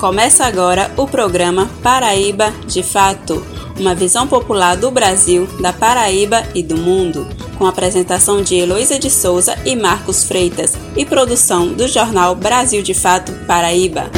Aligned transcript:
Começa 0.00 0.46
agora 0.46 0.90
o 0.96 1.06
programa 1.06 1.68
Paraíba 1.82 2.50
de 2.66 2.82
Fato, 2.82 3.44
uma 3.78 3.94
visão 3.94 4.26
popular 4.26 4.74
do 4.74 4.90
Brasil, 4.90 5.46
da 5.60 5.74
Paraíba 5.74 6.42
e 6.54 6.62
do 6.62 6.74
mundo, 6.74 7.28
com 7.58 7.66
apresentação 7.66 8.42
de 8.42 8.54
Heloísa 8.54 8.98
de 8.98 9.10
Souza 9.10 9.54
e 9.62 9.76
Marcos 9.76 10.24
Freitas 10.24 10.74
e 10.96 11.04
produção 11.04 11.74
do 11.74 11.86
jornal 11.86 12.34
Brasil 12.34 12.80
de 12.80 12.94
Fato 12.94 13.30
Paraíba. 13.46 14.10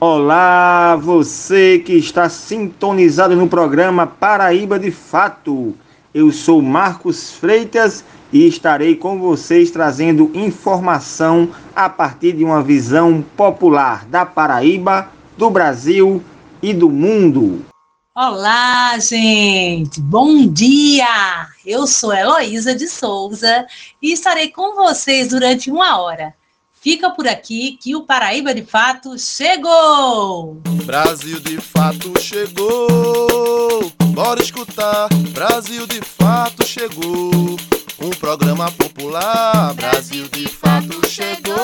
Olá, 0.00 0.94
você 0.94 1.80
que 1.80 1.94
está 1.94 2.28
sintonizado 2.28 3.34
no 3.34 3.48
programa 3.48 4.06
Paraíba 4.06 4.78
de 4.78 4.92
Fato. 4.92 5.74
Eu 6.14 6.30
sou 6.30 6.62
Marcos 6.62 7.32
Freitas 7.32 8.04
e 8.32 8.46
estarei 8.46 8.94
com 8.94 9.18
vocês 9.18 9.72
trazendo 9.72 10.30
informação 10.34 11.48
a 11.74 11.88
partir 11.88 12.34
de 12.34 12.44
uma 12.44 12.62
visão 12.62 13.24
popular 13.36 14.04
da 14.04 14.24
Paraíba, 14.24 15.10
do 15.36 15.50
Brasil 15.50 16.22
e 16.62 16.72
do 16.72 16.88
mundo. 16.88 17.66
Olá, 18.14 18.96
gente! 19.00 20.00
Bom 20.00 20.46
dia! 20.46 21.48
Eu 21.66 21.88
sou 21.88 22.12
Heloísa 22.12 22.72
de 22.72 22.86
Souza 22.86 23.66
e 24.00 24.12
estarei 24.12 24.48
com 24.50 24.76
vocês 24.76 25.30
durante 25.30 25.72
uma 25.72 26.00
hora 26.00 26.37
Fica 26.90 27.10
por 27.10 27.28
aqui 27.28 27.76
que 27.78 27.94
o 27.94 28.00
Paraíba 28.00 28.54
de 28.54 28.64
Fato 28.64 29.18
chegou! 29.18 30.54
Brasil 30.86 31.38
de 31.38 31.58
Fato 31.58 32.18
chegou! 32.18 33.92
Bora 34.14 34.42
escutar! 34.42 35.06
Brasil 35.34 35.86
de 35.86 36.00
Fato 36.00 36.66
chegou! 36.66 37.58
Um 38.00 38.08
programa 38.18 38.70
popular. 38.70 39.74
Brasil 39.74 40.30
de 40.30 40.48
Fato 40.48 41.06
chegou! 41.06 41.54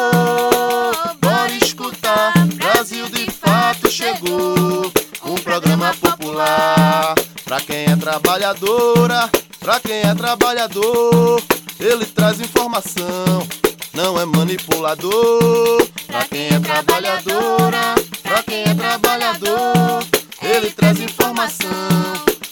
Bora 1.22 1.52
escutar! 1.52 2.34
Brasil 2.56 3.08
de 3.08 3.30
Fato 3.30 3.90
chegou! 3.90 4.92
Um 5.24 5.36
programa 5.36 5.94
popular. 5.94 7.14
Pra 7.46 7.62
quem 7.62 7.86
é 7.86 7.96
trabalhadora, 7.96 9.30
pra 9.58 9.80
quem 9.80 10.02
é 10.02 10.14
trabalhador, 10.14 11.42
ele 11.80 12.04
traz 12.04 12.40
informação 12.40 13.63
não 13.94 14.20
é 14.20 14.24
manipulador. 14.24 15.86
Pra 16.06 16.24
quem 16.24 16.48
é 16.48 16.60
trabalhadora, 16.60 17.94
pra 18.22 18.42
quem 18.42 18.62
é 18.62 18.74
trabalhador, 18.74 20.04
ele 20.42 20.70
traz 20.70 21.00
informação, 21.00 21.70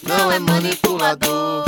não 0.07 0.31
é 0.31 0.39
manipulador. 0.39 1.65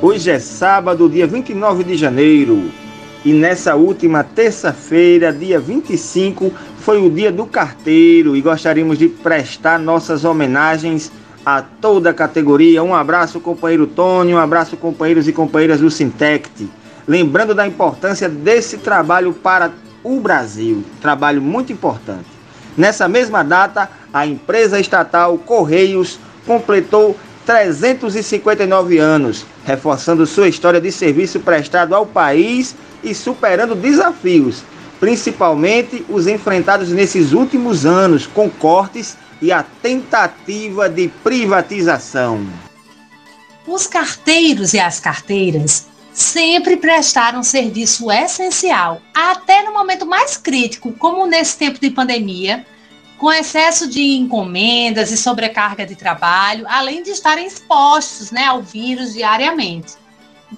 Hoje 0.00 0.30
é 0.30 0.38
sábado, 0.40 1.08
dia 1.08 1.26
29 1.28 1.84
de 1.84 1.96
janeiro, 1.96 2.70
e 3.24 3.32
nessa 3.32 3.76
última 3.76 4.24
terça-feira, 4.24 5.32
dia 5.32 5.60
25, 5.60 6.52
foi 6.80 7.00
o 7.00 7.08
dia 7.08 7.30
do 7.30 7.46
carteiro 7.46 8.36
e 8.36 8.40
gostaríamos 8.40 8.98
de 8.98 9.08
prestar 9.08 9.78
nossas 9.78 10.24
homenagens 10.24 11.12
a 11.44 11.62
toda 11.62 12.10
a 12.10 12.14
categoria. 12.14 12.82
Um 12.82 12.94
abraço, 12.94 13.40
companheiro 13.40 13.86
Tony, 13.86 14.34
um 14.34 14.38
abraço, 14.38 14.76
companheiros 14.76 15.28
e 15.28 15.32
companheiras 15.32 15.80
do 15.80 15.90
Sintect. 15.90 16.68
Lembrando 17.06 17.54
da 17.54 17.66
importância 17.66 18.28
desse 18.28 18.78
trabalho 18.78 19.32
para 19.32 19.72
o 20.04 20.20
Brasil, 20.20 20.84
trabalho 21.00 21.42
muito 21.42 21.72
importante. 21.72 22.26
Nessa 22.76 23.08
mesma 23.08 23.42
data, 23.42 23.90
a 24.12 24.26
empresa 24.26 24.80
estatal 24.80 25.36
Correios 25.38 26.18
completou 26.46 27.16
359 27.44 28.98
anos, 28.98 29.44
reforçando 29.64 30.26
sua 30.26 30.48
história 30.48 30.80
de 30.80 30.90
serviço 30.90 31.40
prestado 31.40 31.94
ao 31.94 32.06
país 32.06 32.74
e 33.02 33.14
superando 33.14 33.74
desafios, 33.74 34.62
principalmente 35.00 36.04
os 36.08 36.26
enfrentados 36.26 36.90
nesses 36.90 37.32
últimos 37.32 37.84
anos 37.84 38.26
com 38.26 38.48
cortes 38.48 39.16
e 39.42 39.50
a 39.50 39.64
tentativa 39.64 40.88
de 40.88 41.08
privatização. 41.08 42.46
Os 43.66 43.88
carteiros 43.88 44.72
e 44.72 44.78
as 44.78 45.00
carteiras 45.00 45.88
sempre 46.12 46.76
prestaram 46.76 47.42
serviço 47.42 48.10
essencial, 48.10 49.02
até 49.12 49.64
no 49.64 49.72
momento 49.72 50.06
mais 50.06 50.36
crítico, 50.36 50.92
como 50.92 51.26
nesse 51.26 51.56
tempo 51.58 51.80
de 51.80 51.90
pandemia, 51.90 52.64
com 53.18 53.32
excesso 53.32 53.88
de 53.88 54.16
encomendas 54.16 55.10
e 55.10 55.16
sobrecarga 55.16 55.84
de 55.84 55.96
trabalho, 55.96 56.64
além 56.68 57.02
de 57.02 57.10
estarem 57.10 57.46
expostos 57.46 58.30
né, 58.30 58.44
ao 58.44 58.62
vírus 58.62 59.14
diariamente. 59.14 59.94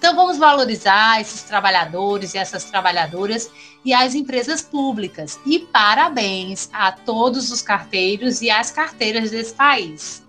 Então, 0.04 0.16
vamos 0.16 0.37
valorizar 0.37 1.19
esses 1.19 1.44
trabalhadores 1.44 2.34
e 2.34 2.37
essas 2.37 2.65
trabalhadoras 2.65 3.50
e 3.82 3.94
as 3.94 4.15
empresas 4.15 4.60
públicas. 4.60 5.41
E 5.47 5.60
parabéns 5.60 6.69
a 6.75 6.92
todos 6.92 7.50
os 7.50 7.62
carteiros 7.62 8.42
e 8.42 8.50
as 8.50 8.70
carteiras 8.70 9.31
desse 9.31 9.54
país. 9.54 10.22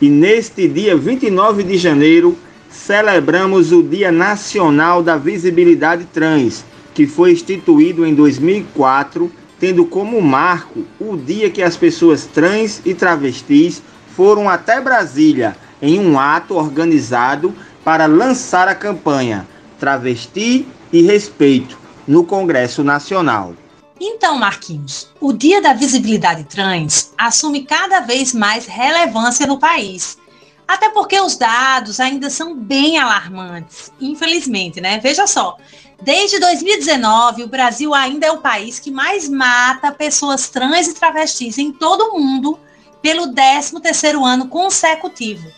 E 0.00 0.08
neste 0.08 0.66
dia 0.66 0.96
29 0.96 1.62
de 1.64 1.76
janeiro, 1.76 2.34
celebramos 2.70 3.72
o 3.72 3.82
Dia 3.82 4.10
Nacional 4.10 5.02
da 5.02 5.18
Visibilidade 5.18 6.06
Trans, 6.06 6.64
que 6.94 7.06
foi 7.06 7.32
instituído 7.32 8.06
em 8.06 8.14
2004, 8.14 9.30
tendo 9.58 9.84
como 9.84 10.18
marco 10.22 10.82
o 10.98 11.14
dia 11.14 11.50
que 11.50 11.62
as 11.62 11.76
pessoas 11.76 12.24
trans 12.24 12.80
e 12.86 12.94
travestis 12.94 13.82
foram 14.16 14.48
até 14.48 14.80
Brasília 14.80 15.54
em 15.82 15.98
um 16.00 16.18
ato 16.18 16.54
organizado 16.54 17.54
para 17.84 18.06
lançar 18.06 18.68
a 18.68 18.74
campanha 18.74 19.46
Travesti 19.78 20.66
e 20.92 21.02
Respeito 21.02 21.78
no 22.06 22.24
Congresso 22.24 22.84
Nacional. 22.84 23.54
Então, 24.00 24.38
Marquinhos, 24.38 25.08
o 25.20 25.32
Dia 25.32 25.60
da 25.60 25.74
Visibilidade 25.74 26.44
Trans 26.44 27.12
assume 27.18 27.64
cada 27.64 28.00
vez 28.00 28.32
mais 28.32 28.66
relevância 28.66 29.46
no 29.46 29.58
país. 29.58 30.18
Até 30.66 30.88
porque 30.88 31.20
os 31.20 31.36
dados 31.36 32.00
ainda 32.00 32.30
são 32.30 32.54
bem 32.54 32.96
alarmantes, 32.96 33.92
infelizmente, 34.00 34.80
né? 34.80 34.98
Veja 34.98 35.26
só, 35.26 35.56
desde 36.00 36.38
2019, 36.38 37.42
o 37.42 37.48
Brasil 37.48 37.92
ainda 37.92 38.26
é 38.26 38.32
o 38.32 38.38
país 38.38 38.78
que 38.78 38.90
mais 38.90 39.28
mata 39.28 39.92
pessoas 39.92 40.48
trans 40.48 40.86
e 40.86 40.94
travestis 40.94 41.58
em 41.58 41.72
todo 41.72 42.02
o 42.02 42.18
mundo 42.18 42.58
pelo 43.02 43.34
13º 43.34 44.24
ano 44.24 44.48
consecutivo. 44.48 45.50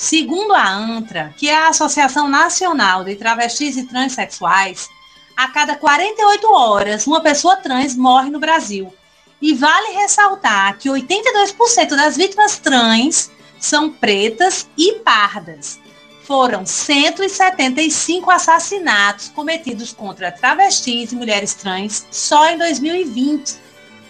Segundo 0.00 0.54
a 0.54 0.66
ANTRA, 0.66 1.34
que 1.36 1.46
é 1.46 1.54
a 1.54 1.68
Associação 1.68 2.26
Nacional 2.26 3.04
de 3.04 3.16
Travestis 3.16 3.76
e 3.76 3.82
Transsexuais, 3.82 4.88
a 5.36 5.48
cada 5.48 5.76
48 5.76 6.50
horas 6.50 7.06
uma 7.06 7.20
pessoa 7.20 7.56
trans 7.56 7.94
morre 7.94 8.30
no 8.30 8.40
Brasil. 8.40 8.94
E 9.42 9.52
vale 9.52 9.92
ressaltar 9.92 10.78
que 10.78 10.88
82% 10.88 11.88
das 11.90 12.16
vítimas 12.16 12.56
trans 12.56 13.30
são 13.58 13.92
pretas 13.92 14.66
e 14.74 14.94
pardas. 15.00 15.78
Foram 16.24 16.64
175 16.64 18.30
assassinatos 18.30 19.28
cometidos 19.28 19.92
contra 19.92 20.32
travestis 20.32 21.12
e 21.12 21.14
mulheres 21.14 21.52
trans 21.52 22.06
só 22.10 22.48
em 22.48 22.56
2020. 22.56 23.54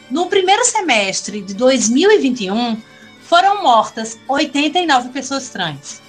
No 0.08 0.26
primeiro 0.26 0.64
semestre 0.64 1.42
de 1.42 1.52
2021, 1.52 2.80
foram 3.30 3.62
mortas 3.62 4.18
89 4.26 5.10
pessoas 5.10 5.50
trans. 5.50 6.02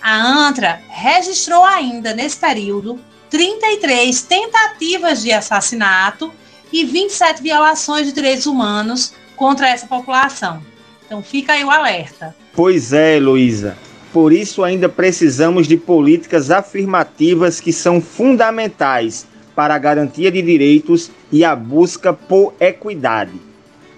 A 0.00 0.14
ANTRA 0.14 0.80
registrou 0.88 1.64
ainda 1.64 2.14
nesse 2.14 2.36
período 2.36 2.96
33 3.28 4.22
tentativas 4.22 5.20
de 5.20 5.32
assassinato 5.32 6.32
e 6.72 6.84
27 6.84 7.42
violações 7.42 8.06
de 8.06 8.12
direitos 8.12 8.46
humanos 8.46 9.12
contra 9.34 9.68
essa 9.68 9.84
população. 9.88 10.62
Então 11.04 11.20
fica 11.24 11.54
aí 11.54 11.64
o 11.64 11.70
alerta. 11.72 12.36
Pois 12.52 12.92
é, 12.92 13.16
Heloísa. 13.16 13.76
Por 14.12 14.32
isso 14.32 14.62
ainda 14.62 14.88
precisamos 14.88 15.66
de 15.66 15.76
políticas 15.76 16.52
afirmativas 16.52 17.58
que 17.58 17.72
são 17.72 18.00
fundamentais 18.00 19.26
para 19.56 19.74
a 19.74 19.78
garantia 19.78 20.30
de 20.30 20.40
direitos 20.40 21.10
e 21.32 21.44
a 21.44 21.56
busca 21.56 22.12
por 22.12 22.54
equidade. 22.60 23.40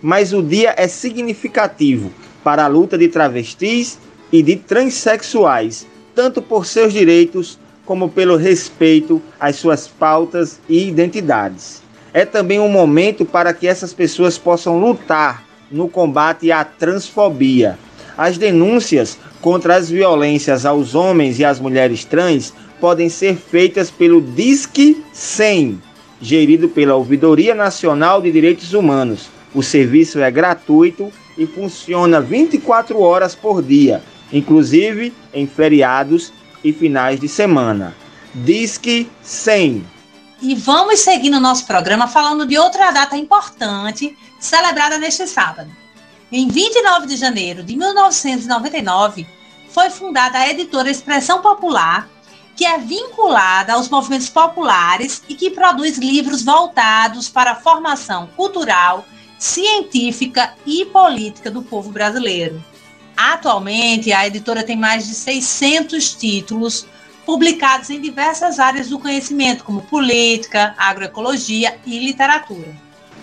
Mas 0.00 0.32
o 0.32 0.42
dia 0.42 0.74
é 0.78 0.88
significativo 0.88 2.10
para 2.42 2.64
a 2.64 2.68
luta 2.68 2.96
de 2.98 3.08
travestis 3.08 3.98
e 4.32 4.42
de 4.42 4.56
transexuais, 4.56 5.86
tanto 6.14 6.40
por 6.40 6.66
seus 6.66 6.92
direitos 6.92 7.58
como 7.84 8.08
pelo 8.08 8.36
respeito 8.36 9.20
às 9.38 9.56
suas 9.56 9.86
pautas 9.88 10.60
e 10.68 10.88
identidades. 10.88 11.82
É 12.14 12.24
também 12.24 12.60
um 12.60 12.68
momento 12.68 13.24
para 13.24 13.52
que 13.52 13.66
essas 13.66 13.92
pessoas 13.92 14.38
possam 14.38 14.78
lutar 14.78 15.44
no 15.70 15.88
combate 15.88 16.52
à 16.52 16.64
transfobia. 16.64 17.78
As 18.16 18.36
denúncias 18.36 19.18
contra 19.40 19.76
as 19.76 19.90
violências 19.90 20.66
aos 20.66 20.94
homens 20.94 21.38
e 21.38 21.44
às 21.44 21.58
mulheres 21.58 22.04
trans 22.04 22.52
podem 22.78 23.08
ser 23.08 23.36
feitas 23.36 23.90
pelo 23.90 24.20
Disque 24.20 25.02
100, 25.12 25.80
gerido 26.20 26.68
pela 26.68 26.94
Ouvidoria 26.94 27.54
Nacional 27.54 28.20
de 28.20 28.30
Direitos 28.30 28.74
Humanos 28.74 29.28
O 29.54 29.62
serviço 29.62 30.20
é 30.20 30.30
gratuito 30.30 31.12
e 31.36 31.46
funciona 31.46 32.20
24 32.20 33.00
horas 33.00 33.34
por 33.34 33.62
dia, 33.62 34.02
inclusive 34.32 35.12
em 35.32 35.46
feriados 35.46 36.32
e 36.62 36.72
finais 36.72 37.18
de 37.18 37.28
semana. 37.28 37.94
Disque 38.34 39.10
100. 39.22 39.84
E 40.40 40.54
vamos 40.54 41.00
seguir 41.00 41.30
no 41.30 41.38
nosso 41.38 41.66
programa 41.66 42.08
falando 42.08 42.46
de 42.46 42.58
outra 42.58 42.90
data 42.90 43.16
importante 43.16 44.16
celebrada 44.40 44.98
neste 44.98 45.26
sábado. 45.26 45.70
Em 46.30 46.48
29 46.48 47.06
de 47.06 47.16
janeiro 47.16 47.62
de 47.62 47.76
1999, 47.76 49.26
foi 49.68 49.90
fundada 49.90 50.38
a 50.38 50.48
editora 50.48 50.90
Expressão 50.90 51.40
Popular, 51.40 52.08
que 52.56 52.64
é 52.64 52.78
vinculada 52.78 53.74
aos 53.74 53.88
movimentos 53.88 54.28
populares 54.28 55.22
e 55.28 55.34
que 55.34 55.50
produz 55.50 55.98
livros 55.98 56.42
voltados 56.42 57.28
para 57.28 57.52
a 57.52 57.56
formação 57.56 58.28
cultural, 58.36 59.04
científica 59.42 60.54
e 60.64 60.84
política 60.84 61.50
do 61.50 61.62
povo 61.62 61.90
brasileiro. 61.90 62.62
Atualmente, 63.16 64.12
a 64.12 64.24
editora 64.24 64.62
tem 64.62 64.76
mais 64.76 65.08
de 65.08 65.14
600 65.14 66.14
títulos 66.14 66.86
publicados 67.26 67.90
em 67.90 68.00
diversas 68.00 68.60
áreas 68.60 68.88
do 68.88 69.00
conhecimento, 69.00 69.64
como 69.64 69.82
política, 69.82 70.76
agroecologia 70.78 71.76
e 71.84 71.98
literatura. 71.98 72.68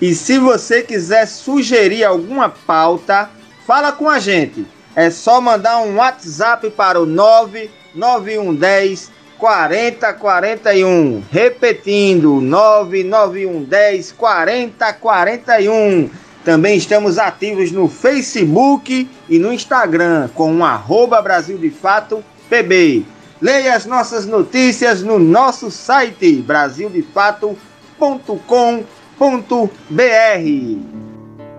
E 0.01 0.13
se 0.13 0.37
você 0.37 0.83
quiser 0.83 1.25
sugerir 1.25 2.03
alguma 2.03 2.49
pauta, 2.49 3.29
fala 3.65 3.93
com 3.93 4.09
a 4.09 4.19
gente. 4.19 4.67
É 4.95 5.09
só 5.09 5.39
mandar 5.39 5.79
um 5.79 5.95
WhatsApp 5.95 6.69
para 6.71 6.99
o 6.99 7.05
99110 7.05 9.09
4041. 9.39 11.23
Repetindo, 11.31 12.41
99110 12.41 14.11
4041. 14.11 16.09
Também 16.43 16.77
estamos 16.77 17.17
ativos 17.17 17.71
no 17.71 17.87
Facebook 17.87 19.09
e 19.29 19.39
no 19.39 19.51
Instagram 19.53 20.29
com 20.35 20.51
um 20.51 20.63
arroba 20.65 21.21
Brasil 21.21 21.57
de 21.57 21.69
Fato 21.69 22.23
PB. 22.49 23.05
Leia 23.41 23.75
as 23.75 23.85
nossas 23.85 24.25
notícias 24.25 25.01
no 25.01 25.17
nosso 25.17 25.71
site 25.71 26.41
brasildefato.com.br. 26.41 27.59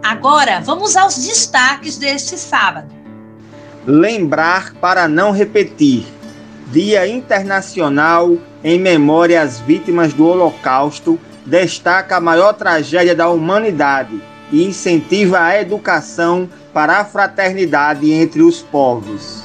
Agora 0.03 0.61
vamos 0.61 0.97
aos 0.97 1.17
destaques 1.17 1.97
deste 1.97 2.37
sábado. 2.37 2.93
Lembrar 3.87 4.75
para 4.75 5.09
não 5.09 5.31
repetir. 5.31 6.07
Dia 6.71 7.09
Internacional 7.09 8.39
em 8.63 8.79
memória 8.79 9.43
às 9.43 9.59
vítimas 9.59 10.15
do 10.15 10.25
Holocausto 10.25 11.19
destaca 11.45 12.17
a 12.17 12.21
maior 12.21 12.53
tragédia 12.53 13.13
da 13.13 13.29
humanidade 13.29 14.23
e 14.53 14.65
incentiva 14.65 15.41
a 15.41 15.61
educação 15.61 16.49
para 16.73 16.99
a 16.99 17.05
fraternidade 17.05 18.13
entre 18.13 18.41
os 18.43 18.63
povos. 18.63 19.43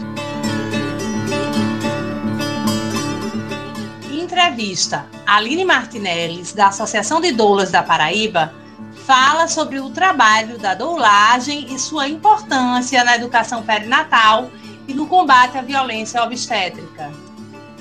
Entrevista. 4.12 5.08
Aline 5.26 5.66
Martinelli, 5.66 6.44
da 6.54 6.68
Associação 6.68 7.20
de 7.20 7.32
Doulas 7.32 7.72
da 7.72 7.82
Paraíba, 7.82 8.54
fala 9.08 9.48
sobre 9.48 9.80
o 9.80 9.90
trabalho 9.90 10.60
da 10.60 10.76
doulagem 10.76 11.74
e 11.74 11.80
sua 11.80 12.08
importância 12.08 13.04
na 13.04 13.16
educação 13.16 13.64
perinatal 13.64 14.52
e 14.88 14.94
no 14.94 15.08
combate 15.08 15.58
à 15.58 15.62
violência 15.62 16.24
obstétrica. 16.24 17.12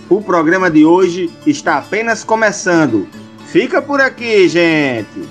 O 0.08 0.20
programa 0.20 0.70
de 0.70 0.84
hoje 0.84 1.30
está 1.46 1.78
apenas 1.78 2.22
começando. 2.22 3.08
Fica 3.46 3.80
por 3.80 4.00
aqui, 4.00 4.48
gente! 4.48 5.28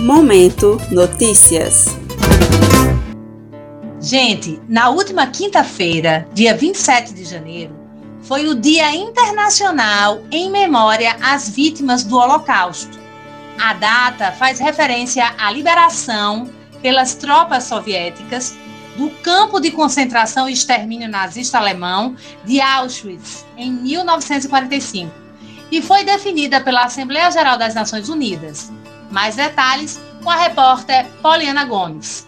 Momento 0.00 0.80
Notícias. 0.90 1.86
Gente, 4.00 4.60
na 4.68 4.90
última 4.90 5.26
quinta-feira, 5.26 6.28
dia 6.32 6.56
27 6.56 7.12
de 7.12 7.24
janeiro, 7.24 7.74
foi 8.22 8.46
o 8.46 8.54
Dia 8.54 8.94
Internacional 8.94 10.22
em 10.30 10.50
Memória 10.50 11.16
às 11.20 11.48
Vítimas 11.48 12.04
do 12.04 12.16
Holocausto. 12.16 12.98
A 13.60 13.72
data 13.72 14.30
faz 14.32 14.60
referência 14.60 15.34
à 15.36 15.50
liberação 15.50 16.48
pelas 16.80 17.14
tropas 17.16 17.64
soviéticas 17.64 18.56
do 18.98 19.08
campo 19.22 19.60
de 19.60 19.70
concentração 19.70 20.48
e 20.48 20.52
extermínio 20.52 21.08
nazista 21.08 21.56
alemão 21.56 22.16
de 22.44 22.60
Auschwitz, 22.60 23.46
em 23.56 23.70
1945, 23.70 25.08
e 25.70 25.80
foi 25.80 26.04
definida 26.04 26.60
pela 26.60 26.82
Assembleia 26.82 27.30
Geral 27.30 27.56
das 27.56 27.74
Nações 27.74 28.08
Unidas. 28.08 28.72
Mais 29.08 29.36
detalhes 29.36 30.00
com 30.22 30.28
a 30.28 30.34
repórter 30.34 31.06
Poliana 31.22 31.64
Gomes. 31.64 32.26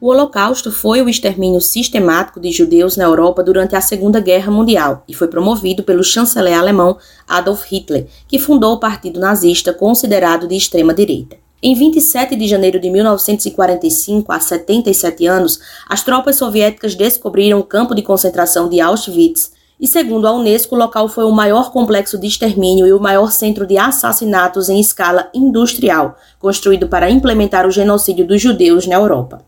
O 0.00 0.08
Holocausto 0.08 0.70
foi 0.70 1.02
o 1.02 1.08
extermínio 1.08 1.60
sistemático 1.60 2.38
de 2.38 2.52
judeus 2.52 2.96
na 2.96 3.04
Europa 3.04 3.42
durante 3.42 3.74
a 3.74 3.80
Segunda 3.80 4.20
Guerra 4.20 4.52
Mundial 4.52 5.02
e 5.08 5.14
foi 5.14 5.26
promovido 5.26 5.82
pelo 5.82 6.04
chanceler 6.04 6.58
alemão 6.58 6.96
Adolf 7.26 7.64
Hitler, 7.64 8.06
que 8.28 8.38
fundou 8.38 8.74
o 8.74 8.80
Partido 8.80 9.18
Nazista, 9.18 9.72
considerado 9.72 10.46
de 10.46 10.56
extrema 10.56 10.94
direita. 10.94 11.41
Em 11.64 11.76
27 11.76 12.34
de 12.34 12.48
janeiro 12.48 12.80
de 12.80 12.90
1945, 12.90 14.32
há 14.32 14.40
77 14.40 15.24
anos, 15.28 15.60
as 15.88 16.02
tropas 16.02 16.34
soviéticas 16.34 16.96
descobriram 16.96 17.60
o 17.60 17.62
campo 17.62 17.94
de 17.94 18.02
concentração 18.02 18.68
de 18.68 18.80
Auschwitz 18.80 19.52
e, 19.78 19.86
segundo 19.86 20.26
a 20.26 20.32
Unesco, 20.32 20.74
o 20.74 20.78
local 20.78 21.06
foi 21.06 21.22
o 21.22 21.30
maior 21.30 21.70
complexo 21.70 22.18
de 22.18 22.26
extermínio 22.26 22.84
e 22.84 22.92
o 22.92 22.98
maior 22.98 23.30
centro 23.30 23.64
de 23.64 23.78
assassinatos 23.78 24.68
em 24.68 24.80
escala 24.80 25.30
industrial, 25.32 26.16
construído 26.40 26.88
para 26.88 27.08
implementar 27.08 27.64
o 27.64 27.70
genocídio 27.70 28.26
dos 28.26 28.42
judeus 28.42 28.84
na 28.88 28.96
Europa. 28.96 29.44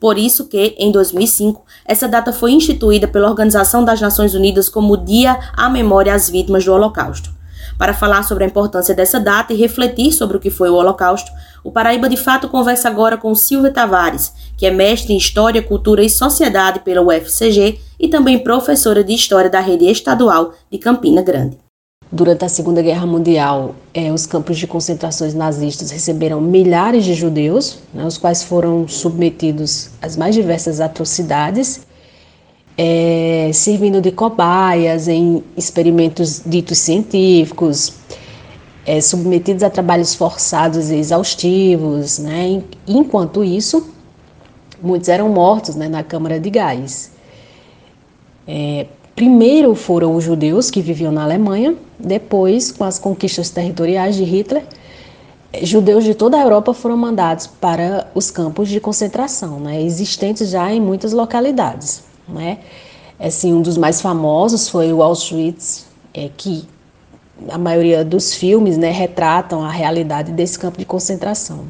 Por 0.00 0.18
isso 0.18 0.48
que, 0.48 0.74
em 0.76 0.90
2005, 0.90 1.64
essa 1.86 2.08
data 2.08 2.32
foi 2.32 2.50
instituída 2.50 3.06
pela 3.06 3.28
Organização 3.28 3.84
das 3.84 4.00
Nações 4.00 4.34
Unidas 4.34 4.68
como 4.68 4.96
Dia 4.96 5.38
à 5.56 5.68
Memória 5.68 6.12
às 6.12 6.28
Vítimas 6.28 6.64
do 6.64 6.72
Holocausto. 6.72 7.41
Para 7.78 7.94
falar 7.94 8.22
sobre 8.22 8.44
a 8.44 8.46
importância 8.46 8.94
dessa 8.94 9.18
data 9.18 9.52
e 9.52 9.56
refletir 9.56 10.12
sobre 10.12 10.36
o 10.36 10.40
que 10.40 10.50
foi 10.50 10.70
o 10.70 10.74
Holocausto, 10.74 11.30
o 11.64 11.70
Paraíba 11.70 12.08
de 12.08 12.16
Fato 12.16 12.48
conversa 12.48 12.88
agora 12.88 13.16
com 13.16 13.34
Silvia 13.34 13.70
Tavares, 13.70 14.32
que 14.56 14.66
é 14.66 14.70
mestre 14.70 15.12
em 15.12 15.16
História, 15.16 15.62
Cultura 15.62 16.02
e 16.02 16.10
Sociedade 16.10 16.80
pela 16.80 17.02
UFCG 17.02 17.78
e 17.98 18.08
também 18.08 18.38
professora 18.38 19.02
de 19.02 19.12
História 19.12 19.50
da 19.50 19.60
Rede 19.60 19.86
Estadual 19.86 20.52
de 20.70 20.78
Campina 20.78 21.22
Grande. 21.22 21.58
Durante 22.14 22.44
a 22.44 22.48
Segunda 22.48 22.82
Guerra 22.82 23.06
Mundial, 23.06 23.74
eh, 23.94 24.12
os 24.12 24.26
campos 24.26 24.58
de 24.58 24.66
concentrações 24.66 25.32
nazistas 25.32 25.90
receberam 25.90 26.42
milhares 26.42 27.06
de 27.06 27.14
judeus, 27.14 27.78
né, 27.94 28.04
os 28.04 28.18
quais 28.18 28.42
foram 28.42 28.86
submetidos 28.86 29.88
às 30.02 30.14
mais 30.14 30.34
diversas 30.34 30.78
atrocidades 30.78 31.86
é, 32.76 33.50
servindo 33.52 34.00
de 34.00 34.10
cobaias 34.10 35.08
em 35.08 35.42
experimentos 35.56 36.42
ditos 36.44 36.78
científicos, 36.78 37.94
é, 38.86 39.00
submetidos 39.00 39.62
a 39.62 39.70
trabalhos 39.70 40.14
forçados 40.14 40.90
e 40.90 40.96
exaustivos. 40.96 42.18
Né? 42.18 42.62
Enquanto 42.86 43.44
isso, 43.44 43.90
muitos 44.82 45.08
eram 45.08 45.28
mortos 45.28 45.76
né, 45.76 45.88
na 45.88 46.02
câmara 46.02 46.40
de 46.40 46.50
gás. 46.50 47.12
É, 48.46 48.86
primeiro 49.14 49.74
foram 49.74 50.16
os 50.16 50.24
judeus 50.24 50.70
que 50.70 50.80
viviam 50.80 51.12
na 51.12 51.22
Alemanha, 51.22 51.76
depois, 51.98 52.72
com 52.72 52.84
as 52.84 52.98
conquistas 52.98 53.50
territoriais 53.50 54.16
de 54.16 54.24
Hitler, 54.24 54.64
judeus 55.62 56.02
de 56.02 56.14
toda 56.14 56.38
a 56.38 56.40
Europa 56.40 56.72
foram 56.72 56.96
mandados 56.96 57.46
para 57.46 58.10
os 58.14 58.30
campos 58.30 58.68
de 58.68 58.80
concentração, 58.80 59.60
né, 59.60 59.82
existentes 59.82 60.48
já 60.48 60.72
em 60.72 60.80
muitas 60.80 61.12
localidades. 61.12 62.11
Né? 62.28 62.58
Assim, 63.18 63.52
um 63.52 63.62
dos 63.62 63.76
mais 63.76 64.00
famosos 64.00 64.68
foi 64.68 64.92
o 64.92 65.02
Auschwitz, 65.02 65.86
é, 66.14 66.28
que 66.36 66.66
a 67.48 67.58
maioria 67.58 68.04
dos 68.04 68.34
filmes 68.34 68.76
né, 68.76 68.90
retratam 68.90 69.62
a 69.62 69.70
realidade 69.70 70.32
desse 70.32 70.58
campo 70.58 70.78
de 70.78 70.84
concentração. 70.84 71.66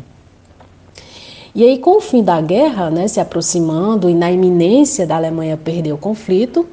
E 1.55 1.63
aí, 1.63 1.79
com 1.79 1.99
o 1.99 2.01
fim 2.01 2.23
da 2.23 2.41
guerra, 2.41 2.91
né, 2.91 3.07
se 3.07 3.21
aproximando 3.21 4.09
e 4.09 4.15
na 4.15 4.31
iminência 4.31 5.07
da 5.07 5.17
Alemanha 5.17 5.57
perder 5.57 5.93
o 5.93 5.99
conflito, 5.99 6.67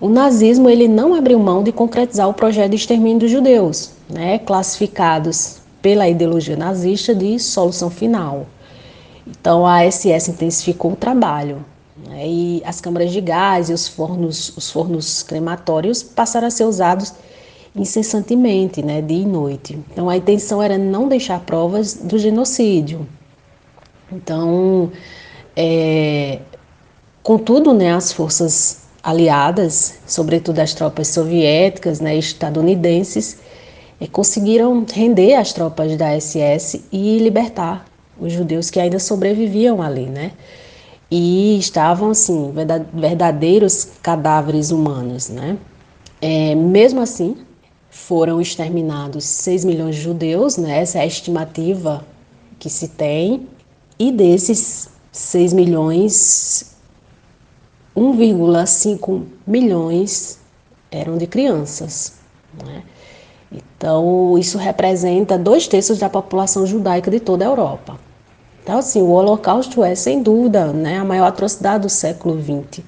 o 0.00 0.08
nazismo 0.08 0.70
ele 0.70 0.88
não 0.88 1.14
abriu 1.14 1.38
mão 1.38 1.62
de 1.62 1.70
concretizar 1.70 2.26
o 2.26 2.32
projeto 2.32 2.70
de 2.70 2.76
extermínio 2.76 3.20
dos 3.20 3.30
judeus, 3.30 3.90
né, 4.08 4.38
classificados 4.38 5.58
pela 5.82 6.08
ideologia 6.08 6.56
nazista 6.56 7.14
de 7.14 7.38
solução 7.38 7.90
final. 7.90 8.46
Então, 9.26 9.66
a 9.66 9.84
SS 9.84 10.30
intensificou 10.30 10.92
o 10.92 10.96
trabalho, 10.96 11.64
né? 12.06 12.26
E 12.26 12.62
as 12.64 12.80
câmaras 12.80 13.12
de 13.12 13.20
gás 13.20 13.70
e 13.70 13.72
os 13.72 13.88
fornos, 13.88 14.56
os 14.56 14.70
fornos 14.70 15.22
crematórios 15.22 16.02
passaram 16.02 16.46
a 16.46 16.50
ser 16.50 16.64
usados 16.64 17.12
incessantemente, 17.74 18.82
né, 18.82 19.00
dia 19.00 19.22
e 19.22 19.26
noite. 19.26 19.78
Então 19.92 20.08
a 20.08 20.16
intenção 20.16 20.62
era 20.62 20.76
não 20.76 21.08
deixar 21.08 21.40
provas 21.40 21.94
do 21.94 22.18
genocídio. 22.18 23.06
Então, 24.10 24.90
é, 25.56 26.40
contudo, 27.22 27.72
né, 27.72 27.94
as 27.94 28.12
forças 28.12 28.80
aliadas, 29.02 30.00
sobretudo 30.06 30.58
as 30.58 30.74
tropas 30.74 31.08
soviéticas, 31.08 32.00
né, 32.00 32.16
estadunidenses, 32.16 33.38
é, 34.00 34.06
conseguiram 34.06 34.84
render 34.92 35.34
as 35.34 35.52
tropas 35.52 35.96
da 35.96 36.18
SS 36.18 36.84
e 36.90 37.18
libertar 37.18 37.86
os 38.18 38.32
judeus 38.32 38.68
que 38.68 38.80
ainda 38.80 38.98
sobreviviam 38.98 39.80
ali, 39.80 40.06
né? 40.06 40.32
E 41.10 41.58
estavam, 41.58 42.10
assim, 42.10 42.52
verdadeiros 42.94 43.88
cadáveres 44.00 44.70
humanos, 44.70 45.28
né? 45.28 45.58
É, 46.20 46.54
mesmo 46.54 47.00
assim, 47.00 47.36
foram 47.90 48.40
exterminados 48.40 49.24
6 49.24 49.64
milhões 49.64 49.96
de 49.96 50.02
judeus, 50.02 50.56
né? 50.56 50.80
essa 50.80 50.98
é 50.98 51.02
a 51.02 51.06
estimativa 51.06 52.04
que 52.58 52.70
se 52.70 52.88
tem, 52.88 53.48
e 53.98 54.12
desses 54.12 54.88
6 55.10 55.52
milhões, 55.52 56.76
1,5 57.96 59.22
milhões 59.46 60.38
eram 60.90 61.18
de 61.18 61.26
crianças. 61.26 62.14
Né? 62.64 62.82
Então, 63.50 64.38
isso 64.38 64.58
representa 64.58 65.36
dois 65.36 65.66
terços 65.66 65.98
da 65.98 66.08
população 66.08 66.66
judaica 66.66 67.10
de 67.10 67.18
toda 67.18 67.44
a 67.44 67.48
Europa. 67.48 67.98
Então, 68.62 68.78
assim, 68.78 69.00
o 69.00 69.10
Holocausto 69.10 69.82
é, 69.82 69.94
sem 69.94 70.22
dúvida, 70.22 70.72
né, 70.72 70.98
a 70.98 71.04
maior 71.04 71.26
atrocidade 71.26 71.82
do 71.82 71.88
século 71.88 72.40
XX, 72.40 72.84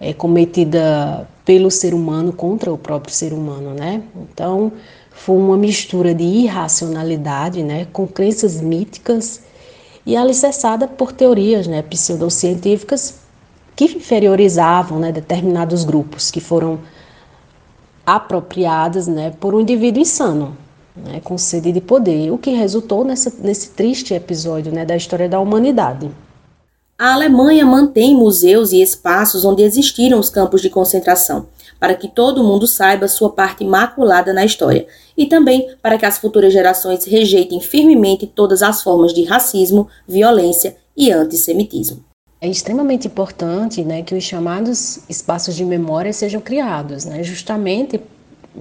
é 0.00 0.12
cometida 0.12 1.28
pelo 1.44 1.70
ser 1.70 1.94
humano 1.94 2.32
contra 2.32 2.72
o 2.72 2.78
próprio 2.78 3.14
ser 3.14 3.32
humano, 3.32 3.74
né? 3.74 4.02
Então, 4.16 4.72
foi 5.10 5.36
uma 5.36 5.56
mistura 5.56 6.14
de 6.14 6.22
irracionalidade, 6.22 7.62
né, 7.62 7.86
com 7.92 8.06
crenças 8.06 8.60
míticas 8.60 9.40
e 10.04 10.16
alicerçada 10.16 10.86
por 10.86 11.12
teorias, 11.12 11.66
né, 11.66 11.82
pseudocientíficas 11.82 13.14
que 13.74 13.84
inferiorizavam, 13.84 14.98
né, 14.98 15.10
determinados 15.12 15.84
grupos 15.84 16.30
que 16.30 16.40
foram 16.40 16.80
apropriadas, 18.04 19.06
né, 19.06 19.32
por 19.38 19.54
um 19.54 19.60
indivíduo 19.60 20.02
insano, 20.02 20.56
né, 21.04 21.20
com 21.22 21.38
sede 21.38 21.72
de 21.72 21.80
poder, 21.80 22.30
o 22.30 22.38
que 22.38 22.50
resultou 22.50 23.04
nessa, 23.04 23.32
nesse 23.40 23.70
triste 23.70 24.14
episódio, 24.14 24.72
né, 24.72 24.84
da 24.84 24.96
história 24.96 25.28
da 25.28 25.40
humanidade. 25.40 26.10
A 26.98 27.14
Alemanha 27.14 27.64
mantém 27.64 28.14
museus 28.14 28.72
e 28.72 28.82
espaços 28.82 29.44
onde 29.44 29.62
existiram 29.62 30.18
os 30.18 30.28
campos 30.28 30.60
de 30.60 30.68
concentração, 30.68 31.46
para 31.78 31.94
que 31.94 32.08
todo 32.08 32.42
mundo 32.42 32.66
saiba 32.66 33.06
sua 33.06 33.30
parte 33.30 33.62
imaculada 33.62 34.32
na 34.32 34.44
história, 34.44 34.84
e 35.16 35.26
também 35.26 35.68
para 35.80 35.96
que 35.96 36.04
as 36.04 36.18
futuras 36.18 36.52
gerações 36.52 37.04
rejeitem 37.04 37.60
firmemente 37.60 38.26
todas 38.26 38.62
as 38.62 38.82
formas 38.82 39.14
de 39.14 39.22
racismo, 39.22 39.86
violência 40.08 40.76
e 40.96 41.12
antissemitismo. 41.12 42.04
É 42.40 42.48
extremamente 42.48 43.06
importante 43.06 43.84
né, 43.84 44.02
que 44.02 44.14
os 44.14 44.24
chamados 44.24 45.00
espaços 45.08 45.54
de 45.54 45.64
memória 45.64 46.12
sejam 46.12 46.40
criados, 46.40 47.04
né, 47.04 47.22
justamente 47.22 48.00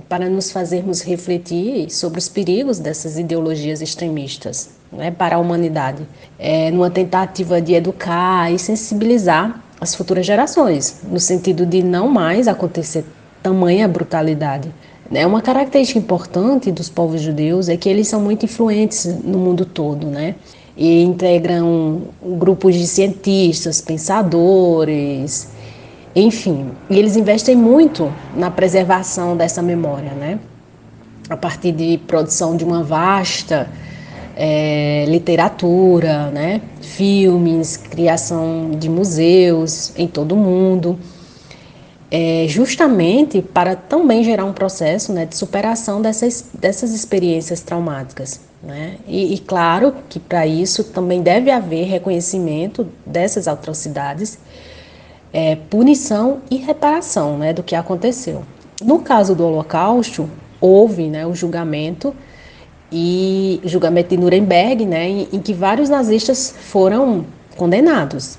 para 0.07 0.29
nos 0.29 0.51
fazermos 0.51 1.01
refletir 1.01 1.89
sobre 1.89 2.19
os 2.19 2.29
perigos 2.29 2.79
dessas 2.79 3.17
ideologias 3.17 3.81
extremistas 3.81 4.69
né, 4.91 5.11
para 5.11 5.35
a 5.35 5.39
humanidade, 5.39 6.07
é, 6.37 6.71
numa 6.71 6.89
tentativa 6.89 7.61
de 7.61 7.73
educar 7.73 8.51
e 8.51 8.59
sensibilizar 8.59 9.63
as 9.79 9.95
futuras 9.95 10.25
gerações, 10.25 11.01
no 11.09 11.19
sentido 11.19 11.65
de 11.65 11.83
não 11.83 12.07
mais 12.07 12.47
acontecer 12.47 13.05
tamanha 13.41 13.87
brutalidade. 13.87 14.73
É 15.11 15.25
uma 15.25 15.41
característica 15.41 15.99
importante 15.99 16.71
dos 16.71 16.89
povos 16.89 17.21
judeus 17.21 17.69
é 17.69 17.77
que 17.77 17.87
eles 17.87 18.07
são 18.07 18.19
muito 18.19 18.45
influentes 18.45 19.05
no 19.23 19.37
mundo 19.37 19.65
todo, 19.65 20.07
né? 20.07 20.35
E 20.75 21.01
integram 21.01 22.01
grupos 22.21 22.75
de 22.75 22.85
cientistas, 22.85 23.79
pensadores, 23.79 25.49
enfim. 26.21 26.71
E 26.89 26.97
eles 26.97 27.15
investem 27.15 27.55
muito 27.55 28.13
na 28.35 28.49
preservação 28.49 29.35
dessa 29.35 29.61
memória, 29.61 30.11
né? 30.11 30.39
A 31.29 31.35
partir 31.35 31.71
de 31.71 31.97
produção 32.07 32.55
de 32.55 32.63
uma 32.63 32.83
vasta 32.83 33.69
é, 34.37 35.05
literatura, 35.07 36.29
né, 36.29 36.61
filmes, 36.79 37.75
criação 37.75 38.69
de 38.77 38.87
museus 38.87 39.91
em 39.97 40.07
todo 40.07 40.33
o 40.33 40.37
mundo, 40.37 40.97
é, 42.09 42.45
justamente 42.47 43.41
para 43.41 43.75
também 43.75 44.23
gerar 44.23 44.45
um 44.45 44.53
processo 44.53 45.11
né, 45.11 45.25
de 45.25 45.35
superação 45.35 46.01
dessas, 46.01 46.45
dessas 46.53 46.93
experiências 46.93 47.61
traumáticas. 47.61 48.39
Né? 48.61 48.97
E, 49.07 49.33
e 49.33 49.39
claro 49.39 49.93
que 50.07 50.19
para 50.19 50.47
isso 50.47 50.83
também 50.83 51.21
deve 51.21 51.51
haver 51.51 51.85
reconhecimento 51.85 52.87
dessas 53.05 53.47
atrocidades, 53.47 54.37
é, 55.33 55.55
punição 55.55 56.41
e 56.49 56.57
reparação 56.57 57.37
né, 57.37 57.53
do 57.53 57.63
que 57.63 57.75
aconteceu. 57.75 58.43
No 58.81 58.99
caso 58.99 59.35
do 59.35 59.45
Holocausto, 59.45 60.29
houve 60.61 61.07
né, 61.07 61.25
o 61.25 61.33
julgamento 61.33 62.15
e 62.91 63.59
julgamento 63.63 64.09
de 64.09 64.17
Nuremberg, 64.17 64.85
né, 64.85 65.07
em, 65.09 65.27
em 65.33 65.39
que 65.39 65.53
vários 65.53 65.89
nazistas 65.89 66.53
foram 66.59 67.25
condenados. 67.55 68.37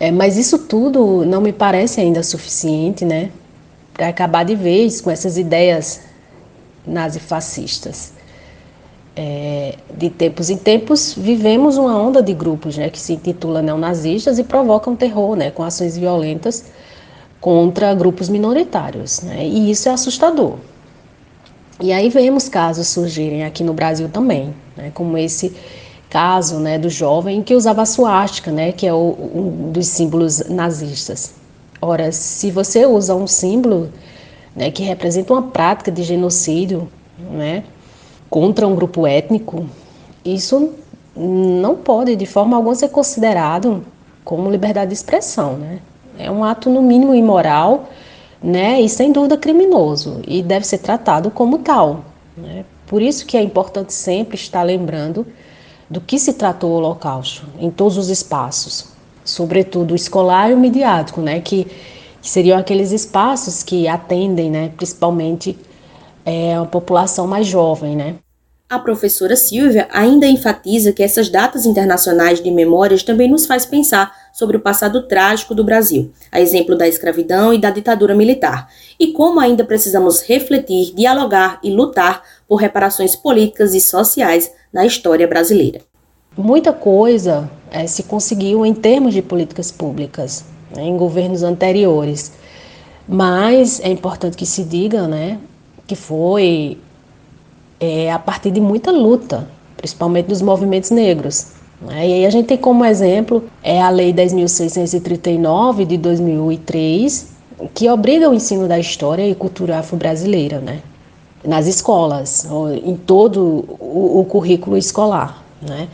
É, 0.00 0.10
mas 0.10 0.36
isso 0.36 0.58
tudo 0.58 1.24
não 1.24 1.40
me 1.40 1.52
parece 1.52 2.00
ainda 2.00 2.22
suficiente, 2.22 3.04
né, 3.04 3.30
para 3.94 4.08
acabar 4.08 4.44
de 4.44 4.54
vez 4.54 5.00
com 5.00 5.10
essas 5.10 5.36
ideias 5.36 6.02
nazifascistas. 6.86 8.12
É, 9.20 9.74
de 9.96 10.10
tempos 10.10 10.48
em 10.48 10.56
tempos 10.56 11.12
vivemos 11.12 11.76
uma 11.76 12.00
onda 12.00 12.22
de 12.22 12.32
grupos, 12.32 12.78
né, 12.78 12.88
que 12.88 13.00
se 13.00 13.14
intitula 13.14 13.60
neonazistas 13.60 14.38
e 14.38 14.44
provocam 14.44 14.94
terror, 14.94 15.34
né, 15.34 15.50
com 15.50 15.64
ações 15.64 15.98
violentas 15.98 16.66
contra 17.40 17.92
grupos 17.94 18.28
minoritários, 18.28 19.22
né, 19.22 19.44
e 19.44 19.72
isso 19.72 19.88
é 19.88 19.92
assustador. 19.92 20.54
E 21.80 21.92
aí 21.92 22.08
vemos 22.08 22.48
casos 22.48 22.86
surgirem 22.86 23.44
aqui 23.44 23.64
no 23.64 23.72
Brasil 23.72 24.08
também, 24.08 24.54
né, 24.76 24.92
como 24.94 25.18
esse 25.18 25.52
caso 26.08 26.60
né, 26.60 26.78
do 26.78 26.88
jovem 26.88 27.42
que 27.42 27.56
usava 27.56 27.82
a 27.82 27.86
suástica, 27.86 28.52
né, 28.52 28.70
que 28.70 28.86
é 28.86 28.94
o, 28.94 29.16
um 29.34 29.72
dos 29.72 29.88
símbolos 29.88 30.48
nazistas. 30.48 31.34
Ora, 31.82 32.12
se 32.12 32.52
você 32.52 32.86
usa 32.86 33.16
um 33.16 33.26
símbolo 33.26 33.88
né, 34.54 34.70
que 34.70 34.84
representa 34.84 35.32
uma 35.32 35.42
prática 35.42 35.90
de 35.90 36.04
genocídio 36.04 36.88
né, 37.32 37.64
contra 38.28 38.66
um 38.66 38.74
grupo 38.74 39.06
étnico, 39.06 39.66
isso 40.24 40.74
não 41.16 41.76
pode 41.76 42.14
de 42.16 42.26
forma 42.26 42.56
alguma 42.56 42.74
ser 42.74 42.88
considerado 42.88 43.84
como 44.24 44.50
liberdade 44.50 44.88
de 44.88 44.94
expressão. 44.94 45.54
Né? 45.54 45.80
É 46.18 46.30
um 46.30 46.44
ato, 46.44 46.68
no 46.70 46.82
mínimo, 46.82 47.14
imoral 47.14 47.88
né? 48.42 48.80
E 48.80 48.88
sem 48.88 49.12
dúvida 49.12 49.36
criminoso 49.36 50.20
e 50.26 50.42
deve 50.42 50.66
ser 50.66 50.78
tratado 50.78 51.30
como 51.30 51.58
tal. 51.58 52.04
Né? 52.36 52.64
Por 52.86 53.02
isso 53.02 53.26
que 53.26 53.36
é 53.36 53.42
importante 53.42 53.92
sempre 53.92 54.36
estar 54.36 54.62
lembrando 54.62 55.26
do 55.90 56.00
que 56.00 56.18
se 56.18 56.34
tratou 56.34 56.70
o 56.70 56.74
Holocausto 56.74 57.46
em 57.58 57.70
todos 57.70 57.96
os 57.96 58.08
espaços, 58.08 58.92
sobretudo 59.24 59.92
o 59.92 59.96
escolar 59.96 60.50
e 60.50 60.54
o 60.54 60.58
midiático, 60.58 61.20
né? 61.20 61.40
Que, 61.40 61.66
que 62.20 62.28
seriam 62.28 62.58
aqueles 62.58 62.92
espaços 62.92 63.62
que 63.62 63.88
atendem, 63.88 64.50
né? 64.50 64.70
Principalmente 64.76 65.58
é, 66.28 66.54
a 66.54 66.64
população 66.66 67.26
mais 67.26 67.46
jovem, 67.46 67.96
né? 67.96 68.16
A 68.68 68.78
professora 68.78 69.34
Silvia 69.34 69.88
ainda 69.90 70.26
enfatiza 70.26 70.92
que 70.92 71.02
essas 71.02 71.30
datas 71.30 71.64
internacionais 71.64 72.38
de 72.42 72.50
memórias 72.50 73.02
também 73.02 73.30
nos 73.30 73.46
faz 73.46 73.64
pensar 73.64 74.14
sobre 74.30 74.58
o 74.58 74.60
passado 74.60 75.08
trágico 75.08 75.54
do 75.54 75.64
Brasil, 75.64 76.12
a 76.30 76.38
exemplo 76.38 76.76
da 76.76 76.86
escravidão 76.86 77.54
e 77.54 77.58
da 77.58 77.70
ditadura 77.70 78.14
militar, 78.14 78.68
e 79.00 79.06
como 79.12 79.40
ainda 79.40 79.64
precisamos 79.64 80.20
refletir, 80.20 80.94
dialogar 80.94 81.58
e 81.62 81.70
lutar 81.70 82.22
por 82.46 82.56
reparações 82.56 83.16
políticas 83.16 83.72
e 83.72 83.80
sociais 83.80 84.52
na 84.70 84.84
história 84.84 85.26
brasileira. 85.26 85.80
Muita 86.36 86.74
coisa 86.74 87.50
é, 87.70 87.86
se 87.86 88.02
conseguiu 88.02 88.66
em 88.66 88.74
termos 88.74 89.14
de 89.14 89.22
políticas 89.22 89.70
públicas 89.70 90.44
né, 90.76 90.82
em 90.82 90.96
governos 90.98 91.42
anteriores, 91.42 92.32
mas 93.08 93.80
é 93.80 93.88
importante 93.88 94.36
que 94.36 94.44
se 94.44 94.62
diga, 94.62 95.08
né, 95.08 95.38
que 95.88 95.96
foi 95.96 96.78
é, 97.80 98.12
a 98.12 98.18
partir 98.18 98.52
de 98.52 98.60
muita 98.60 98.92
luta, 98.92 99.48
principalmente 99.76 100.26
dos 100.26 100.42
movimentos 100.42 100.90
negros. 100.90 101.48
Né? 101.80 102.08
E 102.08 102.12
aí 102.12 102.26
a 102.26 102.30
gente 102.30 102.46
tem 102.46 102.58
como 102.58 102.84
exemplo 102.84 103.42
é 103.62 103.82
a 103.82 103.88
Lei 103.88 104.12
10.639 104.12 105.86
de 105.86 105.96
2003, 105.96 107.26
que 107.74 107.88
obriga 107.88 108.30
o 108.30 108.34
ensino 108.34 108.68
da 108.68 108.78
história 108.78 109.26
e 109.26 109.34
cultura 109.34 109.78
afro-brasileira, 109.78 110.60
né? 110.60 110.82
nas 111.44 111.66
escolas, 111.66 112.46
em 112.84 112.96
todo 112.96 113.64
o, 113.80 114.20
o 114.20 114.24
currículo 114.24 114.76
escolar. 114.76 115.42
Né? 115.62 115.88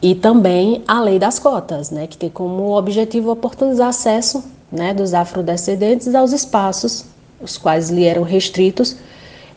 E 0.00 0.14
também 0.14 0.82
a 0.88 1.00
lei 1.00 1.18
das 1.18 1.38
cotas, 1.38 1.90
né, 1.90 2.08
que 2.08 2.16
tem 2.16 2.28
como 2.28 2.76
objetivo 2.76 3.30
oportunizar 3.30 3.88
acesso 3.88 4.42
né, 4.70 4.92
dos 4.92 5.14
afrodescendentes 5.14 6.12
aos 6.14 6.32
espaços, 6.32 7.04
os 7.42 7.58
quais 7.58 7.90
lhe 7.90 8.04
eram 8.04 8.22
restritos 8.22 8.96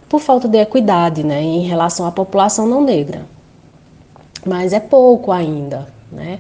por 0.09 0.19
falta 0.19 0.47
de 0.47 0.57
equidade 0.57 1.23
né, 1.23 1.41
em 1.41 1.61
relação 1.61 2.05
à 2.05 2.11
população 2.11 2.67
não 2.67 2.83
negra. 2.83 3.25
Mas 4.45 4.73
é 4.73 4.79
pouco 4.79 5.31
ainda. 5.31 5.87
Né? 6.11 6.39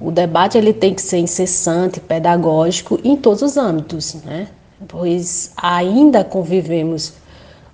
O 0.00 0.10
debate 0.10 0.56
ele 0.56 0.72
tem 0.72 0.94
que 0.94 1.02
ser 1.02 1.18
incessante, 1.18 2.00
pedagógico 2.00 2.98
em 3.04 3.16
todos 3.16 3.42
os 3.42 3.56
âmbitos, 3.56 4.14
né? 4.24 4.48
pois 4.88 5.52
ainda 5.56 6.24
convivemos 6.24 7.12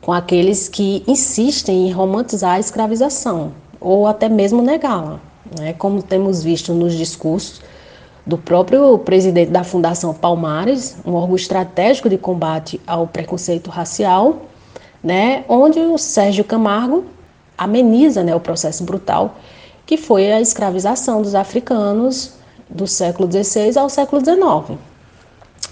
com 0.01 0.13
aqueles 0.13 0.69
que 0.69 1.05
insistem 1.07 1.89
em 1.89 1.93
romantizar 1.93 2.55
a 2.55 2.61
escravização 2.61 3.53
ou 3.81 4.07
até 4.07 4.29
mesmo 4.29 4.63
negá-la, 4.63 5.21
né? 5.59 5.73
como 5.75 6.03
temos 6.03 6.43
visto 6.43 6.73
nos 6.73 6.95
discursos 6.95 7.61
do 8.27 8.37
próprio 8.37 8.99
presidente 8.99 9.51
da 9.51 9.63
Fundação 9.63 10.13
Palmares, 10.13 10.97
um 11.07 11.15
órgão 11.15 11.37
estratégico 11.37 12.09
de 12.09 12.19
combate 12.19 12.81
ao 12.87 13.07
preconceito 13.07 13.71
racial, 13.71 14.43
né, 15.03 15.45
onde 15.49 15.79
o 15.79 15.97
Sérgio 15.97 16.43
Camargo 16.43 17.05
ameniza 17.57 18.25
né, 18.25 18.35
o 18.35 18.41
processo 18.41 18.83
brutal 18.83 19.37
que 19.87 19.97
foi 19.97 20.33
a 20.33 20.41
escravização 20.41 21.23
dos 21.23 21.35
africanos 21.35 22.33
do 22.69 22.87
século 22.89 23.31
XVI 23.31 23.79
ao 23.79 23.89
século 23.89 24.21
XIX. 24.21 24.77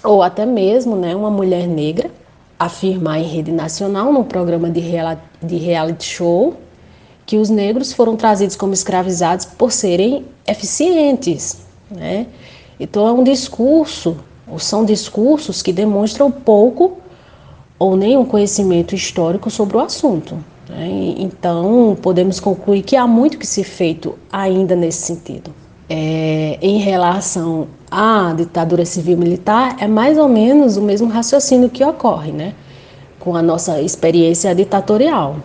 Ou 0.01 0.23
até 0.23 0.45
mesmo 0.45 0.95
né, 0.95 1.13
uma 1.13 1.29
mulher 1.29 1.67
negra 1.67 2.09
afirmar 2.57 3.19
em 3.19 3.27
rede 3.27 3.51
nacional, 3.51 4.13
num 4.13 4.23
programa 4.23 4.69
de, 4.69 4.81
de 5.43 5.57
reality 5.57 6.05
show, 6.05 6.55
que 7.25 7.37
os 7.37 7.49
negros 7.49 7.91
foram 7.91 8.15
trazidos 8.15 8.55
como 8.55 8.73
escravizados 8.73 9.45
por 9.45 9.73
serem 9.73 10.25
eficientes. 10.47 11.64
Né? 11.89 12.27
Então 12.79 13.07
é 13.07 13.11
um 13.11 13.23
discurso, 13.23 14.17
ou 14.47 14.59
são 14.59 14.85
discursos 14.85 15.61
que 15.61 15.71
demonstram 15.71 16.31
pouco 16.31 16.97
ou 17.77 17.95
nenhum 17.95 18.25
conhecimento 18.25 18.95
histórico 18.95 19.49
sobre 19.49 19.77
o 19.77 19.79
assunto. 19.79 20.37
Né? 20.69 21.15
Então 21.17 21.97
podemos 22.01 22.39
concluir 22.39 22.81
que 22.81 22.95
há 22.95 23.05
muito 23.05 23.37
que 23.37 23.47
ser 23.47 23.63
feito 23.63 24.17
ainda 24.31 24.75
nesse 24.75 25.01
sentido. 25.01 25.51
É, 25.87 26.57
em 26.61 26.79
relação 26.79 27.67
à 27.91 28.33
ditadura 28.35 28.83
civil-militar, 28.85 29.77
é 29.79 29.87
mais 29.87 30.17
ou 30.17 30.27
menos 30.27 30.77
o 30.77 30.81
mesmo 30.81 31.07
raciocínio 31.07 31.69
que 31.69 31.83
ocorre, 31.83 32.31
né? 32.31 32.55
Com 33.19 33.35
a 33.35 33.41
nossa 33.41 33.79
experiência 33.79 34.55
ditatorial. 34.55 35.35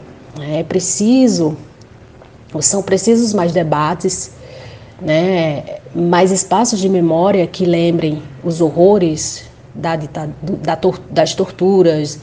É 0.40 0.62
preciso, 0.62 1.58
são 2.60 2.82
precisos 2.82 3.34
mais 3.34 3.52
debates, 3.52 4.32
né? 5.00 5.79
Mais 5.94 6.30
espaços 6.30 6.78
de 6.78 6.88
memória 6.88 7.46
que 7.46 7.64
lembrem 7.64 8.22
os 8.44 8.60
horrores 8.60 9.44
da, 9.74 9.96
da, 9.96 10.78
das 11.10 11.34
torturas, 11.34 12.20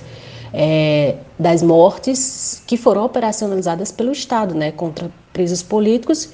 é, 0.53 1.15
das 1.37 1.61
mortes 1.61 2.61
que 2.65 2.77
foram 2.77 3.05
operacionalizadas 3.05 3.91
pelo 3.91 4.11
Estado, 4.11 4.55
né, 4.55 4.71
contra 4.71 5.11
presos 5.33 5.61
políticos 5.61 6.29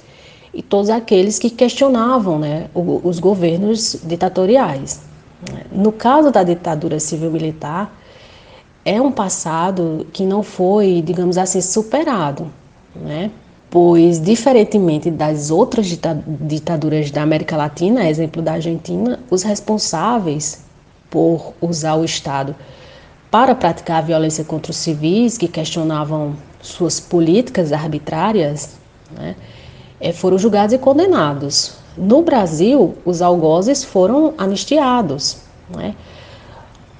e 0.53 0.61
todos 0.61 0.89
aqueles 0.89 1.39
que 1.39 1.49
questionavam 1.49 2.37
né, 2.37 2.69
os 2.73 3.19
governos 3.19 3.97
ditatoriais. 4.03 5.01
No 5.71 5.91
caso 5.91 6.31
da 6.31 6.43
ditadura 6.43 6.99
civil-militar, 6.99 7.91
é 8.85 9.01
um 9.01 9.11
passado 9.11 10.05
que 10.13 10.25
não 10.25 10.43
foi, 10.43 11.01
digamos 11.05 11.37
assim, 11.37 11.59
superado, 11.59 12.49
né? 12.95 13.31
Pois, 13.73 14.21
diferentemente 14.21 15.09
das 15.09 15.49
outras 15.49 15.87
ditaduras 16.41 17.09
da 17.09 17.23
América 17.23 17.57
Latina, 17.57 18.07
exemplo 18.07 18.39
da 18.39 18.53
Argentina, 18.53 19.19
os 19.31 19.41
responsáveis 19.41 20.63
por 21.09 21.55
usar 21.59 21.95
o 21.95 22.05
Estado 22.05 22.55
para 23.31 23.55
praticar 23.55 23.97
a 23.97 24.01
violência 24.01 24.43
contra 24.43 24.69
os 24.69 24.77
civis, 24.77 25.39
que 25.39 25.47
questionavam 25.47 26.35
suas 26.61 26.99
políticas 26.99 27.73
arbitrárias, 27.73 28.77
né, 29.11 29.35
eh, 29.99 30.13
foram 30.13 30.37
julgados 30.37 30.75
e 30.75 30.77
condenados. 30.77 31.73
No 31.97 32.21
Brasil, 32.21 32.93
os 33.03 33.23
algozes 33.23 33.83
foram 33.83 34.35
anistiados, 34.37 35.37
né, 35.75 35.95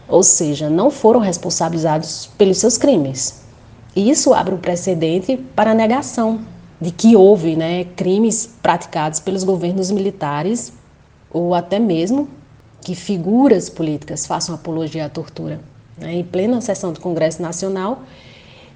ou 0.07 0.23
seja, 0.23 0.71
não 0.71 0.89
foram 0.89 1.19
responsabilizados 1.19 2.31
pelos 2.35 2.57
seus 2.57 2.79
crimes. 2.79 3.43
Isso 3.95 4.33
abre 4.33 4.55
um 4.55 4.57
precedente 4.57 5.37
para 5.55 5.69
a 5.69 5.75
negação 5.75 6.51
de 6.79 6.91
que 6.91 7.15
houve 7.15 7.55
né, 7.55 7.85
crimes 7.95 8.49
praticados 8.61 9.19
pelos 9.19 9.43
governos 9.43 9.91
militares 9.91 10.73
ou 11.31 11.53
até 11.53 11.79
mesmo 11.79 12.27
que 12.81 12.95
figuras 12.95 13.69
políticas 13.69 14.25
façam 14.25 14.53
apologia 14.53 15.05
à 15.05 15.09
tortura 15.09 15.61
né, 15.97 16.13
em 16.13 16.23
plena 16.23 16.59
sessão 16.61 16.91
do 16.91 16.99
Congresso 16.99 17.41
Nacional 17.41 18.03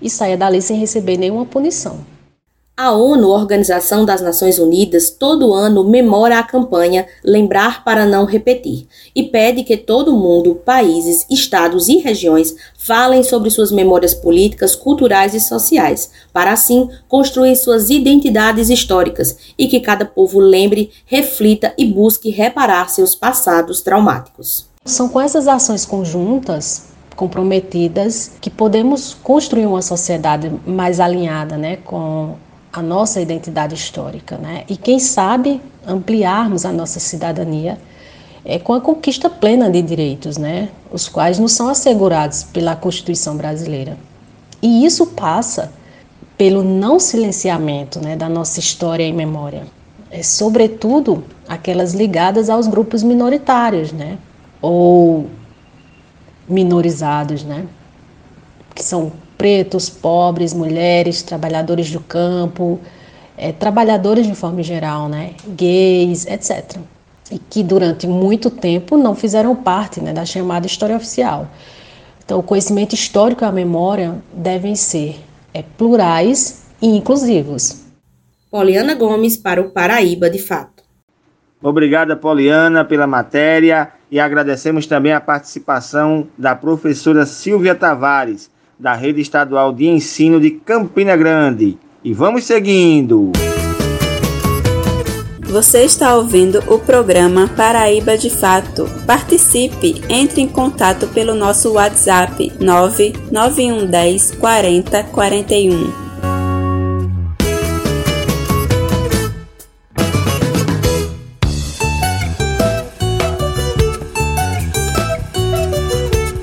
e 0.01 0.09
saia 0.09 0.37
dali 0.37 0.61
sem 0.61 0.79
receber 0.79 1.17
nenhuma 1.17 1.45
punição. 1.45 1.99
A 2.79 2.91
ONU, 2.91 3.29
Organização 3.29 4.05
das 4.05 4.21
Nações 4.21 4.59
Unidas, 4.59 5.09
todo 5.09 5.51
ano 5.51 5.83
memora 5.83 6.37
a 6.37 6.43
campanha 6.43 7.07
Lembrar 7.23 7.83
para 7.83 8.05
Não 8.05 8.23
Repetir 8.23 8.87
e 9.15 9.23
pede 9.23 9.63
que 9.63 9.75
todo 9.75 10.15
mundo, 10.15 10.61
países, 10.63 11.25
estados 11.27 11.87
e 11.87 11.97
regiões 11.97 12.55
falem 12.77 13.23
sobre 13.23 13.49
suas 13.49 13.71
memórias 13.71 14.13
políticas, 14.13 14.75
culturais 14.75 15.33
e 15.33 15.39
sociais, 15.39 16.11
para 16.31 16.51
assim 16.51 16.87
construir 17.07 17.55
suas 17.55 17.89
identidades 17.89 18.69
históricas 18.69 19.35
e 19.57 19.67
que 19.67 19.79
cada 19.79 20.05
povo 20.05 20.39
lembre, 20.39 20.91
reflita 21.07 21.73
e 21.79 21.85
busque 21.87 22.29
reparar 22.29 22.91
seus 22.91 23.15
passados 23.15 23.81
traumáticos. 23.81 24.67
São 24.85 25.09
com 25.09 25.19
essas 25.19 25.47
ações 25.47 25.83
conjuntas 25.83 26.89
comprometidas 27.15 28.33
que 28.39 28.51
podemos 28.51 29.15
construir 29.23 29.65
uma 29.65 29.81
sociedade 29.81 30.51
mais 30.63 30.99
alinhada 30.99 31.57
né, 31.57 31.77
com 31.77 32.35
a 32.71 32.81
nossa 32.81 33.21
identidade 33.21 33.75
histórica, 33.75 34.37
né? 34.37 34.63
E 34.67 34.75
quem 34.75 34.99
sabe 34.99 35.61
ampliarmos 35.85 36.65
a 36.65 36.71
nossa 36.71 36.99
cidadania 36.99 37.77
é, 38.43 38.59
com 38.59 38.73
a 38.73 38.81
conquista 38.81 39.29
plena 39.29 39.69
de 39.69 39.81
direitos, 39.81 40.37
né? 40.37 40.69
Os 40.91 41.09
quais 41.09 41.39
nos 41.39 41.53
são 41.53 41.69
assegurados 41.69 42.43
pela 42.43 42.75
Constituição 42.75 43.35
brasileira. 43.35 43.97
E 44.61 44.85
isso 44.85 45.07
passa 45.07 45.71
pelo 46.37 46.63
não 46.63 46.99
silenciamento 46.99 47.99
né, 47.99 48.15
da 48.15 48.29
nossa 48.29 48.59
história 48.59 49.05
e 49.05 49.11
memória, 49.11 49.65
é, 50.11 50.21
sobretudo 50.21 51.23
aquelas 51.47 51.93
ligadas 51.93 52.49
aos 52.49 52.67
grupos 52.67 53.01
minoritários, 53.01 53.91
né? 53.91 54.17
Ou 54.61 55.27
minorizados, 56.47 57.43
né? 57.43 57.65
Que 58.73 58.83
são 58.83 59.11
pretos, 59.37 59.89
pobres, 59.89 60.53
mulheres, 60.53 61.21
trabalhadores 61.21 61.91
do 61.91 61.99
campo, 61.99 62.79
é, 63.37 63.51
trabalhadores 63.51 64.25
de 64.25 64.33
forma 64.33 64.63
geral, 64.63 65.07
né? 65.07 65.35
Gays, 65.47 66.25
etc. 66.25 66.77
E 67.31 67.37
que 67.37 67.61
durante 67.61 68.07
muito 68.07 68.49
tempo 68.49 68.97
não 68.97 69.13
fizeram 69.13 69.55
parte 69.55 70.01
né, 70.01 70.11
da 70.11 70.25
chamada 70.25 70.65
história 70.65 70.95
oficial. 70.95 71.47
Então, 72.25 72.39
o 72.39 72.43
conhecimento 72.43 72.93
histórico 72.93 73.43
e 73.43 73.47
a 73.47 73.51
memória 73.51 74.15
devem 74.33 74.75
ser 74.75 75.19
é, 75.53 75.61
plurais 75.61 76.65
e 76.81 76.87
inclusivos. 76.87 77.85
Poliana 78.49 78.95
Gomes 78.95 79.37
para 79.37 79.61
o 79.61 79.69
Paraíba 79.69 80.29
de 80.29 80.39
Fato. 80.39 80.83
Obrigada, 81.61 82.15
Poliana, 82.15 82.85
pela 82.85 83.07
matéria 83.07 83.91
e 84.11 84.19
agradecemos 84.19 84.85
também 84.85 85.11
a 85.11 85.19
participação 85.19 86.27
da 86.37 86.55
professora 86.55 87.25
Silvia 87.25 87.73
Tavares, 87.73 88.49
da 88.79 88.93
Rede 88.93 89.21
Estadual 89.21 89.73
de 89.73 89.87
Ensino 89.87 90.39
de 90.39 90.51
Campina 90.51 91.15
Grande. 91.15 91.77
E 92.03 92.13
vamos 92.13 92.43
seguindo. 92.45 93.31
Você 95.47 95.83
está 95.85 96.15
ouvindo 96.15 96.59
o 96.67 96.77
programa 96.77 97.47
Paraíba 97.47 98.17
de 98.17 98.29
Fato. 98.29 98.85
Participe, 99.05 100.01
entre 100.09 100.41
em 100.41 100.47
contato 100.47 101.07
pelo 101.07 101.33
nosso 101.33 101.73
WhatsApp 101.73 102.51
99110 102.59 104.31
40 104.31 105.03
41. 105.05 106.07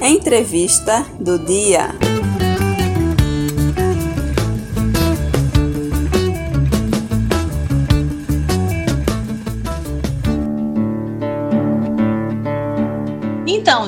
Entrevista 0.01 1.05
do 1.20 1.38
dia. 1.38 2.03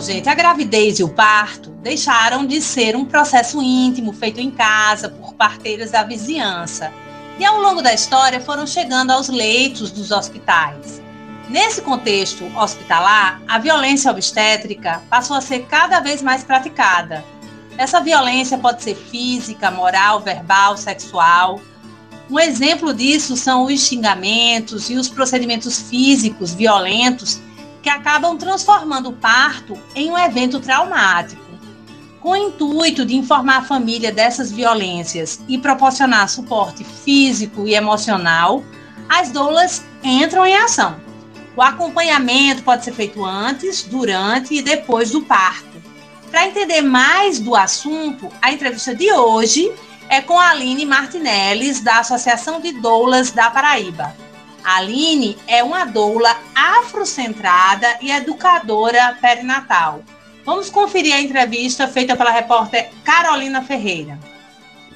Gente, 0.06 0.28
a 0.28 0.34
gravidez 0.34 1.00
e 1.00 1.02
o 1.02 1.08
parto 1.08 1.70
deixaram 1.82 2.46
de 2.46 2.62
ser 2.62 2.94
um 2.94 3.04
processo 3.04 3.60
íntimo 3.60 4.12
feito 4.12 4.40
em 4.40 4.52
casa 4.52 5.08
por 5.08 5.34
parteiras 5.34 5.90
da 5.90 6.04
vizinhança. 6.04 6.92
E 7.40 7.44
ao 7.44 7.60
longo 7.60 7.82
da 7.82 7.92
história 7.92 8.40
foram 8.40 8.66
chegando 8.68 9.10
aos 9.10 9.28
leitos 9.28 9.90
dos 9.90 10.12
hospitais. 10.12 11.02
Nesse 11.50 11.82
contexto 11.82 12.44
hospitalar, 12.56 13.42
a 13.48 13.58
violência 13.58 14.10
obstétrica 14.10 15.02
passou 15.10 15.36
a 15.36 15.40
ser 15.40 15.66
cada 15.66 15.98
vez 15.98 16.22
mais 16.22 16.44
praticada. 16.44 17.24
Essa 17.76 18.00
violência 18.00 18.56
pode 18.56 18.84
ser 18.84 18.94
física, 18.94 19.72
moral, 19.72 20.20
verbal, 20.20 20.76
sexual. 20.76 21.60
Um 22.30 22.38
exemplo 22.38 22.94
disso 22.94 23.36
são 23.36 23.64
os 23.64 23.80
xingamentos 23.80 24.88
e 24.88 24.94
os 24.94 25.08
procedimentos 25.08 25.80
físicos 25.80 26.54
violentos 26.54 27.40
que 27.86 27.90
acabam 27.90 28.36
transformando 28.36 29.10
o 29.10 29.12
parto 29.12 29.78
em 29.94 30.10
um 30.10 30.18
evento 30.18 30.58
traumático. 30.58 31.40
com 32.18 32.30
o 32.30 32.36
intuito 32.36 33.06
de 33.06 33.14
informar 33.14 33.58
a 33.58 33.64
família 33.64 34.10
dessas 34.10 34.50
violências 34.50 35.40
e 35.46 35.56
proporcionar 35.56 36.28
suporte 36.28 36.82
físico 36.82 37.68
e 37.68 37.76
emocional, 37.76 38.64
as 39.08 39.30
doulas 39.30 39.84
entram 40.02 40.44
em 40.44 40.56
ação. 40.56 40.96
O 41.54 41.62
acompanhamento 41.62 42.64
pode 42.64 42.82
ser 42.82 42.92
feito 42.92 43.24
antes, 43.24 43.84
durante 43.84 44.52
e 44.54 44.62
depois 44.62 45.12
do 45.12 45.22
parto. 45.22 45.80
Para 46.28 46.48
entender 46.48 46.82
mais 46.82 47.38
do 47.38 47.54
assunto, 47.54 48.28
a 48.42 48.50
entrevista 48.50 48.96
de 48.96 49.12
hoje 49.12 49.72
é 50.08 50.20
com 50.20 50.36
a 50.36 50.50
Aline 50.50 50.84
Martinelli, 50.84 51.72
da 51.80 52.00
Associação 52.00 52.60
de 52.60 52.72
Doulas 52.80 53.30
da 53.30 53.48
Paraíba. 53.48 54.25
A 54.66 54.78
Aline 54.78 55.38
é 55.46 55.62
uma 55.62 55.84
doula 55.84 56.36
afrocentrada 56.52 57.86
e 58.02 58.10
educadora 58.10 59.16
perinatal. 59.22 60.00
Vamos 60.44 60.68
conferir 60.68 61.14
a 61.14 61.20
entrevista 61.20 61.86
feita 61.86 62.16
pela 62.16 62.32
repórter 62.32 62.90
Carolina 63.04 63.62
Ferreira. 63.62 64.18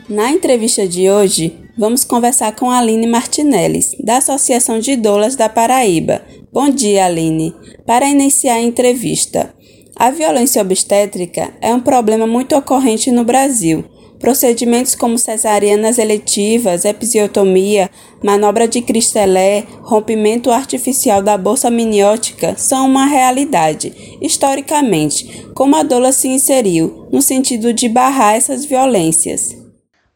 Na 0.09 0.29
entrevista 0.29 0.89
de 0.89 1.09
hoje, 1.09 1.57
vamos 1.79 2.03
conversar 2.03 2.57
com 2.57 2.69
Aline 2.69 3.07
Martinelli, 3.07 3.79
da 4.03 4.17
Associação 4.17 4.81
de 4.81 4.97
Doulas 4.97 5.37
da 5.37 5.49
Paraíba. 5.49 6.21
Bom 6.53 6.69
dia, 6.69 7.07
Aline. 7.07 7.55
Para 7.87 8.09
iniciar 8.09 8.55
a 8.55 8.61
entrevista, 8.61 9.55
a 9.95 10.11
violência 10.11 10.61
obstétrica 10.61 11.55
é 11.61 11.73
um 11.73 11.81
problema 11.81 12.27
muito 12.27 12.57
ocorrente 12.57 13.13
no 13.13 13.23
Brasil 13.23 13.85
Procedimentos 14.21 14.95
como 14.95 15.17
cesarianas 15.17 15.99
eletivas, 15.99 16.85
episiotomia, 16.85 17.89
manobra 18.23 18.69
de 18.69 18.83
cristelé, 18.83 19.67
rompimento 19.81 20.51
artificial 20.51 21.23
da 21.23 21.39
bolsa 21.39 21.69
amniótica 21.69 22.55
são 22.55 22.87
uma 22.87 23.07
realidade, 23.07 24.19
historicamente, 24.21 25.49
como 25.55 25.75
a 25.75 25.83
doula 25.83 26.13
se 26.13 26.29
inseriu 26.29 27.09
no 27.11 27.23
sentido 27.23 27.73
de 27.73 27.89
barrar 27.89 28.35
essas 28.35 28.67
violências. 28.67 29.57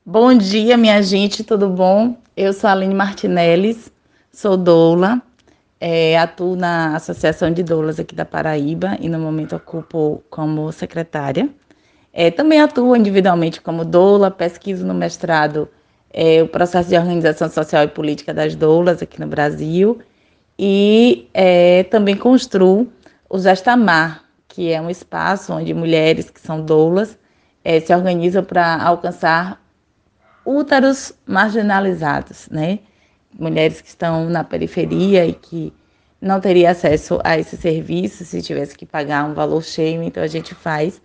Bom 0.04 0.34
dia, 0.34 0.76
minha 0.76 1.02
gente, 1.02 1.42
tudo 1.42 1.70
bom? 1.70 2.14
Eu 2.36 2.52
sou 2.52 2.68
Aline 2.68 2.94
Martinelli, 2.94 3.74
sou 4.30 4.54
doula, 4.54 5.22
é, 5.80 6.18
atuo 6.18 6.56
na 6.56 6.94
Associação 6.94 7.50
de 7.50 7.62
Doulas 7.62 7.98
aqui 7.98 8.14
da 8.14 8.26
Paraíba 8.26 8.98
e 9.00 9.08
no 9.08 9.18
momento 9.18 9.56
ocupo 9.56 10.22
como 10.28 10.70
secretária. 10.72 11.48
É, 12.16 12.30
também 12.30 12.60
atuo 12.60 12.94
individualmente 12.94 13.60
como 13.60 13.84
doula, 13.84 14.30
pesquiso 14.30 14.86
no 14.86 14.94
mestrado 14.94 15.68
é, 16.12 16.40
o 16.40 16.46
processo 16.46 16.88
de 16.88 16.96
organização 16.96 17.50
social 17.50 17.82
e 17.82 17.88
política 17.88 18.32
das 18.32 18.54
doulas 18.54 19.02
aqui 19.02 19.20
no 19.20 19.26
Brasil 19.26 19.98
e 20.56 21.28
é, 21.34 21.82
também 21.82 22.16
construo 22.16 22.86
o 23.28 23.36
Gestamar, 23.36 24.22
que 24.46 24.70
é 24.70 24.80
um 24.80 24.88
espaço 24.88 25.52
onde 25.52 25.74
mulheres 25.74 26.30
que 26.30 26.40
são 26.40 26.64
doulas 26.64 27.18
é, 27.64 27.80
se 27.80 27.92
organizam 27.92 28.44
para 28.44 28.80
alcançar 28.80 29.60
úteros 30.46 31.12
marginalizados, 31.26 32.48
né? 32.48 32.78
Mulheres 33.36 33.80
que 33.80 33.88
estão 33.88 34.30
na 34.30 34.44
periferia 34.44 35.26
e 35.26 35.32
que 35.32 35.72
não 36.20 36.40
teriam 36.40 36.70
acesso 36.70 37.18
a 37.24 37.36
esse 37.36 37.56
serviço 37.56 38.24
se 38.24 38.40
tivesse 38.40 38.78
que 38.78 38.86
pagar 38.86 39.24
um 39.24 39.34
valor 39.34 39.64
cheio, 39.64 40.00
então 40.00 40.22
a 40.22 40.28
gente 40.28 40.54
faz 40.54 41.02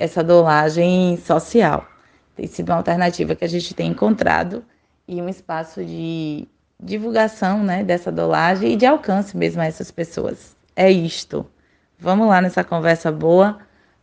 essa 0.00 0.24
dolagem 0.24 1.18
social. 1.18 1.86
Tem 2.34 2.46
sido 2.46 2.70
uma 2.70 2.78
alternativa 2.78 3.36
que 3.36 3.44
a 3.44 3.48
gente 3.48 3.74
tem 3.74 3.90
encontrado 3.90 4.64
e 5.06 5.20
um 5.20 5.28
espaço 5.28 5.84
de 5.84 6.48
divulgação 6.82 7.62
né, 7.62 7.84
dessa 7.84 8.10
dolagem 8.10 8.72
e 8.72 8.76
de 8.76 8.86
alcance 8.86 9.36
mesmo 9.36 9.60
a 9.60 9.66
essas 9.66 9.90
pessoas. 9.90 10.56
É 10.74 10.90
isto. 10.90 11.44
Vamos 11.98 12.28
lá 12.28 12.40
nessa 12.40 12.64
conversa 12.64 13.12
boa, 13.12 13.58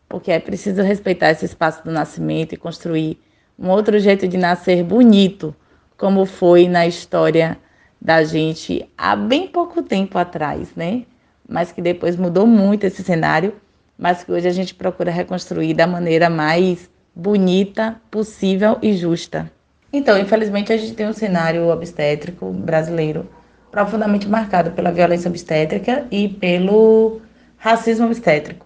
porque 0.07 0.31
é 0.31 0.39
preciso 0.39 0.83
respeitar 0.83 1.31
esse 1.31 1.45
espaço 1.45 1.83
do 1.83 1.91
nascimento 1.91 2.53
e 2.53 2.57
construir 2.57 3.19
um 3.57 3.69
outro 3.69 3.97
jeito 3.97 4.27
de 4.27 4.37
nascer 4.37 4.83
bonito, 4.83 5.55
como 5.97 6.27
foi 6.27 6.67
na 6.67 6.85
história 6.85 7.57
da 7.99 8.23
gente 8.23 8.87
há 8.95 9.15
bem 9.15 9.47
pouco 9.47 9.81
tempo 9.81 10.15
atrás, 10.19 10.75
né? 10.75 11.05
Mas 11.49 11.71
que 11.71 11.81
depois 11.81 12.15
mudou 12.15 12.45
muito 12.45 12.83
esse 12.83 13.03
cenário 13.03 13.55
mas 13.97 14.23
que 14.23 14.31
hoje 14.31 14.47
a 14.47 14.51
gente 14.51 14.75
procura 14.75 15.11
reconstruir 15.11 15.73
da 15.73 15.87
maneira 15.87 16.29
mais 16.29 16.89
bonita 17.15 17.99
possível 18.11 18.77
e 18.81 18.93
justa. 18.93 19.51
Então, 19.91 20.17
infelizmente, 20.17 20.71
a 20.71 20.77
gente 20.77 20.93
tem 20.93 21.07
um 21.07 21.13
cenário 21.13 21.67
obstétrico 21.69 22.51
brasileiro 22.51 23.27
profundamente 23.71 24.27
marcado 24.27 24.71
pela 24.71 24.91
violência 24.91 25.29
obstétrica 25.29 26.05
e 26.11 26.27
pelo 26.29 27.21
racismo 27.57 28.05
obstétrico. 28.05 28.65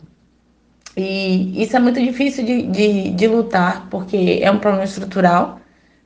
E 0.96 1.62
isso 1.64 1.76
é 1.76 1.80
muito 1.80 2.02
difícil 2.02 2.46
de, 2.46 2.64
de, 2.64 3.12
de 3.12 3.28
lutar, 3.28 3.88
porque 3.90 4.40
é 4.42 4.52
um 4.52 4.60
problema 4.60 4.84
estrutural, 4.84 5.60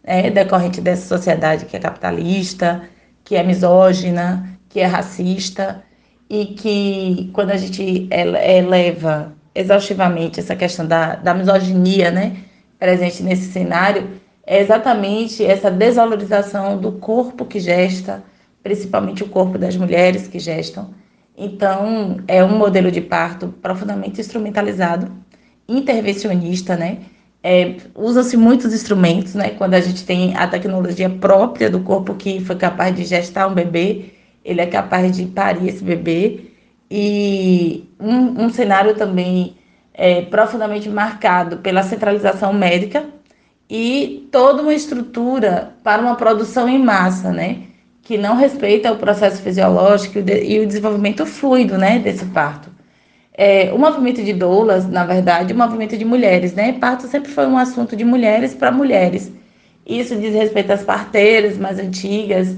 né, 0.04 0.30
decorrente 0.30 0.80
dessa 0.80 1.08
sociedade 1.08 1.66
que 1.66 1.76
é 1.76 1.80
capitalista, 1.80 2.84
que 3.24 3.36
é 3.36 3.44
misógina, 3.44 4.48
que 4.70 4.80
é 4.80 4.86
racista, 4.86 5.84
e 6.30 6.46
que 6.48 7.30
quando 7.34 7.52
a 7.52 7.58
gente 7.58 8.08
eleva 8.12 9.34
exaustivamente 9.54 10.40
essa 10.40 10.56
questão 10.56 10.86
da, 10.86 11.16
da 11.16 11.34
misoginia, 11.34 12.12
né, 12.12 12.38
presente 12.78 13.24
nesse 13.24 13.52
cenário, 13.52 14.10
é 14.46 14.62
exatamente 14.62 15.44
essa 15.44 15.72
desvalorização 15.72 16.78
do 16.78 16.94
corpo 16.94 17.46
que 17.46 17.60
gesta, 17.60 18.24
principalmente 18.62 19.24
o 19.24 19.30
corpo 19.30 19.58
das 19.58 19.76
mulheres 19.76 20.28
que 20.28 20.40
gestam. 20.40 20.94
Então, 21.38 22.18
é 22.28 22.44
um 22.44 22.58
modelo 22.58 22.92
de 22.92 23.02
parto 23.02 23.54
profundamente 23.62 24.22
instrumentalizado, 24.22 25.12
intervencionista, 25.68 26.76
né? 26.76 27.00
É, 27.44 27.76
Usa-se 27.94 28.38
muitos 28.38 28.74
instrumentos, 28.74 29.36
né? 29.36 29.50
Quando 29.50 29.74
a 29.74 29.82
gente 29.82 30.06
tem 30.06 30.36
a 30.36 30.48
tecnologia 30.48 31.10
própria 31.10 31.70
do 31.70 31.82
corpo 31.82 32.16
que 32.16 32.40
foi 32.40 32.56
capaz 32.56 32.96
de 32.96 33.04
gestar 33.04 33.48
um 33.48 33.54
bebê, 33.54 34.15
ele 34.46 34.62
é 34.62 34.68
capaz 34.68 35.12
de 35.18 35.26
parir 35.26 35.68
esse 35.68 35.84
bebê. 35.84 36.42
E 36.90 37.90
um, 38.00 38.46
um 38.46 38.50
cenário 38.50 38.94
também 38.94 39.58
é, 39.92 40.22
profundamente 40.22 40.88
marcado 40.88 41.58
pela 41.58 41.82
centralização 41.82 42.54
médica 42.54 43.04
e 43.68 44.28
toda 44.32 44.62
uma 44.62 44.74
estrutura 44.74 45.74
para 45.84 46.00
uma 46.00 46.16
produção 46.16 46.70
em 46.70 46.78
massa, 46.78 47.32
né? 47.32 47.64
Que 48.04 48.20
não 48.20 48.36
respeita 48.36 48.92
o 48.92 48.98
processo 48.98 49.42
fisiológico 49.42 50.20
e 50.20 50.60
o 50.60 50.68
desenvolvimento 50.68 51.26
fluido, 51.26 51.76
né? 51.76 51.98
Desse 51.98 52.26
parto. 52.26 52.70
É, 53.34 53.74
o 53.74 53.80
movimento 53.80 54.24
de 54.24 54.32
doulas, 54.32 54.88
na 54.88 55.06
verdade, 55.06 55.54
um 55.54 55.58
movimento 55.58 55.98
de 55.98 56.06
mulheres, 56.06 56.54
né? 56.54 56.74
Parto 56.74 57.08
sempre 57.08 57.32
foi 57.32 57.48
um 57.48 57.58
assunto 57.58 57.96
de 57.96 58.06
mulheres 58.06 58.54
para 58.54 58.72
mulheres. 58.72 59.32
Isso 59.86 60.16
diz 60.16 60.34
respeito 60.34 60.72
às 60.72 60.84
parteiras 60.84 61.58
mais 61.58 61.80
antigas 61.80 62.56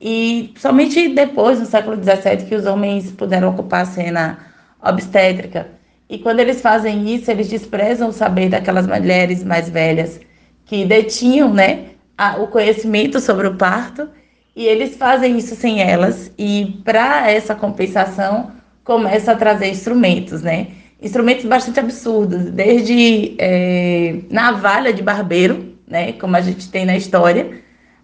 e 0.00 0.54
somente 0.56 1.08
depois, 1.08 1.60
no 1.60 1.66
século 1.66 1.96
XVII, 1.96 2.48
que 2.48 2.54
os 2.54 2.64
homens 2.64 3.12
puderam 3.12 3.50
ocupar 3.50 3.82
a 3.82 3.86
cena 3.86 4.38
obstétrica. 4.82 5.68
E 6.08 6.18
quando 6.18 6.40
eles 6.40 6.60
fazem 6.62 7.14
isso, 7.14 7.30
eles 7.30 7.48
desprezam 7.48 8.08
o 8.08 8.12
saber 8.12 8.48
daquelas 8.48 8.86
mulheres 8.86 9.44
mais 9.44 9.68
velhas 9.68 10.20
que 10.64 10.84
detinham 10.84 11.52
né, 11.52 11.90
a, 12.16 12.36
o 12.40 12.46
conhecimento 12.46 13.20
sobre 13.20 13.46
o 13.46 13.56
parto, 13.56 14.08
e 14.56 14.64
eles 14.64 14.96
fazem 14.96 15.36
isso 15.36 15.54
sem 15.54 15.82
elas. 15.82 16.32
E 16.38 16.80
para 16.84 17.30
essa 17.30 17.54
compensação, 17.54 18.52
começa 18.84 19.32
a 19.32 19.36
trazer 19.36 19.68
instrumentos, 19.68 20.42
né? 20.42 20.68
Instrumentos 21.00 21.44
bastante 21.44 21.80
absurdos, 21.80 22.50
desde 22.50 23.34
é, 23.38 24.16
navalha 24.30 24.92
de 24.92 25.02
barbeiro, 25.02 25.76
né, 25.86 26.12
como 26.12 26.36
a 26.36 26.40
gente 26.40 26.70
tem 26.70 26.84
na 26.84 26.96
história, 26.96 27.50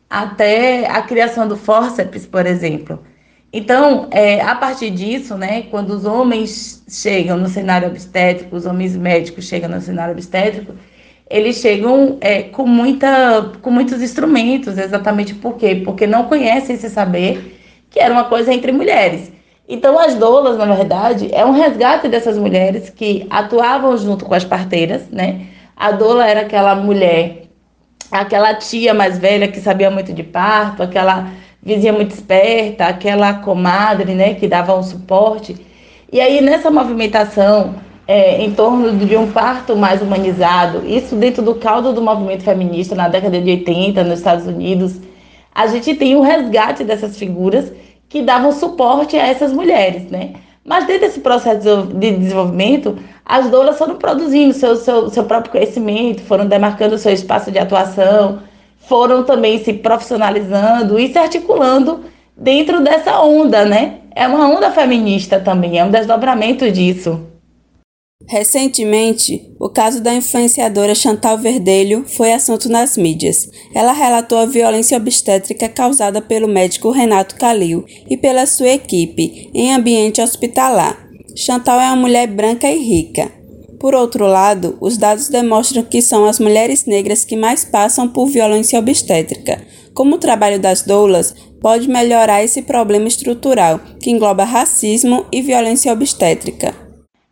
até 0.08 0.86
a 0.88 1.02
criação 1.02 1.46
do 1.48 1.56
fórceps, 1.56 2.26
por 2.26 2.46
exemplo. 2.46 3.00
Então, 3.52 4.08
é, 4.10 4.40
a 4.40 4.54
partir 4.54 4.90
disso, 4.90 5.36
né, 5.36 5.62
quando 5.70 5.90
os 5.90 6.04
homens 6.04 6.84
chegam 6.88 7.36
no 7.36 7.48
cenário 7.48 7.88
obstétrico, 7.88 8.54
os 8.54 8.66
homens 8.66 8.96
médicos 8.96 9.46
chegam 9.46 9.68
no 9.68 9.80
cenário 9.80 10.12
obstétrico, 10.12 10.74
eles 11.28 11.56
chegam 11.56 12.18
é, 12.20 12.42
com, 12.42 12.66
muita, 12.66 13.52
com 13.62 13.70
muitos 13.70 14.02
instrumentos, 14.02 14.78
exatamente 14.78 15.34
por 15.34 15.56
quê? 15.56 15.82
Porque 15.84 16.06
não 16.06 16.24
conhecem 16.24 16.76
esse 16.76 16.88
saber, 16.90 17.58
que 17.90 17.98
era 17.98 18.12
uma 18.12 18.24
coisa 18.24 18.52
entre 18.52 18.72
mulheres. 18.72 19.32
Então, 19.68 19.98
as 19.98 20.14
doulas, 20.14 20.56
na 20.56 20.66
verdade, 20.66 21.28
é 21.32 21.44
um 21.44 21.50
resgate 21.50 22.08
dessas 22.08 22.38
mulheres 22.38 22.90
que 22.90 23.26
atuavam 23.28 23.96
junto 23.96 24.24
com 24.24 24.34
as 24.34 24.44
parteiras, 24.44 25.08
né? 25.10 25.46
A 25.74 25.90
doula 25.90 26.28
era 26.28 26.42
aquela 26.42 26.74
mulher 26.76 27.45
aquela 28.10 28.54
tia 28.54 28.94
mais 28.94 29.18
velha 29.18 29.48
que 29.48 29.60
sabia 29.60 29.90
muito 29.90 30.12
de 30.12 30.22
parto, 30.22 30.82
aquela 30.82 31.30
vizinha 31.62 31.92
muito 31.92 32.12
esperta, 32.12 32.86
aquela 32.86 33.34
comadre, 33.34 34.14
né, 34.14 34.34
que 34.34 34.46
dava 34.46 34.76
um 34.76 34.82
suporte. 34.82 35.56
E 36.12 36.20
aí 36.20 36.40
nessa 36.40 36.70
movimentação 36.70 37.74
é, 38.06 38.40
em 38.42 38.52
torno 38.52 38.92
de 39.04 39.16
um 39.16 39.30
parto 39.32 39.74
mais 39.74 40.00
humanizado, 40.00 40.86
isso 40.86 41.16
dentro 41.16 41.42
do 41.42 41.56
caldo 41.56 41.92
do 41.92 42.00
movimento 42.00 42.44
feminista 42.44 42.94
na 42.94 43.08
década 43.08 43.40
de 43.40 43.50
80 43.50 44.04
nos 44.04 44.18
Estados 44.18 44.46
Unidos, 44.46 45.00
a 45.52 45.66
gente 45.66 45.94
tem 45.94 46.14
um 46.14 46.20
resgate 46.20 46.84
dessas 46.84 47.18
figuras 47.18 47.72
que 48.08 48.22
davam 48.22 48.52
suporte 48.52 49.16
a 49.16 49.26
essas 49.26 49.52
mulheres, 49.52 50.08
né? 50.10 50.34
Mas 50.66 50.84
dentro 50.84 51.02
desse 51.02 51.20
processo 51.20 51.86
de 51.94 52.10
desenvolvimento, 52.10 52.98
as 53.24 53.48
doulas 53.48 53.78
foram 53.78 53.94
produzindo 53.94 54.52
seu, 54.52 54.74
seu, 54.76 55.08
seu 55.08 55.22
próprio 55.22 55.52
conhecimento, 55.52 56.22
foram 56.22 56.44
demarcando 56.44 56.98
seu 56.98 57.12
espaço 57.12 57.52
de 57.52 57.58
atuação, 57.58 58.40
foram 58.80 59.22
também 59.22 59.62
se 59.62 59.72
profissionalizando 59.72 60.98
e 60.98 61.12
se 61.12 61.18
articulando 61.18 62.00
dentro 62.36 62.80
dessa 62.80 63.20
onda, 63.20 63.64
né? 63.64 63.98
É 64.12 64.26
uma 64.26 64.48
onda 64.48 64.70
feminista 64.72 65.38
também, 65.38 65.78
é 65.78 65.84
um 65.84 65.90
desdobramento 65.90 66.68
disso. 66.70 67.20
Recentemente, 68.28 69.54
o 69.60 69.68
caso 69.68 70.02
da 70.02 70.12
influenciadora 70.12 70.96
Chantal 70.96 71.38
Verdelho 71.38 72.04
foi 72.08 72.32
assunto 72.32 72.68
nas 72.68 72.96
mídias. 72.96 73.48
Ela 73.72 73.92
relatou 73.92 74.38
a 74.38 74.46
violência 74.46 74.96
obstétrica 74.96 75.68
causada 75.68 76.20
pelo 76.20 76.48
médico 76.48 76.90
Renato 76.90 77.36
Calil 77.36 77.84
e 78.10 78.16
pela 78.16 78.44
sua 78.46 78.70
equipe 78.70 79.48
em 79.54 79.72
ambiente 79.72 80.20
hospitalar. 80.20 81.06
Chantal 81.36 81.78
é 81.78 81.86
uma 81.86 81.96
mulher 81.96 82.26
branca 82.26 82.68
e 82.68 82.78
rica. 82.78 83.30
Por 83.78 83.94
outro 83.94 84.26
lado, 84.26 84.76
os 84.80 84.96
dados 84.96 85.28
demonstram 85.28 85.84
que 85.84 86.02
são 86.02 86.24
as 86.24 86.40
mulheres 86.40 86.84
negras 86.84 87.24
que 87.24 87.36
mais 87.36 87.64
passam 87.64 88.08
por 88.08 88.26
violência 88.26 88.78
obstétrica. 88.78 89.62
Como 89.94 90.16
o 90.16 90.18
trabalho 90.18 90.58
das 90.58 90.82
doulas 90.82 91.34
pode 91.60 91.88
melhorar 91.88 92.42
esse 92.42 92.62
problema 92.62 93.06
estrutural 93.06 93.78
que 94.00 94.10
engloba 94.10 94.42
racismo 94.42 95.26
e 95.30 95.42
violência 95.42 95.92
obstétrica. 95.92 96.85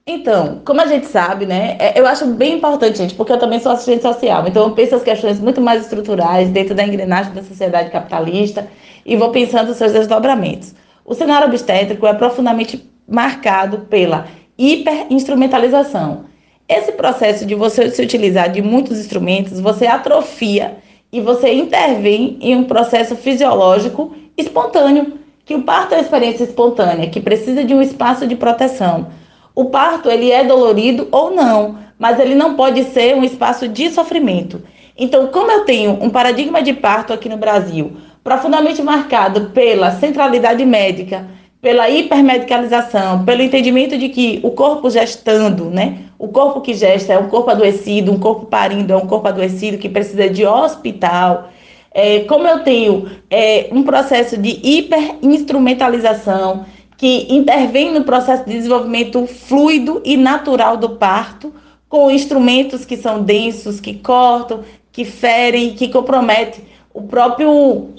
Então, 0.07 0.61
como 0.67 0.83
a 0.83 0.87
gente 0.87 1.07
sabe, 1.07 1.47
né, 1.47 1.77
é, 1.79 1.99
eu 1.99 2.07
acho 2.07 2.27
bem 2.27 2.57
importante, 2.59 2.99
gente, 2.99 3.15
porque 3.15 3.33
eu 3.33 3.39
também 3.39 3.59
sou 3.59 3.73
assistente 3.73 4.03
social, 4.03 4.47
então 4.47 4.65
eu 4.65 4.75
penso 4.75 4.95
as 4.95 5.03
questões 5.03 5.41
muito 5.41 5.63
mais 5.63 5.81
estruturais 5.81 6.51
dentro 6.51 6.75
da 6.75 6.87
engrenagem 6.87 7.33
da 7.33 7.43
sociedade 7.43 7.91
capitalista 7.91 8.69
e 9.07 9.17
vou 9.17 9.31
pensando 9.31 9.71
os 9.71 9.79
seus 9.79 9.93
desdobramentos. 9.93 10.75
O 11.07 11.15
cenário 11.15 11.49
obstétrico 11.49 12.07
é 12.07 12.13
profundamente 12.13 12.87
marcado 13.09 13.87
pela 13.89 14.27
hiperinstrumentalização. 14.59 16.27
Esse 16.69 16.93
processo 16.93 17.47
de 17.47 17.55
você 17.55 17.91
se 17.91 18.03
utilizar 18.03 18.51
de 18.51 18.61
muitos 18.61 18.99
instrumentos, 18.99 19.59
você 19.59 19.87
atrofia 19.87 20.77
e 21.11 21.19
você 21.19 21.51
intervém 21.55 22.37
em 22.43 22.55
um 22.55 22.65
processo 22.65 23.17
fisiológico 23.17 24.15
espontâneo, 24.37 25.15
que 25.47 25.55
o 25.55 25.63
parto 25.63 25.95
é 25.95 25.97
uma 25.97 26.03
experiência 26.03 26.45
espontânea, 26.45 27.09
que 27.09 27.23
precisa 27.23 27.65
de 27.65 27.73
um 27.73 27.81
espaço 27.81 28.27
de 28.27 28.37
proteção 28.37 29.24
o 29.55 29.67
parto 29.67 30.11
ele 30.11 30.31
é 30.31 30.45
dolorido 30.45 31.09
ou 31.13 31.35
não, 31.35 31.79
mas 31.99 32.19
ele 32.19 32.35
não 32.35 32.55
pode 32.55 32.85
ser 32.85 33.15
um 33.15 33.23
espaço 33.23 33.69
de 33.69 33.91
sofrimento. 33.91 34.63
Então, 34.97 35.27
como 35.29 35.51
eu 35.51 35.65
tenho 35.65 35.93
um 36.03 36.11
paradigma 36.11 36.63
de 36.63 36.73
parto 36.73 37.13
aqui 37.13 37.29
no 37.29 37.37
Brasil, 37.37 37.97
profundamente 38.23 38.83
marcado 38.83 39.51
pela 39.51 39.91
centralidade 39.93 40.65
médica, 40.65 41.27
pela 41.61 41.89
hipermedicalização, 41.89 43.25
pelo 43.25 43.43
entendimento 43.43 43.97
de 43.97 44.09
que 44.09 44.41
o 44.43 44.51
corpo 44.51 44.91
gestando, 44.91 45.71
né? 45.71 45.99
O 46.19 46.29
corpo 46.29 46.61
que 46.61 46.75
gesta 46.75 47.15
é 47.15 47.19
um 47.19 47.29
corpo 47.29 47.51
adoecido, 47.51 48.13
um 48.13 48.19
corpo 48.19 48.47
parindo 48.47 48.93
é 48.93 48.97
um 48.97 49.07
corpo 49.07 49.29
adoecido 49.29 49.79
que 49.79 49.89
precisa 49.89 50.29
de 50.29 50.45
hospital. 50.45 51.49
É, 51.91 52.21
como 52.21 52.47
eu 52.47 52.61
tenho 52.61 53.11
é, 53.31 53.69
um 53.73 53.83
processo 53.83 54.37
de 54.37 54.61
hiperinstrumentalização, 54.63 56.67
que 56.97 57.27
intervém 57.35 57.93
no 57.93 58.05
processo 58.05 58.45
de 58.45 58.53
desenvolvimento 58.53 59.27
fluido 59.27 60.01
e 60.05 60.17
natural 60.17 60.77
do 60.77 60.91
parto, 60.91 61.53
com 61.89 62.11
instrumentos 62.11 62.85
que 62.85 62.97
são 62.97 63.23
densos, 63.23 63.81
que 63.81 63.95
cortam, 63.95 64.65
que 64.91 65.05
ferem, 65.05 65.75
que 65.75 65.89
comprometem 65.89 66.65
o 66.93 67.03
próprio 67.03 67.91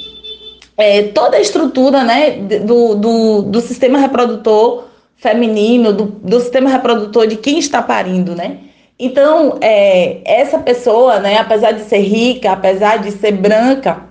é, 0.77 1.03
toda 1.03 1.37
a 1.37 1.41
estrutura 1.41 2.03
né, 2.03 2.31
do, 2.31 2.95
do, 2.95 3.41
do 3.43 3.61
sistema 3.61 3.99
reprodutor 3.99 4.85
feminino, 5.17 5.93
do, 5.93 6.05
do 6.05 6.39
sistema 6.39 6.69
reprodutor 6.69 7.27
de 7.27 7.37
quem 7.37 7.57
está 7.57 7.81
parindo, 7.81 8.35
né? 8.35 8.59
Então, 8.97 9.57
é, 9.59 10.19
essa 10.23 10.57
pessoa, 10.57 11.19
né, 11.19 11.37
apesar 11.37 11.71
de 11.71 11.83
ser 11.83 11.99
rica, 11.99 12.51
apesar 12.51 12.97
de 12.99 13.11
ser 13.11 13.33
branca, 13.33 14.03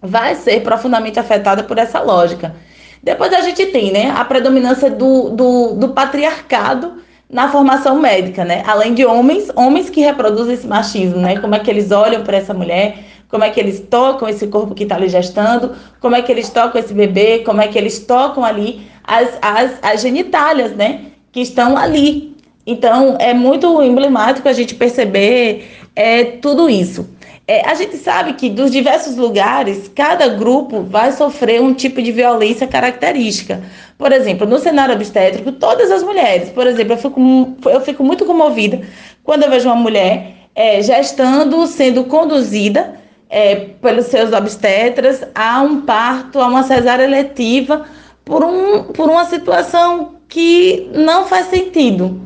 vai 0.00 0.34
ser 0.34 0.62
profundamente 0.62 1.20
afetada 1.20 1.62
por 1.62 1.78
essa 1.78 2.00
lógica. 2.00 2.54
Depois 3.02 3.32
a 3.32 3.40
gente 3.40 3.66
tem 3.66 3.92
né, 3.92 4.10
a 4.10 4.24
predominância 4.24 4.90
do, 4.90 5.30
do, 5.30 5.74
do 5.74 5.88
patriarcado 5.90 6.98
na 7.30 7.48
formação 7.50 7.98
médica, 7.98 8.44
né? 8.44 8.62
Além 8.66 8.94
de 8.94 9.04
homens, 9.04 9.50
homens 9.54 9.90
que 9.90 10.00
reproduzem 10.00 10.54
esse 10.54 10.66
machismo, 10.66 11.18
né? 11.18 11.38
Como 11.38 11.54
é 11.54 11.58
que 11.58 11.70
eles 11.70 11.90
olham 11.90 12.22
para 12.22 12.38
essa 12.38 12.54
mulher, 12.54 12.98
como 13.28 13.44
é 13.44 13.50
que 13.50 13.60
eles 13.60 13.80
tocam 13.80 14.28
esse 14.28 14.46
corpo 14.46 14.74
que 14.74 14.84
está 14.84 14.96
ali 14.96 15.08
gestando, 15.08 15.74
como 16.00 16.16
é 16.16 16.22
que 16.22 16.32
eles 16.32 16.48
tocam 16.48 16.80
esse 16.80 16.94
bebê, 16.94 17.40
como 17.40 17.60
é 17.60 17.68
que 17.68 17.76
eles 17.76 17.98
tocam 17.98 18.44
ali 18.44 18.88
as, 19.04 19.38
as, 19.42 19.72
as 19.82 20.00
genitálias, 20.00 20.74
né? 20.74 21.02
Que 21.30 21.40
estão 21.40 21.76
ali. 21.76 22.34
Então, 22.66 23.16
é 23.18 23.34
muito 23.34 23.82
emblemático 23.82 24.48
a 24.48 24.52
gente 24.52 24.74
perceber 24.74 25.68
é, 25.94 26.24
tudo 26.24 26.68
isso. 26.68 27.08
É, 27.50 27.66
a 27.66 27.72
gente 27.72 27.96
sabe 27.96 28.34
que 28.34 28.50
dos 28.50 28.70
diversos 28.70 29.16
lugares, 29.16 29.90
cada 29.94 30.28
grupo 30.28 30.82
vai 30.82 31.12
sofrer 31.12 31.62
um 31.62 31.72
tipo 31.72 32.02
de 32.02 32.12
violência 32.12 32.66
característica. 32.66 33.62
Por 33.96 34.12
exemplo, 34.12 34.46
no 34.46 34.58
cenário 34.58 34.94
obstétrico, 34.94 35.52
todas 35.52 35.90
as 35.90 36.02
mulheres, 36.02 36.50
por 36.50 36.66
exemplo, 36.66 36.92
eu 36.92 36.98
fico, 36.98 37.70
eu 37.70 37.80
fico 37.80 38.04
muito 38.04 38.26
comovida 38.26 38.82
quando 39.24 39.44
eu 39.44 39.50
vejo 39.50 39.66
uma 39.66 39.74
mulher 39.74 40.34
é, 40.54 40.82
gestando, 40.82 41.66
sendo 41.66 42.04
conduzida 42.04 42.96
é, 43.30 43.56
pelos 43.80 44.06
seus 44.06 44.30
obstetras 44.34 45.24
a 45.34 45.62
um 45.62 45.80
parto, 45.80 46.40
a 46.40 46.48
uma 46.48 46.64
cesárea 46.64 47.04
eletiva, 47.04 47.86
por, 48.26 48.44
um, 48.44 48.82
por 48.92 49.08
uma 49.08 49.24
situação 49.24 50.16
que 50.28 50.90
não 50.94 51.24
faz 51.24 51.46
sentido. 51.46 52.20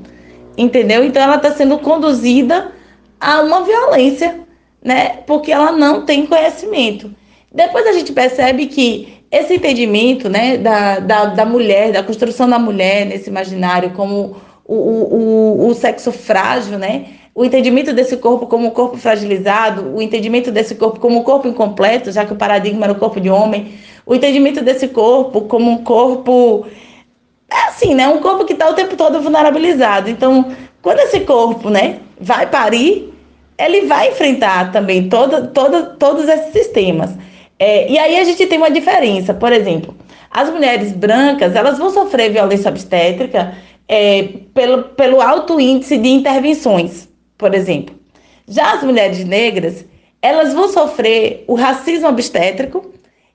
Entendeu? 0.58 1.04
Então, 1.04 1.22
ela 1.22 1.37
está 1.37 1.52
sendo 1.52 1.78
conduzida 1.78 2.72
a 3.20 3.40
uma 3.40 3.62
violência 3.62 4.42
né? 4.82 5.18
Porque 5.26 5.52
ela 5.52 5.72
não 5.72 6.04
tem 6.04 6.26
conhecimento. 6.26 7.10
Depois 7.52 7.86
a 7.86 7.92
gente 7.92 8.12
percebe 8.12 8.66
que 8.66 9.22
esse 9.30 9.54
entendimento, 9.54 10.28
né, 10.28 10.56
da, 10.56 10.98
da, 10.98 11.24
da 11.26 11.44
mulher, 11.44 11.92
da 11.92 12.02
construção 12.02 12.48
da 12.48 12.58
mulher 12.58 13.06
nesse 13.06 13.30
imaginário 13.30 13.90
como 13.90 14.36
o, 14.64 14.74
o, 14.74 15.68
o 15.68 15.74
sexo 15.74 16.12
frágil, 16.12 16.78
né? 16.78 17.06
O 17.34 17.44
entendimento 17.44 17.94
desse 17.94 18.18
corpo 18.18 18.46
como 18.46 18.66
um 18.66 18.70
corpo 18.70 18.98
fragilizado, 18.98 19.94
o 19.94 20.02
entendimento 20.02 20.50
desse 20.50 20.74
corpo 20.74 21.00
como 21.00 21.18
um 21.18 21.22
corpo 21.22 21.48
incompleto, 21.48 22.12
já 22.12 22.26
que 22.26 22.32
o 22.32 22.36
paradigma 22.36 22.84
era 22.84 22.92
o 22.92 22.98
corpo 22.98 23.18
de 23.18 23.30
homem, 23.30 23.72
o 24.04 24.14
entendimento 24.14 24.62
desse 24.62 24.88
corpo 24.88 25.42
como 25.42 25.70
um 25.70 25.78
corpo 25.78 26.66
é 27.50 27.68
assim, 27.68 27.94
né? 27.94 28.08
Um 28.08 28.18
corpo 28.18 28.44
que 28.44 28.52
está 28.52 28.68
o 28.68 28.74
tempo 28.74 28.96
todo 28.96 29.20
vulnerabilizado. 29.20 30.10
Então, 30.10 30.52
quando 30.80 31.00
esse 31.00 31.20
corpo, 31.20 31.70
né, 31.70 32.00
vai 32.20 32.46
parir, 32.46 33.12
ele 33.58 33.86
vai 33.86 34.10
enfrentar 34.10 34.72
também 34.72 35.08
todos 35.08 36.28
esses 36.28 36.52
sistemas. 36.52 37.10
É, 37.58 37.90
e 37.90 37.98
aí 37.98 38.18
a 38.18 38.24
gente 38.24 38.46
tem 38.46 38.58
uma 38.58 38.70
diferença, 38.70 39.32
por 39.32 39.52
exemplo, 39.52 39.94
as 40.30 40.50
mulheres 40.50 40.92
brancas 40.92 41.54
elas 41.54 41.78
vão 41.78 41.90
sofrer 41.90 42.32
violência 42.32 42.68
obstétrica 42.68 43.54
é, 43.86 44.28
pelo, 44.54 44.84
pelo 44.84 45.20
alto 45.20 45.60
índice 45.60 45.96
de 45.98 46.08
intervenções, 46.08 47.08
por 47.38 47.54
exemplo. 47.54 47.94
Já 48.48 48.74
as 48.74 48.82
mulheres 48.82 49.24
negras, 49.24 49.84
elas 50.20 50.52
vão 50.52 50.68
sofrer 50.68 51.44
o 51.46 51.54
racismo 51.54 52.08
obstétrico 52.08 52.90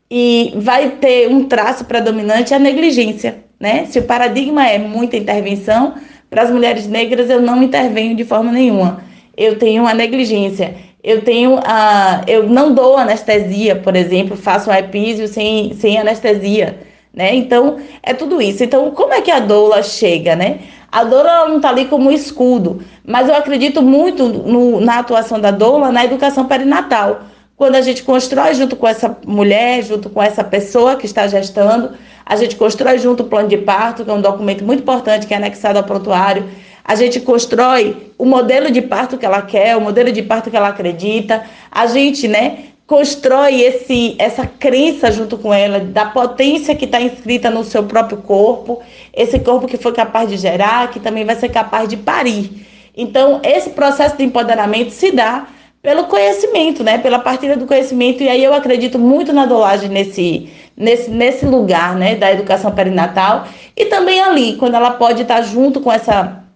e 0.10 0.54
vai 0.58 0.90
ter 0.92 1.30
um 1.30 1.46
traço 1.46 1.86
predominante 1.86 2.54
a 2.54 2.60
negligência, 2.60 3.44
né? 3.60 3.86
Se 3.86 4.00
o 4.00 4.04
paradigma 4.04 4.68
é 4.68 4.78
muita 4.78 5.16
intervenção, 5.16 5.96
para 6.30 6.42
as 6.42 6.52
mulheres 6.52 6.88
negras 6.88 7.30
eu 7.30 7.42
não 7.42 7.64
intervenho 7.64 8.16
de 8.16 8.26
forma 8.26 8.52
nenhuma 8.52 9.08
eu 9.38 9.60
tenho 9.60 9.84
uma 9.84 9.94
negligência. 9.94 10.76
Eu 11.04 11.22
tenho 11.22 11.60
a, 11.64 12.24
eu 12.28 12.50
não 12.50 12.74
dou 12.74 12.98
anestesia, 12.98 13.76
por 13.76 13.96
exemplo, 13.96 14.36
faço 14.36 14.70
um 14.70 14.74
epísio 14.74 15.28
sem, 15.28 15.74
sem 15.76 15.98
anestesia, 15.98 16.80
né? 17.14 17.36
Então 17.36 17.78
é 18.02 18.14
tudo 18.14 18.42
isso. 18.42 18.64
Então 18.64 18.90
como 18.92 19.14
é 19.14 19.22
que 19.22 19.32
a 19.32 19.40
doula 19.40 19.84
chega, 19.84 20.36
né? 20.36 20.60
A 20.92 21.04
doula 21.04 21.48
não 21.48 21.58
está 21.58 21.70
ali 21.70 21.86
como 21.86 22.12
escudo, 22.12 22.82
mas 23.06 23.30
eu 23.30 23.36
acredito 23.36 23.82
muito 23.82 24.28
no, 24.28 24.82
na 24.82 25.00
atuação 25.00 25.40
da 25.40 25.52
doula 25.52 25.92
na 25.92 26.04
educação 26.04 26.46
perinatal. 26.46 27.22
Quando 27.56 27.76
a 27.76 27.82
gente 27.82 28.04
constrói 28.04 28.54
junto 28.54 28.76
com 28.76 28.88
essa 28.88 29.18
mulher, 29.26 29.84
junto 29.84 30.10
com 30.10 30.22
essa 30.22 30.44
pessoa 30.44 30.96
que 30.96 31.06
está 31.06 31.28
gestando, 31.28 31.92
a 32.26 32.36
gente 32.36 32.56
constrói 32.56 33.00
junto 33.00 33.24
o 33.24 33.26
plano 33.26 33.48
de 33.48 33.58
parto, 33.58 34.04
que 34.04 34.10
é 34.10 34.14
um 34.14 34.22
documento 34.22 34.64
muito 34.64 34.82
importante 34.82 35.26
que 35.26 35.34
é 35.34 35.38
anexado 35.38 35.78
ao 35.78 35.84
prontuário 35.84 36.46
a 36.88 36.96
gente 36.96 37.20
constrói 37.20 38.14
o 38.18 38.24
modelo 38.26 38.72
de 38.72 38.82
parto 38.82 39.18
que 39.18 39.26
ela 39.26 39.42
quer, 39.42 39.76
o 39.76 39.82
modelo 39.82 40.10
de 40.10 40.24
parto 40.24 40.50
que 40.50 40.56
ela 40.56 40.70
acredita, 40.70 41.44
a 41.70 41.86
gente, 41.86 42.30
né, 42.30 42.60
constrói 42.88 43.60
esse, 43.62 44.16
essa 44.18 44.48
crença 44.48 45.12
junto 45.12 45.38
com 45.38 45.54
ela 45.54 45.82
da 45.82 46.06
potência 46.06 46.74
que 46.74 46.86
está 46.86 47.02
inscrita 47.02 47.50
no 47.50 47.66
seu 47.66 47.84
próprio 47.84 48.20
corpo, 48.20 48.82
esse 49.14 49.38
corpo 49.40 49.68
que 49.68 49.76
foi 49.76 49.92
capaz 49.92 50.30
de 50.30 50.38
gerar, 50.38 50.90
que 50.90 51.02
também 51.02 51.26
vai 51.26 51.36
ser 51.36 51.50
capaz 51.50 51.90
de 51.90 51.98
parir. 51.98 52.66
Então, 52.96 53.42
esse 53.44 53.72
processo 53.72 54.16
de 54.16 54.24
empoderamento 54.24 54.92
se 54.92 55.12
dá 55.12 55.46
pelo 55.82 56.06
conhecimento, 56.06 56.84
né? 56.84 56.98
Pela 56.98 57.20
partilha 57.20 57.58
do 57.58 57.68
conhecimento. 57.68 58.24
E 58.24 58.30
aí 58.30 58.44
eu 58.44 58.54
acredito 58.54 58.98
muito 58.98 59.32
na 59.32 59.46
dolagem 59.46 59.90
nesse, 59.90 60.50
nesse, 60.76 61.12
nesse 61.12 61.46
lugar 61.46 61.96
né, 61.96 62.16
da 62.16 62.32
educação 62.32 62.72
perinatal 62.72 63.46
e 63.76 63.86
também 63.86 64.20
ali, 64.20 64.56
quando 64.56 64.76
ela 64.76 64.92
pode 64.92 65.22
estar 65.22 65.42
junto 65.42 65.80
com 65.82 65.92
essa 65.92 66.47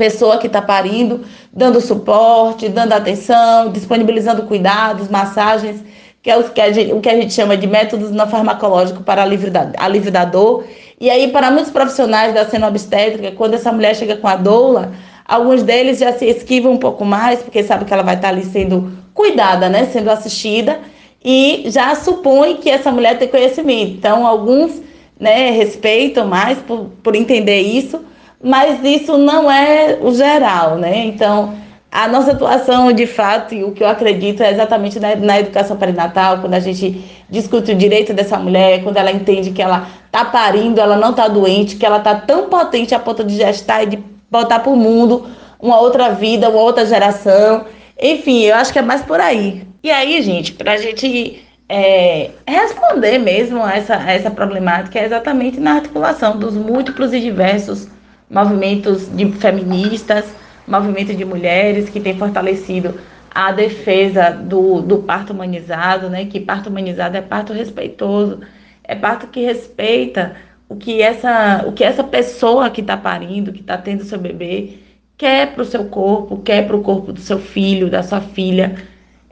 pessoa 0.00 0.38
que 0.38 0.46
está 0.46 0.62
parindo, 0.62 1.20
dando 1.52 1.78
suporte, 1.78 2.70
dando 2.70 2.94
atenção, 2.94 3.70
disponibilizando 3.70 4.44
cuidados, 4.44 5.10
massagens, 5.10 5.84
que 6.22 6.30
é 6.30 6.38
o 6.38 6.44
que 6.44 6.58
a 6.58 6.72
gente, 6.72 6.90
o 6.94 7.00
que 7.02 7.08
a 7.10 7.14
gente 7.14 7.34
chama 7.34 7.54
de 7.54 7.66
métodos 7.66 8.10
não 8.10 8.26
farmacológicos 8.26 9.04
para 9.04 9.22
alívio 9.22 9.50
da, 9.50 9.70
alívio 9.76 10.10
da 10.10 10.24
dor. 10.24 10.64
E 10.98 11.10
aí, 11.10 11.28
para 11.28 11.50
muitos 11.50 11.70
profissionais 11.70 12.32
da 12.32 12.48
cena 12.48 12.66
obstétrica, 12.66 13.32
quando 13.32 13.52
essa 13.52 13.70
mulher 13.70 13.94
chega 13.94 14.16
com 14.16 14.26
a 14.26 14.36
doula, 14.36 14.92
alguns 15.26 15.62
deles 15.62 15.98
já 15.98 16.14
se 16.14 16.24
esquivam 16.24 16.72
um 16.72 16.78
pouco 16.78 17.04
mais, 17.04 17.42
porque 17.42 17.62
sabe 17.62 17.84
que 17.84 17.92
ela 17.92 18.02
vai 18.02 18.14
estar 18.14 18.28
ali 18.28 18.44
sendo 18.44 18.90
cuidada, 19.12 19.68
né, 19.68 19.84
sendo 19.92 20.10
assistida, 20.10 20.80
e 21.22 21.64
já 21.66 21.94
supõe 21.94 22.56
que 22.56 22.70
essa 22.70 22.90
mulher 22.90 23.18
tem 23.18 23.28
conhecimento. 23.28 23.92
Então, 23.98 24.26
alguns 24.26 24.80
né, 25.18 25.50
respeitam 25.50 26.26
mais 26.26 26.56
por, 26.56 26.86
por 27.02 27.14
entender 27.14 27.60
isso, 27.60 28.02
mas 28.42 28.82
isso 28.82 29.18
não 29.18 29.50
é 29.50 29.98
o 30.00 30.12
geral, 30.14 30.76
né? 30.76 31.04
Então, 31.04 31.54
a 31.92 32.06
nossa 32.08 32.32
atuação, 32.32 32.92
de 32.92 33.06
fato, 33.06 33.54
e 33.54 33.64
o 33.64 33.72
que 33.72 33.82
eu 33.82 33.88
acredito 33.88 34.42
é 34.42 34.50
exatamente 34.50 34.98
na, 35.00 35.14
na, 35.16 35.40
educação 35.40 35.76
perinatal, 35.76 36.38
quando 36.38 36.54
a 36.54 36.60
gente 36.60 37.04
discute 37.28 37.72
o 37.72 37.74
direito 37.74 38.14
dessa 38.14 38.38
mulher, 38.38 38.82
quando 38.82 38.96
ela 38.96 39.10
entende 39.10 39.50
que 39.50 39.60
ela 39.60 39.88
está 40.06 40.24
parindo, 40.24 40.80
ela 40.80 40.96
não 40.96 41.10
está 41.10 41.28
doente, 41.28 41.76
que 41.76 41.84
ela 41.84 41.98
está 41.98 42.14
tão 42.14 42.48
potente 42.48 42.94
a 42.94 42.98
ponto 42.98 43.24
de 43.24 43.36
gestar 43.36 43.82
e 43.82 43.86
de 43.86 43.98
botar 44.30 44.60
para 44.60 44.72
o 44.72 44.76
mundo 44.76 45.26
uma 45.60 45.80
outra 45.80 46.10
vida, 46.10 46.48
uma 46.48 46.60
outra 46.60 46.86
geração. 46.86 47.66
Enfim, 48.00 48.44
eu 48.44 48.54
acho 48.54 48.72
que 48.72 48.78
é 48.78 48.82
mais 48.82 49.02
por 49.02 49.20
aí. 49.20 49.66
E 49.82 49.90
aí, 49.90 50.22
gente, 50.22 50.52
para 50.52 50.72
a 50.72 50.76
gente 50.76 51.44
é, 51.68 52.30
responder 52.46 53.18
mesmo 53.18 53.62
a 53.62 53.74
essa, 53.74 53.96
a 53.96 54.12
essa 54.12 54.30
problemática, 54.30 54.98
é 54.98 55.04
exatamente 55.04 55.58
na 55.58 55.74
articulação 55.74 56.38
dos 56.38 56.54
múltiplos 56.54 57.12
e 57.12 57.20
diversos 57.20 57.88
movimentos 58.30 59.08
de 59.14 59.30
feministas, 59.32 60.24
movimento 60.66 61.12
de 61.12 61.24
mulheres 61.24 61.90
que 61.90 62.00
tem 62.00 62.16
fortalecido 62.16 62.94
a 63.32 63.52
defesa 63.52 64.30
do, 64.30 64.80
do 64.80 64.98
parto 64.98 65.32
humanizado, 65.32 66.08
né? 66.08 66.24
Que 66.26 66.38
parto 66.40 66.68
humanizado 66.70 67.16
é 67.16 67.20
parto 67.20 67.52
respeitoso, 67.52 68.40
é 68.84 68.94
parto 68.94 69.26
que 69.26 69.40
respeita 69.40 70.36
o 70.68 70.76
que 70.76 71.02
essa, 71.02 71.64
o 71.66 71.72
que 71.72 71.82
essa 71.82 72.04
pessoa 72.04 72.70
que 72.70 72.80
está 72.80 72.96
parindo, 72.96 73.52
que 73.52 73.60
está 73.60 73.76
tendo 73.76 74.04
seu 74.04 74.18
bebê, 74.18 74.78
quer 75.18 75.52
para 75.52 75.62
o 75.62 75.66
seu 75.66 75.84
corpo, 75.86 76.38
quer 76.38 76.66
para 76.66 76.76
o 76.76 76.82
corpo 76.82 77.12
do 77.12 77.20
seu 77.20 77.38
filho, 77.38 77.90
da 77.90 78.02
sua 78.02 78.20
filha. 78.20 78.76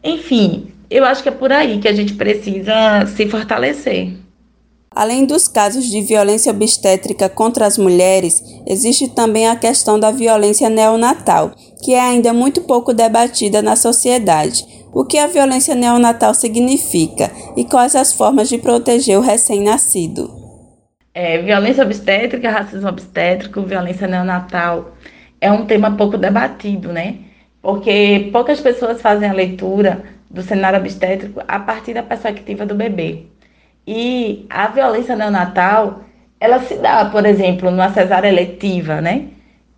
Enfim, 0.03 0.73
eu 0.91 1.05
acho 1.05 1.23
que 1.23 1.29
é 1.29 1.33
por 1.33 1.53
aí 1.53 1.79
que 1.79 1.89
a 1.89 1.95
gente 1.95 2.15
precisa 2.15 3.07
se 3.07 3.29
fortalecer. 3.29 4.13
Além 4.99 5.25
dos 5.25 5.47
casos 5.47 5.85
de 5.85 6.01
violência 6.03 6.51
obstétrica 6.51 7.29
contra 7.29 7.65
as 7.65 7.79
mulheres, 7.79 8.43
existe 8.67 9.07
também 9.07 9.47
a 9.47 9.55
questão 9.55 9.97
da 9.97 10.11
violência 10.11 10.69
neonatal, 10.69 11.53
que 11.85 11.95
é 11.95 12.01
ainda 12.01 12.33
muito 12.33 12.63
pouco 12.63 12.93
debatida 12.93 13.63
na 13.63 13.77
sociedade. 13.77 14.67
O 14.93 15.05
que 15.05 15.17
a 15.17 15.29
violência 15.29 15.77
neonatal 15.77 16.35
significa 16.35 17.31
e 17.57 17.65
quais 17.65 17.95
as 17.95 18.13
formas 18.13 18.49
de 18.49 18.59
proteger 18.59 19.17
o 19.17 19.21
recém-nascido? 19.21 20.35
É, 21.15 21.39
violência 21.43 21.85
obstétrica, 21.85 22.51
racismo 22.51 22.89
obstétrico, 22.89 23.63
violência 23.63 24.09
neonatal 24.09 24.97
é 25.41 25.49
um 25.53 25.65
tema 25.65 25.97
pouco 25.97 26.19
debatido, 26.19 26.93
né? 26.93 27.19
Porque 27.63 28.31
poucas 28.33 28.61
pessoas 28.61 29.01
fazem 29.01 29.31
a 29.31 29.33
leitura 29.33 30.03
do 30.29 30.43
cenário 30.43 30.81
obstétrico 30.81 31.41
a 31.47 31.61
partir 31.61 31.95
da 31.95 32.03
perspectiva 32.03 32.67
do 32.67 32.75
bebê. 32.75 33.27
E 33.91 34.45
a 34.51 34.69
violência 34.69 35.17
neonatal, 35.17 36.05
ela 36.39 36.61
se 36.61 36.75
dá, 36.75 37.07
por 37.07 37.25
exemplo, 37.25 37.71
numa 37.71 37.91
cesárea 37.91 38.29
eletiva, 38.29 39.01
né? 39.01 39.29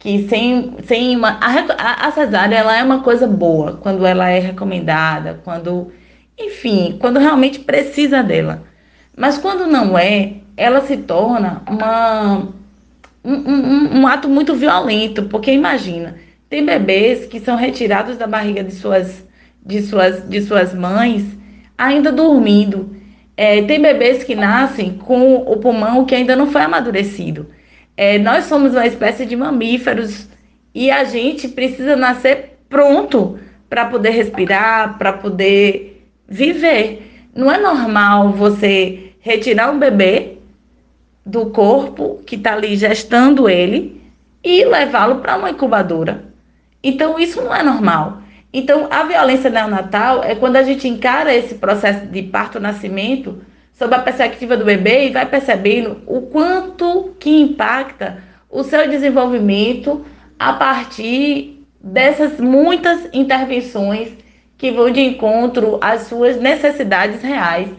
Que 0.00 0.28
sem, 0.28 0.74
sem 0.84 1.16
uma. 1.16 1.38
A, 1.40 2.08
a 2.08 2.10
cesárea 2.10 2.56
ela 2.56 2.76
é 2.76 2.82
uma 2.82 3.04
coisa 3.04 3.28
boa 3.28 3.78
quando 3.80 4.04
ela 4.04 4.28
é 4.28 4.40
recomendada, 4.40 5.40
quando. 5.44 5.92
Enfim, 6.36 6.98
quando 7.00 7.20
realmente 7.20 7.60
precisa 7.60 8.20
dela. 8.20 8.64
Mas 9.16 9.38
quando 9.38 9.68
não 9.68 9.96
é, 9.96 10.32
ela 10.56 10.80
se 10.80 10.96
torna 10.96 11.62
uma 11.68 12.48
um, 13.24 13.34
um, 13.34 14.00
um 14.00 14.06
ato 14.08 14.28
muito 14.28 14.56
violento, 14.56 15.22
porque 15.26 15.52
imagina, 15.52 16.16
tem 16.48 16.66
bebês 16.66 17.26
que 17.26 17.38
são 17.38 17.54
retirados 17.54 18.16
da 18.16 18.26
barriga 18.26 18.64
de 18.64 18.72
suas, 18.72 19.24
de 19.64 19.82
suas, 19.82 20.28
de 20.28 20.42
suas 20.42 20.74
mães 20.74 21.24
ainda 21.78 22.10
dormindo. 22.10 22.98
É, 23.42 23.62
tem 23.62 23.80
bebês 23.80 24.22
que 24.22 24.34
nascem 24.34 24.98
com 24.98 25.36
o 25.36 25.56
pulmão 25.56 26.04
que 26.04 26.14
ainda 26.14 26.36
não 26.36 26.50
foi 26.50 26.60
amadurecido. 26.60 27.46
É, 27.96 28.18
nós 28.18 28.44
somos 28.44 28.72
uma 28.72 28.86
espécie 28.86 29.24
de 29.24 29.34
mamíferos 29.34 30.28
e 30.74 30.90
a 30.90 31.04
gente 31.04 31.48
precisa 31.48 31.96
nascer 31.96 32.58
pronto 32.68 33.38
para 33.66 33.86
poder 33.86 34.10
respirar, 34.10 34.98
para 34.98 35.14
poder 35.14 36.06
viver. 36.28 37.30
Não 37.34 37.50
é 37.50 37.56
normal 37.56 38.28
você 38.28 39.14
retirar 39.20 39.70
um 39.70 39.78
bebê 39.78 40.36
do 41.24 41.46
corpo 41.46 42.20
que 42.26 42.36
está 42.36 42.52
ali 42.52 42.76
gestando 42.76 43.48
ele 43.48 44.02
e 44.44 44.66
levá-lo 44.66 45.20
para 45.20 45.38
uma 45.38 45.48
incubadora. 45.48 46.26
Então, 46.84 47.18
isso 47.18 47.40
não 47.40 47.56
é 47.56 47.62
normal. 47.62 48.20
Então, 48.52 48.88
a 48.90 49.04
violência 49.04 49.48
neonatal 49.48 50.24
é 50.24 50.34
quando 50.34 50.56
a 50.56 50.62
gente 50.62 50.88
encara 50.88 51.34
esse 51.34 51.54
processo 51.54 52.06
de 52.06 52.22
parto-nascimento 52.22 53.42
sob 53.72 53.94
a 53.94 54.00
perspectiva 54.00 54.56
do 54.56 54.64
bebê 54.64 55.06
e 55.06 55.10
vai 55.10 55.26
percebendo 55.26 56.02
o 56.06 56.22
quanto 56.22 57.14
que 57.18 57.30
impacta 57.40 58.22
o 58.50 58.62
seu 58.64 58.88
desenvolvimento 58.88 60.04
a 60.38 60.52
partir 60.52 61.64
dessas 61.80 62.38
muitas 62.40 63.08
intervenções 63.12 64.10
que 64.58 64.70
vão 64.70 64.90
de 64.90 65.00
encontro 65.00 65.78
às 65.80 66.02
suas 66.02 66.36
necessidades 66.38 67.22
reais 67.22 67.70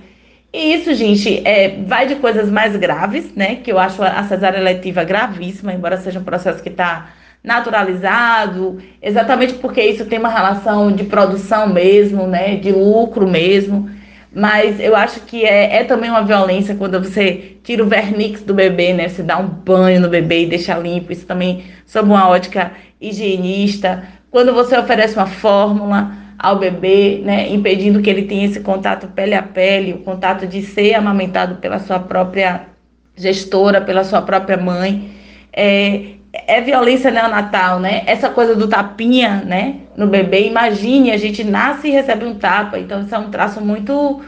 e 0.53 0.73
isso, 0.73 0.93
gente, 0.93 1.41
é, 1.47 1.77
vai 1.87 2.05
de 2.05 2.15
coisas 2.15 2.49
mais 2.49 2.75
graves, 2.75 3.33
né? 3.33 3.55
Que 3.55 3.71
eu 3.71 3.79
acho 3.79 4.03
a 4.03 4.21
cesárea 4.23 4.59
eletiva 4.59 5.03
gravíssima, 5.03 5.73
embora 5.73 5.95
seja 5.95 6.19
um 6.19 6.25
processo 6.25 6.61
que 6.61 6.67
está 6.67 7.11
naturalizado, 7.43 8.77
exatamente 9.01 9.53
porque 9.55 9.81
isso 9.81 10.05
tem 10.05 10.19
uma 10.19 10.29
relação 10.29 10.91
de 10.91 11.03
produção 11.03 11.67
mesmo, 11.67 12.27
né? 12.27 12.55
De 12.55 12.71
lucro 12.71 13.27
mesmo. 13.27 13.89
Mas 14.33 14.79
eu 14.79 14.95
acho 14.95 15.21
que 15.21 15.43
é, 15.43 15.77
é 15.77 15.83
também 15.83 16.09
uma 16.09 16.23
violência 16.23 16.75
quando 16.75 16.99
você 16.99 17.57
tira 17.63 17.83
o 17.83 17.87
vernix 17.87 18.43
do 18.43 18.53
bebê, 18.53 18.93
né? 18.93 19.09
Você 19.09 19.23
dá 19.23 19.37
um 19.37 19.47
banho 19.47 19.99
no 19.99 20.07
bebê 20.07 20.43
e 20.43 20.49
deixa 20.49 20.77
limpo. 20.77 21.11
Isso 21.11 21.25
também 21.25 21.63
sob 21.85 22.09
uma 22.09 22.29
ótica 22.29 22.71
higienista. 22.99 24.03
Quando 24.29 24.53
você 24.53 24.77
oferece 24.77 25.15
uma 25.15 25.25
fórmula 25.25 26.11
ao 26.39 26.57
bebê, 26.57 27.21
né, 27.23 27.49
impedindo 27.49 28.01
que 28.01 28.09
ele 28.09 28.23
tenha 28.23 28.45
esse 28.45 28.61
contato 28.61 29.07
pele 29.09 29.35
a 29.35 29.43
pele, 29.43 29.93
o 29.93 29.99
contato 29.99 30.47
de 30.47 30.63
ser 30.63 30.95
amamentado 30.95 31.57
pela 31.57 31.77
sua 31.77 31.99
própria 31.99 32.61
gestora, 33.15 33.81
pela 33.81 34.03
sua 34.03 34.21
própria 34.21 34.57
mãe. 34.57 35.11
É, 35.53 36.20
é 36.33 36.61
violência 36.61 37.11
neonatal, 37.11 37.79
né? 37.79 38.03
Essa 38.05 38.29
coisa 38.29 38.55
do 38.55 38.67
tapinha, 38.67 39.43
né, 39.45 39.75
no 39.97 40.07
bebê. 40.07 40.47
Imagine, 40.47 41.11
a 41.11 41.17
gente 41.17 41.43
nasce 41.43 41.87
e 41.87 41.91
recebe 41.91 42.25
um 42.25 42.35
tapa. 42.35 42.79
Então, 42.79 43.01
isso 43.01 43.13
é 43.13 43.17
um 43.17 43.29
traço 43.29 43.59
muito, 43.59 44.21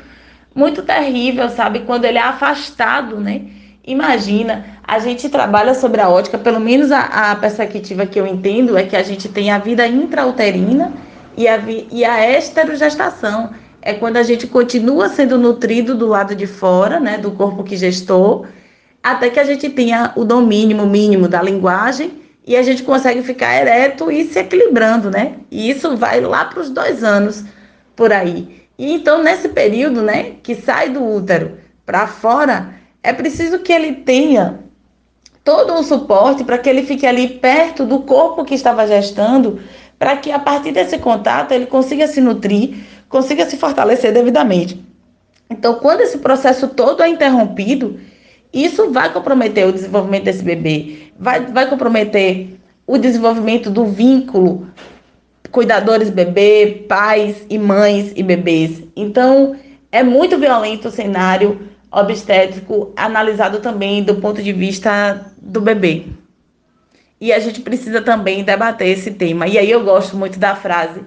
muito 0.53 0.81
terrível, 0.81 1.49
sabe? 1.49 1.79
Quando 1.81 2.05
ele 2.05 2.17
é 2.17 2.21
afastado, 2.21 3.19
né? 3.19 3.41
Imagina, 3.85 4.65
a 4.85 4.99
gente 4.99 5.27
trabalha 5.29 5.73
sobre 5.73 5.99
a 5.99 6.09
ótica, 6.09 6.37
pelo 6.37 6.59
menos 6.59 6.91
a, 6.91 7.31
a 7.31 7.35
perspectiva 7.35 8.05
que 8.05 8.19
eu 8.19 8.25
entendo 8.25 8.77
é 8.77 8.83
que 8.83 8.95
a 8.95 9.03
gente 9.03 9.27
tem 9.27 9.51
a 9.51 9.57
vida 9.57 9.85
intrauterina 9.85 10.93
e 11.35 11.47
a, 11.47 11.59
e 11.91 12.05
a 12.05 12.37
esterogestação 12.37 13.49
é 13.81 13.93
quando 13.93 14.15
a 14.15 14.23
gente 14.23 14.47
continua 14.47 15.09
sendo 15.09 15.37
nutrido 15.37 15.95
do 15.95 16.07
lado 16.07 16.33
de 16.33 16.47
fora, 16.47 16.99
né, 16.99 17.17
do 17.17 17.31
corpo 17.31 17.63
que 17.63 17.75
gestou, 17.75 18.45
até 19.03 19.29
que 19.29 19.39
a 19.39 19.43
gente 19.43 19.69
tenha 19.69 20.13
o 20.15 20.23
domínio 20.23 20.87
mínimo 20.87 21.27
da 21.27 21.41
linguagem 21.41 22.23
e 22.47 22.55
a 22.55 22.63
gente 22.63 22.83
consegue 22.83 23.21
ficar 23.21 23.55
ereto 23.55 24.09
e 24.09 24.23
se 24.25 24.39
equilibrando, 24.39 25.11
né? 25.11 25.33
E 25.51 25.69
isso 25.69 25.97
vai 25.97 26.21
lá 26.21 26.45
para 26.45 26.61
os 26.61 26.69
dois 26.69 27.03
anos 27.03 27.43
por 27.95 28.13
aí. 28.13 28.63
E 28.77 28.93
então, 28.93 29.21
nesse 29.21 29.49
período, 29.49 30.01
né, 30.01 30.35
que 30.41 30.55
sai 30.55 30.89
do 30.89 31.03
útero 31.05 31.57
para 31.85 32.07
fora, 32.07 32.73
é 33.03 33.13
preciso 33.13 33.59
que 33.59 33.71
ele 33.71 33.93
tenha 33.93 34.59
todo 35.43 35.73
um 35.73 35.83
suporte 35.83 36.43
para 36.43 36.57
que 36.57 36.69
ele 36.69 36.83
fique 36.83 37.05
ali 37.05 37.27
perto 37.27 37.85
do 37.85 37.99
corpo 37.99 38.45
que 38.45 38.55
estava 38.55 38.87
gestando 38.87 39.59
para 39.99 40.17
que 40.17 40.31
a 40.31 40.39
partir 40.39 40.71
desse 40.71 40.97
contato 40.97 41.51
ele 41.51 41.65
consiga 41.65 42.07
se 42.07 42.19
nutrir, 42.19 42.75
consiga 43.07 43.45
se 43.45 43.57
fortalecer 43.57 44.13
devidamente. 44.13 44.83
Então, 45.49 45.75
quando 45.75 46.01
esse 46.01 46.17
processo 46.17 46.67
todo 46.69 47.03
é 47.03 47.07
interrompido, 47.07 47.99
isso 48.53 48.91
vai 48.91 49.11
comprometer 49.11 49.67
o 49.67 49.73
desenvolvimento 49.73 50.25
desse 50.25 50.43
bebê, 50.43 51.07
vai, 51.17 51.45
vai 51.47 51.67
comprometer 51.67 52.59
o 52.85 52.97
desenvolvimento 52.97 53.69
do 53.69 53.85
vínculo 53.85 54.67
cuidadores 55.53 56.09
bebê, 56.09 56.83
pais 56.89 57.45
e 57.47 57.59
mães 57.59 58.11
e 58.15 58.23
bebês. 58.23 58.81
Então, 58.95 59.55
é 59.91 60.01
muito 60.01 60.37
violento 60.37 60.87
o 60.87 60.91
cenário 60.91 61.69
obstétrico 61.91 62.91
analisado 62.95 63.59
também 63.59 64.03
do 64.03 64.15
ponto 64.15 64.41
de 64.41 64.51
vista 64.51 65.31
do 65.39 65.61
bebê. 65.61 66.07
E 67.21 67.31
a 67.31 67.39
gente 67.39 67.61
precisa 67.61 68.01
também 68.01 68.43
debater 68.43 68.87
esse 68.87 69.11
tema. 69.11 69.47
E 69.47 69.57
aí 69.57 69.69
eu 69.69 69.83
gosto 69.83 70.17
muito 70.17 70.39
da 70.39 70.55
frase 70.55 71.01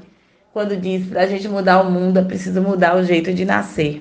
quando 0.52 0.76
diz 0.76 1.06
para 1.08 1.22
a 1.22 1.26
gente 1.26 1.48
mudar 1.48 1.82
o 1.82 1.90
mundo 1.90 2.18
é 2.18 2.22
preciso 2.22 2.62
mudar 2.62 2.96
o 2.96 3.04
jeito 3.04 3.34
de 3.34 3.44
nascer. 3.44 4.00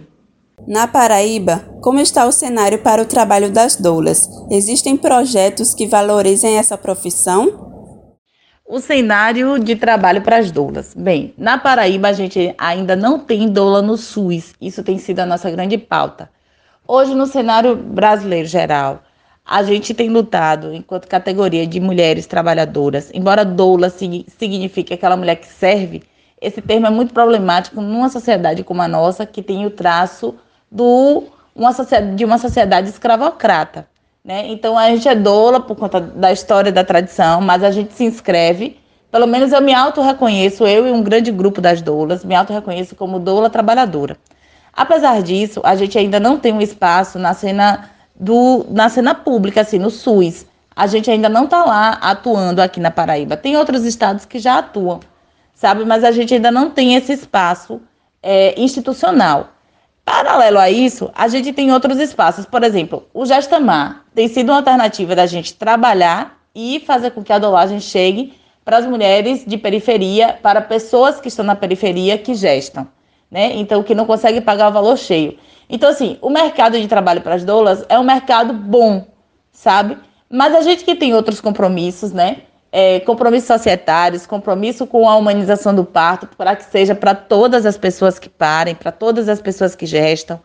Na 0.68 0.88
Paraíba, 0.88 1.64
como 1.82 2.00
está 2.00 2.26
o 2.26 2.32
cenário 2.32 2.80
para 2.80 3.02
o 3.02 3.06
trabalho 3.06 3.52
das 3.52 3.76
doulas? 3.76 4.28
Existem 4.50 4.98
projetos 4.98 5.76
que 5.76 5.86
valorizem 5.86 6.58
essa 6.58 6.76
profissão? 6.76 7.94
O 8.68 8.80
cenário 8.80 9.60
de 9.60 9.76
trabalho 9.76 10.24
para 10.24 10.38
as 10.38 10.50
doulas. 10.50 10.96
Bem, 10.96 11.36
na 11.38 11.60
Paraíba 11.60 12.08
a 12.08 12.14
gente 12.14 12.56
ainda 12.58 12.96
não 12.96 13.20
tem 13.20 13.48
doula 13.48 13.80
no 13.84 13.96
SUS. 13.96 14.56
Isso 14.60 14.82
tem 14.82 14.98
sido 14.98 15.20
a 15.20 15.26
nossa 15.26 15.52
grande 15.52 15.78
pauta. 15.78 16.32
Hoje, 16.88 17.14
no 17.14 17.28
cenário 17.28 17.76
brasileiro 17.76 18.48
geral, 18.48 19.04
a 19.46 19.62
gente 19.62 19.94
tem 19.94 20.10
lutado 20.10 20.74
enquanto 20.74 21.08
categoria 21.08 21.68
de 21.68 21.80
mulheres 21.80 22.26
trabalhadoras. 22.26 23.12
Embora 23.14 23.46
doula 23.46 23.90
signifique 23.90 24.96
aquela 24.96 25.16
mulher 25.16 25.36
que 25.36 25.48
serve, 25.48 26.02
esse 26.42 26.60
termo 26.60 26.88
é 26.88 26.90
muito 26.90 27.14
problemático 27.14 27.80
numa 27.82 28.10
sociedade 28.10 28.64
como 28.64 28.82
a 28.82 28.88
nossa, 28.88 29.28
que 29.28 29.44
tem 29.44 29.64
o 29.66 29.70
traço 29.70 30.34
do, 30.76 31.24
uma 31.56 31.72
de 32.16 32.26
uma 32.26 32.38
sociedade 32.38 32.90
escravocrata. 32.90 33.88
Né? 34.24 34.48
Então 34.48 34.78
a 34.78 34.90
gente 34.90 35.08
é 35.08 35.16
doula 35.16 35.62
por 35.62 35.78
conta 35.78 36.02
da 36.02 36.34
história 36.34 36.72
da 36.72 36.84
tradição, 36.84 37.40
mas 37.40 37.64
a 37.64 37.72
gente 37.72 37.94
se 37.94 38.04
inscreve. 38.04 38.78
Pelo 39.10 39.26
menos 39.26 39.54
eu 39.54 39.62
me 39.62 39.74
auto-reconheço, 39.74 40.68
eu 40.68 40.86
e 40.86 40.92
um 40.92 41.02
grande 41.02 41.32
grupo 41.32 41.62
das 41.62 41.82
doulas, 41.82 42.26
me 42.26 42.36
auto-reconheço 42.36 42.96
como 42.96 43.20
doula 43.20 43.50
trabalhadora. 43.50 44.18
Apesar 44.74 45.24
disso, 45.24 45.62
a 45.64 45.76
gente 45.76 45.98
ainda 45.98 46.20
não 46.20 46.38
tem 46.38 46.52
um 46.52 46.60
espaço 46.60 47.18
na 47.18 47.34
cena 47.34 47.90
do 48.14 48.66
na 48.70 48.90
cena 48.90 49.16
pública, 49.16 49.62
assim, 49.62 49.80
no 49.80 49.90
SUS. 49.90 50.46
A 50.76 50.88
gente 50.88 51.10
ainda 51.10 51.30
não 51.30 51.46
está 51.46 51.64
lá 51.64 51.92
atuando 52.02 52.62
aqui 52.62 52.82
na 52.82 52.92
Paraíba. 52.92 53.38
Tem 53.38 53.56
outros 53.56 53.86
estados 53.86 54.26
que 54.26 54.40
já 54.40 54.58
atuam, 54.58 55.00
sabe? 55.54 55.86
Mas 55.86 56.04
a 56.04 56.12
gente 56.12 56.34
ainda 56.34 56.52
não 56.52 56.70
tem 56.70 56.96
esse 56.96 57.14
espaço 57.14 57.82
é, 58.22 58.60
institucional. 58.60 59.55
Paralelo 60.06 60.60
a 60.60 60.70
isso, 60.70 61.10
a 61.16 61.28
gente 61.28 61.52
tem 61.52 61.74
outros 61.74 62.00
espaços. 62.00 62.46
Por 62.46 62.64
exemplo, 62.64 63.08
o 63.14 63.26
Gestamar 63.26 64.06
tem 64.14 64.28
sido 64.28 64.50
uma 64.50 64.60
alternativa 64.60 65.16
da 65.16 65.26
gente 65.26 65.56
trabalhar 65.56 66.40
e 66.54 66.80
fazer 66.86 67.12
com 67.12 67.24
que 67.24 67.34
a 67.34 67.40
dolagem 67.40 67.80
chegue 67.80 68.34
para 68.64 68.78
as 68.78 68.86
mulheres 68.86 69.44
de 69.46 69.58
periferia, 69.58 70.40
para 70.42 70.62
pessoas 70.62 71.20
que 71.20 71.28
estão 71.28 71.44
na 71.44 71.56
periferia 71.56 72.18
que 72.18 72.34
gestam 72.34 72.88
né? 73.30 73.52
Então, 73.56 73.84
que 73.84 73.96
não 73.96 74.06
consegue 74.06 74.42
pagar 74.42 74.70
o 74.70 74.72
valor 74.72 74.98
cheio. 74.98 75.38
Então, 75.70 75.90
assim, 75.90 76.18
o 76.22 76.30
mercado 76.30 76.80
de 76.80 76.88
trabalho 76.88 77.22
para 77.22 77.36
as 77.36 77.44
doulas 77.44 77.84
é 77.90 77.98
um 78.00 78.04
mercado 78.04 78.54
bom, 78.54 79.06
sabe? 79.52 79.98
Mas 80.30 80.54
a 80.54 80.62
gente 80.62 80.84
que 80.84 80.96
tem 80.96 81.14
outros 81.14 81.42
compromissos, 81.42 82.12
né? 82.12 82.44
É, 82.78 83.00
compromissos 83.00 83.48
societários, 83.48 84.28
compromisso 84.28 84.86
com 84.86 85.08
a 85.08 85.16
humanização 85.16 85.74
do 85.74 85.86
parto, 85.86 86.28
para 86.36 86.58
que 86.58 86.66
seja 86.66 86.94
para 86.94 87.16
todas 87.16 87.66
as 87.66 87.78
pessoas 87.78 88.20
que 88.20 88.28
parem, 88.28 88.76
para 88.76 88.92
todas 88.92 89.30
as 89.30 89.40
pessoas 89.40 89.74
que 89.76 89.86
gestam, 89.86 90.42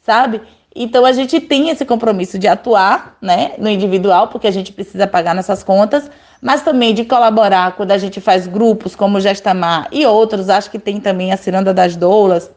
sabe? 0.00 0.40
Então 0.76 1.04
a 1.04 1.10
gente 1.10 1.40
tem 1.40 1.70
esse 1.70 1.84
compromisso 1.84 2.38
de 2.38 2.46
atuar, 2.46 3.16
né, 3.20 3.54
no 3.58 3.68
individual, 3.68 4.28
porque 4.28 4.46
a 4.46 4.50
gente 4.52 4.72
precisa 4.72 5.08
pagar 5.08 5.34
nossas 5.34 5.64
contas, 5.64 6.08
mas 6.40 6.62
também 6.62 6.94
de 6.94 7.04
colaborar 7.04 7.72
quando 7.72 7.90
a 7.90 7.98
gente 7.98 8.20
faz 8.20 8.46
grupos 8.46 8.94
como 8.94 9.18
Gestamar 9.20 9.88
e 9.90 10.06
outros, 10.06 10.48
acho 10.48 10.70
que 10.70 10.78
tem 10.78 11.00
também 11.00 11.32
a 11.32 11.36
Ciranda 11.36 11.74
das 11.74 11.96
Doulas, 11.96 12.48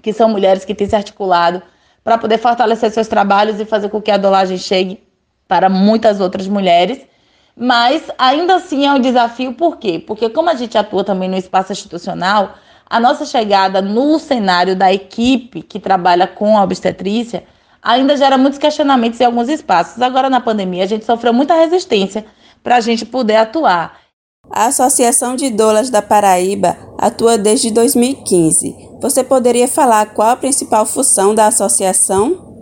que 0.00 0.12
são 0.12 0.28
mulheres 0.28 0.64
que 0.64 0.72
têm 0.72 0.88
se 0.88 0.94
articulado 0.94 1.60
para 2.04 2.16
poder 2.16 2.38
fortalecer 2.38 2.92
seus 2.92 3.08
trabalhos 3.08 3.58
e 3.58 3.64
fazer 3.64 3.88
com 3.88 4.00
que 4.00 4.12
a 4.12 4.16
dolagem 4.16 4.56
chegue 4.56 5.02
para 5.48 5.68
muitas 5.68 6.20
outras 6.20 6.46
mulheres. 6.46 7.04
Mas 7.58 8.02
ainda 8.18 8.56
assim 8.56 8.86
é 8.86 8.92
um 8.92 9.00
desafio, 9.00 9.54
por 9.54 9.78
quê? 9.78 9.98
Porque 9.98 10.28
como 10.28 10.50
a 10.50 10.54
gente 10.54 10.76
atua 10.76 11.02
também 11.02 11.28
no 11.28 11.36
espaço 11.36 11.72
institucional, 11.72 12.54
a 12.88 13.00
nossa 13.00 13.24
chegada 13.24 13.80
no 13.80 14.18
cenário 14.18 14.76
da 14.76 14.92
equipe 14.92 15.62
que 15.62 15.80
trabalha 15.80 16.26
com 16.26 16.58
a 16.58 16.62
obstetrícia 16.62 17.44
ainda 17.82 18.16
gera 18.16 18.36
muitos 18.36 18.58
questionamentos 18.58 19.20
em 19.20 19.24
alguns 19.24 19.48
espaços. 19.48 20.02
Agora, 20.02 20.28
na 20.28 20.40
pandemia, 20.40 20.84
a 20.84 20.86
gente 20.86 21.04
sofreu 21.04 21.32
muita 21.32 21.54
resistência 21.54 22.26
para 22.62 22.76
a 22.76 22.80
gente 22.80 23.06
poder 23.06 23.36
atuar. 23.36 23.98
A 24.50 24.66
Associação 24.66 25.34
de 25.34 25.50
Doulas 25.50 25.88
da 25.88 26.02
Paraíba 26.02 26.76
atua 26.98 27.38
desde 27.38 27.70
2015. 27.70 28.74
Você 29.00 29.24
poderia 29.24 29.66
falar 29.66 30.06
qual 30.14 30.30
a 30.30 30.36
principal 30.36 30.84
função 30.84 31.34
da 31.34 31.46
associação? 31.46 32.54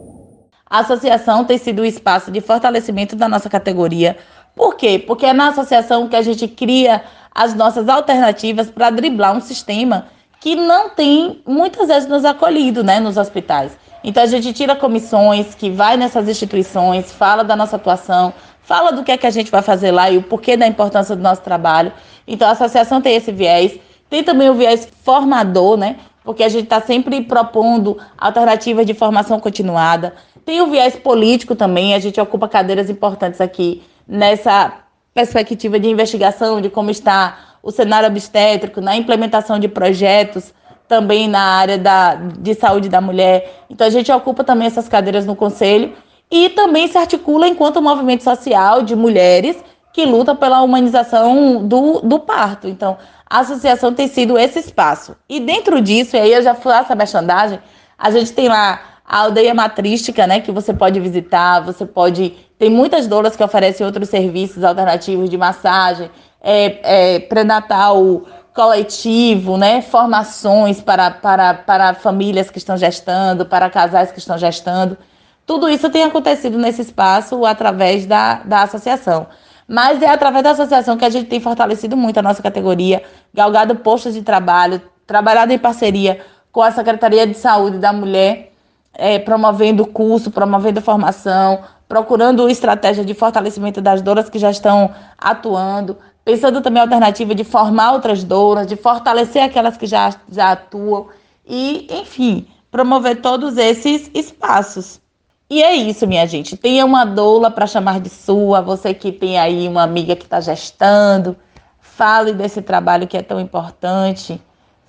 A 0.68 0.80
associação 0.80 1.44
tem 1.44 1.58
sido 1.58 1.80
o 1.80 1.82
um 1.82 1.84
espaço 1.86 2.30
de 2.30 2.40
fortalecimento 2.40 3.14
da 3.14 3.28
nossa 3.28 3.48
categoria. 3.48 4.16
Por 4.54 4.76
quê? 4.76 4.98
Porque 4.98 5.26
é 5.26 5.32
na 5.32 5.48
associação 5.48 6.08
que 6.08 6.16
a 6.16 6.22
gente 6.22 6.46
cria 6.46 7.02
as 7.34 7.54
nossas 7.54 7.88
alternativas 7.88 8.70
para 8.70 8.90
driblar 8.90 9.36
um 9.36 9.40
sistema 9.40 10.06
que 10.40 10.54
não 10.54 10.90
tem 10.90 11.42
muitas 11.46 11.88
vezes 11.88 12.08
nos 12.08 12.24
acolhido, 12.24 12.84
né, 12.84 13.00
nos 13.00 13.16
hospitais. 13.16 13.76
Então 14.04 14.22
a 14.22 14.26
gente 14.26 14.52
tira 14.52 14.76
comissões 14.76 15.54
que 15.54 15.70
vai 15.70 15.96
nessas 15.96 16.28
instituições, 16.28 17.10
fala 17.10 17.42
da 17.42 17.56
nossa 17.56 17.76
atuação, 17.76 18.32
fala 18.60 18.92
do 18.92 19.02
que 19.02 19.10
é 19.10 19.16
que 19.16 19.26
a 19.26 19.30
gente 19.30 19.50
vai 19.50 19.62
fazer 19.62 19.90
lá 19.90 20.10
e 20.10 20.18
o 20.18 20.22
porquê 20.22 20.56
da 20.56 20.66
importância 20.66 21.16
do 21.16 21.22
nosso 21.22 21.40
trabalho. 21.40 21.92
Então 22.28 22.46
a 22.46 22.52
associação 22.52 23.00
tem 23.00 23.16
esse 23.16 23.32
viés, 23.32 23.78
tem 24.08 24.22
também 24.22 24.50
o 24.50 24.54
viés 24.54 24.86
formador, 25.02 25.76
né? 25.76 25.96
Porque 26.22 26.44
a 26.44 26.48
gente 26.48 26.64
está 26.64 26.80
sempre 26.80 27.22
propondo 27.22 27.98
alternativas 28.16 28.86
de 28.86 28.94
formação 28.94 29.40
continuada. 29.40 30.14
Tem 30.44 30.60
o 30.60 30.66
viés 30.66 30.94
político 30.94 31.56
também, 31.56 31.94
a 31.94 31.98
gente 31.98 32.20
ocupa 32.20 32.46
cadeiras 32.46 32.88
importantes 32.90 33.40
aqui 33.40 33.82
nessa 34.06 34.72
perspectiva 35.12 35.78
de 35.78 35.88
investigação 35.88 36.60
de 36.60 36.68
como 36.68 36.90
está 36.90 37.56
o 37.62 37.70
cenário 37.70 38.08
obstétrico, 38.08 38.80
na 38.80 38.96
implementação 38.96 39.58
de 39.58 39.68
projetos 39.68 40.52
também 40.86 41.28
na 41.28 41.40
área 41.40 41.78
da, 41.78 42.14
de 42.14 42.54
saúde 42.54 42.88
da 42.88 43.00
mulher. 43.00 43.64
Então 43.70 43.86
a 43.86 43.90
gente 43.90 44.12
ocupa 44.12 44.44
também 44.44 44.66
essas 44.66 44.88
cadeiras 44.88 45.24
no 45.24 45.34
conselho 45.34 45.94
e 46.30 46.50
também 46.50 46.88
se 46.88 46.98
articula 46.98 47.48
enquanto 47.48 47.80
movimento 47.80 48.22
social 48.22 48.82
de 48.82 48.94
mulheres 48.94 49.56
que 49.92 50.04
lutam 50.04 50.34
pela 50.34 50.60
humanização 50.60 51.66
do, 51.66 52.00
do 52.00 52.18
parto. 52.18 52.68
Então, 52.68 52.98
a 53.30 53.38
associação 53.38 53.94
tem 53.94 54.08
sido 54.08 54.36
esse 54.36 54.58
espaço. 54.58 55.16
E 55.28 55.38
dentro 55.38 55.80
disso, 55.80 56.16
e 56.16 56.20
aí 56.20 56.32
eu 56.32 56.42
já 56.42 56.54
faço 56.54 56.92
a 56.92 56.96
merchandagem, 56.96 57.60
a 57.96 58.10
gente 58.10 58.32
tem 58.32 58.48
lá 58.48 58.80
a 59.04 59.18
aldeia 59.18 59.54
matrística, 59.54 60.26
né, 60.26 60.40
que 60.40 60.50
você 60.50 60.72
pode 60.72 60.98
visitar, 60.98 61.60
você 61.60 61.84
pode... 61.84 62.34
Tem 62.58 62.70
muitas 62.70 63.06
doulas 63.06 63.36
que 63.36 63.44
oferecem 63.44 63.84
outros 63.84 64.08
serviços 64.08 64.64
alternativos 64.64 65.28
de 65.28 65.36
massagem, 65.36 66.10
é, 66.40 67.14
é, 67.14 67.18
pré-natal 67.20 68.22
coletivo, 68.54 69.56
né? 69.56 69.82
formações 69.82 70.80
para, 70.80 71.10
para, 71.10 71.54
para 71.54 71.94
famílias 71.94 72.48
que 72.48 72.58
estão 72.58 72.76
gestando, 72.76 73.44
para 73.44 73.68
casais 73.68 74.12
que 74.12 74.20
estão 74.20 74.38
gestando. 74.38 74.96
Tudo 75.44 75.68
isso 75.68 75.90
tem 75.90 76.04
acontecido 76.04 76.56
nesse 76.56 76.80
espaço 76.80 77.44
através 77.44 78.06
da, 78.06 78.36
da 78.44 78.62
associação. 78.62 79.26
Mas 79.66 80.00
é 80.00 80.08
através 80.08 80.44
da 80.44 80.52
associação 80.52 80.96
que 80.96 81.04
a 81.04 81.10
gente 81.10 81.26
tem 81.26 81.40
fortalecido 81.40 81.96
muito 81.96 82.18
a 82.18 82.22
nossa 82.22 82.42
categoria, 82.42 83.02
galgado 83.32 83.74
postos 83.76 84.14
de 84.14 84.22
trabalho, 84.22 84.80
trabalhado 85.06 85.52
em 85.52 85.58
parceria 85.58 86.20
com 86.52 86.62
a 86.62 86.70
Secretaria 86.70 87.26
de 87.26 87.34
Saúde 87.34 87.78
da 87.78 87.92
Mulher, 87.92 88.52
é, 88.94 89.18
promovendo 89.18 89.86
curso, 89.86 90.30
promovendo 90.30 90.80
formação, 90.80 91.60
procurando 91.88 92.48
estratégia 92.48 93.04
de 93.04 93.14
fortalecimento 93.14 93.80
das 93.80 94.00
douras 94.00 94.28
que 94.28 94.38
já 94.38 94.50
estão 94.50 94.90
atuando, 95.18 95.96
pensando 96.24 96.60
também 96.60 96.80
a 96.80 96.84
alternativa 96.84 97.34
de 97.34 97.44
formar 97.44 97.92
outras 97.92 98.24
douras, 98.24 98.66
de 98.66 98.76
fortalecer 98.76 99.42
aquelas 99.42 99.76
que 99.76 99.86
já, 99.86 100.14
já 100.28 100.52
atuam 100.52 101.08
e, 101.46 101.86
enfim, 101.90 102.46
promover 102.70 103.20
todos 103.20 103.56
esses 103.58 104.10
espaços. 104.14 105.00
E 105.48 105.62
é 105.62 105.74
isso, 105.74 106.06
minha 106.06 106.26
gente. 106.26 106.56
Tenha 106.56 106.84
uma 106.84 107.04
doula 107.04 107.50
para 107.50 107.66
chamar 107.66 108.00
de 108.00 108.08
sua, 108.08 108.62
você 108.62 108.94
que 108.94 109.12
tem 109.12 109.38
aí 109.38 109.68
uma 109.68 109.82
amiga 109.82 110.16
que 110.16 110.24
está 110.24 110.40
gestando, 110.40 111.36
fale 111.78 112.32
desse 112.32 112.62
trabalho 112.62 113.06
que 113.06 113.16
é 113.16 113.22
tão 113.22 113.38
importante, 113.38 114.40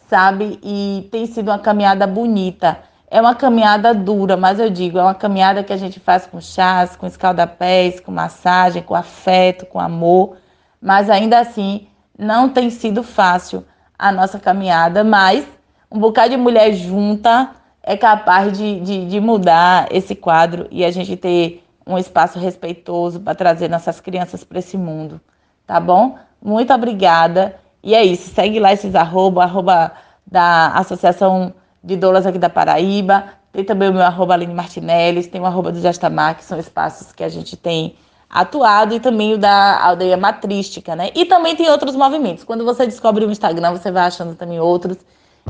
sabe? 0.09 0.57
E 0.63 1.07
tem 1.11 1.25
sido 1.25 1.49
uma 1.49 1.59
caminhada 1.59 2.07
bonita. 2.07 2.79
É 3.09 3.21
uma 3.21 3.35
caminhada 3.35 3.93
dura, 3.93 4.35
mas 4.35 4.59
eu 4.59 4.69
digo, 4.69 4.97
é 4.97 5.01
uma 5.01 5.15
caminhada 5.15 5.63
que 5.63 5.71
a 5.71 5.77
gente 5.77 5.99
faz 5.99 6.25
com 6.25 6.41
chás, 6.41 6.95
com 6.95 7.05
escaldapés, 7.05 7.99
com 7.99 8.11
massagem, 8.11 8.81
com 8.81 8.95
afeto, 8.95 9.65
com 9.65 9.79
amor 9.79 10.37
mas 10.85 11.09
ainda 11.09 11.39
assim 11.39 11.87
não 12.17 12.47
tem 12.47 12.69
sido 12.69 13.01
fácil 13.01 13.65
a 13.97 14.11
nossa 14.11 14.39
caminhada, 14.39 15.03
mas 15.03 15.43
um 15.91 15.99
bocado 15.99 16.29
de 16.29 16.37
mulher 16.37 16.73
junta 16.73 17.49
é 17.81 17.97
capaz 17.97 18.55
de, 18.55 18.79
de, 18.81 19.07
de 19.07 19.19
mudar 19.19 19.87
esse 19.89 20.13
quadro 20.13 20.67
e 20.69 20.85
a 20.85 20.91
gente 20.91 21.17
ter 21.17 21.63
um 21.87 21.97
espaço 21.97 22.37
respeitoso 22.37 23.19
para 23.19 23.33
trazer 23.33 23.67
nossas 23.67 23.99
crianças 23.99 24.43
para 24.43 24.59
esse 24.59 24.77
mundo, 24.77 25.19
tá 25.65 25.79
bom? 25.79 26.19
Muito 26.39 26.71
obrigada. 26.71 27.55
E 27.81 27.95
é 27.95 28.03
isso, 28.03 28.29
segue 28.35 28.59
lá 28.59 28.71
esses 28.71 28.93
arroba, 28.93 29.43
arroba 29.43 29.91
da 30.25 30.67
Associação 30.67 31.51
de 31.85 31.95
Doulas 31.95 32.25
aqui 32.25 32.39
da 32.39 32.49
Paraíba. 32.49 33.25
Tem 33.53 33.63
também 33.63 33.89
o 33.89 33.93
meu 33.93 34.01
arroba 34.01 34.33
Aline 34.33 34.53
Martinelli, 34.53 35.25
tem 35.25 35.39
o 35.39 35.45
arroba 35.45 35.71
do 35.71 35.79
Jastamar, 35.79 36.35
que 36.35 36.43
são 36.43 36.59
espaços 36.59 37.13
que 37.13 37.23
a 37.23 37.29
gente 37.29 37.55
tem 37.55 37.95
atuado, 38.29 38.95
e 38.95 38.99
também 38.99 39.33
o 39.33 39.37
da 39.37 39.81
aldeia 39.81 40.17
matrística, 40.17 40.95
né? 40.95 41.11
E 41.15 41.23
também 41.23 41.55
tem 41.55 41.69
outros 41.69 41.95
movimentos. 41.95 42.43
Quando 42.43 42.65
você 42.65 42.85
descobre 42.85 43.23
o 43.23 43.31
Instagram, 43.31 43.71
você 43.71 43.91
vai 43.91 44.03
achando 44.03 44.35
também 44.35 44.59
outros, 44.59 44.97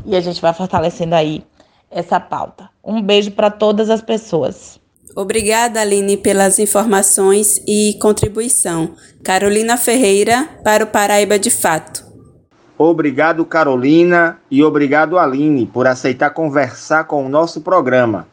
e 0.04 0.14
a 0.14 0.20
gente 0.20 0.40
vai 0.40 0.52
fortalecendo 0.52 1.14
aí 1.14 1.42
essa 1.90 2.20
pauta. 2.20 2.68
Um 2.84 3.02
beijo 3.02 3.32
para 3.32 3.50
todas 3.50 3.90
as 3.90 4.02
pessoas. 4.02 4.78
Obrigada, 5.16 5.80
Aline, 5.80 6.16
pelas 6.16 6.58
informações 6.58 7.60
e 7.66 7.98
contribuição. 8.00 8.94
Carolina 9.24 9.76
Ferreira, 9.78 10.46
para 10.62 10.84
o 10.84 10.86
Paraíba 10.86 11.38
de 11.38 11.50
Fato. 11.50 12.05
Obrigado, 12.78 13.44
Carolina, 13.44 14.38
e 14.50 14.62
obrigado, 14.62 15.18
Aline, 15.18 15.64
por 15.64 15.86
aceitar 15.86 16.30
conversar 16.30 17.04
com 17.04 17.24
o 17.24 17.28
nosso 17.28 17.62
programa. 17.62 18.28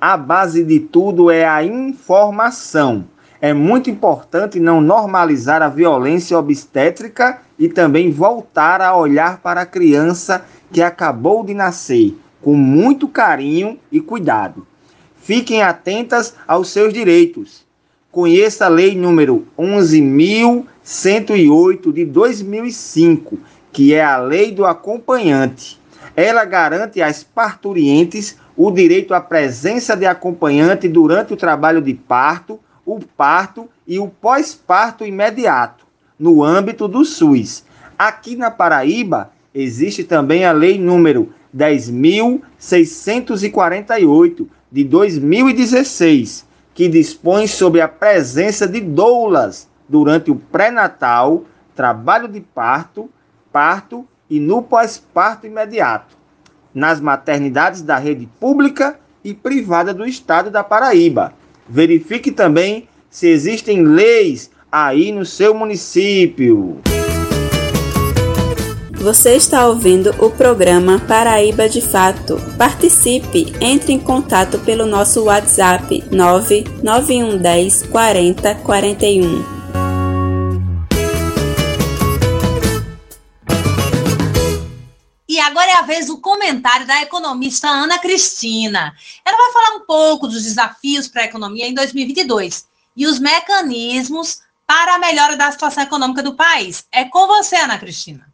A 0.00 0.16
base 0.16 0.62
de 0.62 0.78
tudo 0.78 1.30
é 1.30 1.44
a 1.44 1.64
informação. 1.64 3.04
É 3.40 3.52
muito 3.52 3.90
importante 3.90 4.60
não 4.60 4.80
normalizar 4.80 5.62
a 5.62 5.68
violência 5.68 6.38
obstétrica 6.38 7.40
e 7.58 7.68
também 7.68 8.10
voltar 8.10 8.80
a 8.80 8.96
olhar 8.96 9.38
para 9.38 9.62
a 9.62 9.66
criança 9.66 10.44
que 10.72 10.80
acabou 10.80 11.44
de 11.44 11.54
nascer 11.54 12.16
com 12.40 12.54
muito 12.54 13.08
carinho 13.08 13.76
e 13.90 14.00
cuidado. 14.00 14.64
Fiquem 15.20 15.62
atentas 15.62 16.36
aos 16.46 16.70
seus 16.70 16.94
direitos. 16.94 17.66
Conheça 18.10 18.64
a 18.66 18.68
Lei 18.68 18.96
número 18.96 19.46
11.108 19.58 21.92
de 21.92 22.04
2005, 22.04 23.38
que 23.72 23.94
é 23.94 24.04
a 24.04 24.18
Lei 24.18 24.52
do 24.52 24.66
Acompanhante. 24.66 25.80
Ela 26.16 26.44
garante 26.44 27.00
às 27.00 27.22
parturientes 27.22 28.36
o 28.56 28.68
direito 28.70 29.14
à 29.14 29.20
presença 29.20 29.96
de 29.96 30.04
acompanhante 30.04 30.88
durante 30.88 31.32
o 31.32 31.36
trabalho 31.36 31.80
de 31.80 31.94
parto, 31.94 32.58
o 32.84 32.98
parto 32.98 33.68
e 33.86 34.00
o 34.00 34.08
pós-parto 34.08 35.04
imediato, 35.04 35.86
no 36.18 36.42
âmbito 36.42 36.88
do 36.88 37.04
SUS. 37.04 37.62
Aqui 37.96 38.34
na 38.34 38.50
Paraíba, 38.50 39.30
existe 39.54 40.02
também 40.02 40.44
a 40.44 40.50
Lei 40.50 40.76
número 40.78 41.32
10.648 41.56 44.46
de 44.70 44.84
2016, 44.84 46.46
que 46.74 46.88
dispõe 46.88 47.46
sobre 47.46 47.80
a 47.80 47.88
presença 47.88 48.66
de 48.66 48.80
doulas 48.80 49.68
durante 49.88 50.30
o 50.30 50.36
pré-natal, 50.36 51.44
trabalho 51.74 52.28
de 52.28 52.40
parto, 52.40 53.08
parto 53.52 54.06
e 54.28 54.38
no 54.38 54.62
pós-parto 54.62 55.46
imediato, 55.46 56.16
nas 56.74 57.00
maternidades 57.00 57.82
da 57.82 57.98
rede 57.98 58.28
pública 58.38 58.98
e 59.24 59.34
privada 59.34 59.92
do 59.92 60.06
estado 60.06 60.50
da 60.50 60.62
Paraíba. 60.62 61.32
Verifique 61.68 62.30
também 62.30 62.88
se 63.10 63.28
existem 63.28 63.82
leis 63.82 64.50
aí 64.70 65.12
no 65.12 65.24
seu 65.24 65.54
município. 65.54 66.80
Você 69.00 69.36
está 69.36 69.66
ouvindo 69.66 70.10
o 70.18 70.28
programa 70.28 70.98
Paraíba 70.98 71.68
de 71.68 71.80
Fato. 71.80 72.36
Participe, 72.58 73.52
entre 73.60 73.92
em 73.92 73.98
contato 73.98 74.58
pelo 74.58 74.86
nosso 74.86 75.24
WhatsApp 75.24 76.02
99110 76.10 77.84
40 77.84 78.54
41. 78.56 79.57
E 85.38 85.40
agora 85.40 85.70
é 85.70 85.76
a 85.76 85.82
vez 85.82 86.06
do 86.06 86.18
comentário 86.18 86.84
da 86.84 87.00
economista 87.00 87.68
Ana 87.68 87.96
Cristina. 88.00 88.92
Ela 89.24 89.36
vai 89.36 89.52
falar 89.52 89.76
um 89.76 89.86
pouco 89.86 90.26
dos 90.26 90.42
desafios 90.42 91.06
para 91.06 91.22
a 91.22 91.26
economia 91.26 91.68
em 91.68 91.72
2022 91.72 92.66
e 92.96 93.06
os 93.06 93.20
mecanismos 93.20 94.40
para 94.66 94.96
a 94.96 94.98
melhora 94.98 95.36
da 95.36 95.48
situação 95.52 95.84
econômica 95.84 96.24
do 96.24 96.34
país. 96.34 96.84
É 96.90 97.04
com 97.04 97.28
você, 97.28 97.54
Ana 97.54 97.78
Cristina. 97.78 98.26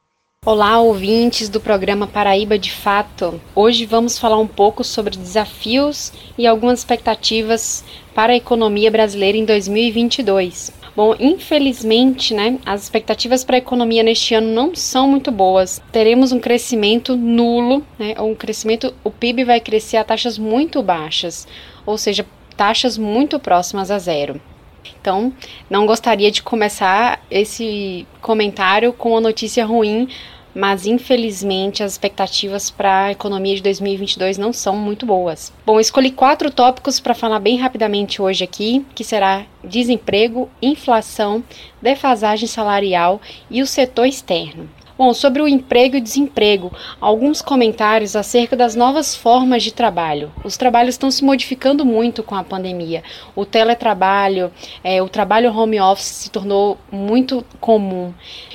Olá, 0.47 0.79
ouvintes 0.79 1.51
do 1.51 1.61
programa 1.61 2.07
Paraíba 2.07 2.59
de 2.59 2.73
Fato. 2.73 3.39
Hoje 3.55 3.85
vamos 3.85 4.19
falar 4.19 4.39
um 4.39 4.49
pouco 4.49 4.83
sobre 4.83 5.19
desafios 5.19 6.11
e 6.39 6.47
algumas 6.47 6.79
expectativas 6.79 7.85
para 8.15 8.33
a 8.33 8.37
economia 8.37 8.91
brasileira 8.91 9.37
em 9.37 9.45
2022. 9.45 10.73
Bom, 10.97 11.17
infelizmente, 11.19 12.33
né, 12.33 12.59
as 12.65 12.85
expectativas 12.85 13.43
para 13.43 13.57
a 13.57 13.59
economia 13.59 14.03
neste 14.03 14.33
ano 14.35 14.53
não 14.53 14.75
são 14.77 15.09
muito 15.09 15.33
boas. 15.33 15.83
Teremos 15.91 16.31
um 16.31 16.39
crescimento 16.39 17.17
nulo, 17.17 17.85
né, 17.99 18.15
um 18.21 18.35
crescimento, 18.35 18.95
o 19.03 19.11
PIB 19.11 19.45
vai 19.45 19.61
crescer 19.61 19.97
a 19.97 20.05
taxas 20.05 20.39
muito 20.39 20.81
baixas, 20.83 21.49
ou 21.85 21.99
seja, 21.99 22.25
taxas 22.57 22.97
muito 22.97 23.41
próximas 23.41 23.91
a 23.91 23.99
zero. 23.99 24.41
Então, 25.01 25.33
não 25.69 25.85
gostaria 25.85 26.31
de 26.31 26.43
começar 26.43 27.21
esse 27.31 28.07
comentário 28.21 28.93
com 28.93 29.11
uma 29.11 29.21
notícia 29.21 29.65
ruim 29.67 30.09
mas 30.55 30.87
infelizmente 30.87 31.83
as 31.83 31.93
expectativas 31.93 32.71
para 32.71 33.07
a 33.07 33.13
economia 33.13 33.57
de 33.57 33.63
2022 33.63 34.39
não 34.39 34.53
são 34.53 34.77
muito 34.77 35.05
boas. 35.05 35.53
Bom, 35.67 35.81
escolhi 35.81 36.11
quatro 36.11 36.51
tópicos 36.51 37.01
para 37.01 37.15
falar 37.15 37.41
bem 37.41 37.59
rapidamente 37.59 38.23
hoje 38.23 38.45
aqui, 38.45 38.87
que 38.95 39.03
será 39.03 39.45
desemprego, 39.63 40.49
inflação, 40.63 41.43
defasagem 41.83 42.47
salarial 42.47 43.21
e 43.51 43.63
o 43.63 43.67
setor 43.67 44.07
externo. 44.07 44.69
Bom, 44.97 45.13
sobre 45.13 45.43
o 45.43 45.49
emprego 45.49 45.97
e 45.97 46.01
desemprego, 46.01 46.73
alguns 47.01 47.43
comentários 47.43 48.15
acerca 48.15 48.55
das 48.55 48.77
novas 48.77 49.13
formas 49.17 49.65
de 49.65 49.73
trabalho. 49.75 50.31
Os 50.45 50.57
trabalhos 50.57 50.95
estão 50.95 51.11
se 51.11 51.25
modificando 51.25 51.85
muito 51.85 52.23
com 52.23 52.37
a 52.37 52.45
pandemia. 52.45 53.03
O 53.35 53.45
teletrabalho, 53.45 54.53
é, 54.85 55.03
o 55.03 55.09
trabalho 55.09 55.53
home 55.53 55.81
office 55.81 56.07
se 56.07 56.31
tornou 56.31 56.79
muito 56.93 57.45
comum. 57.59 58.15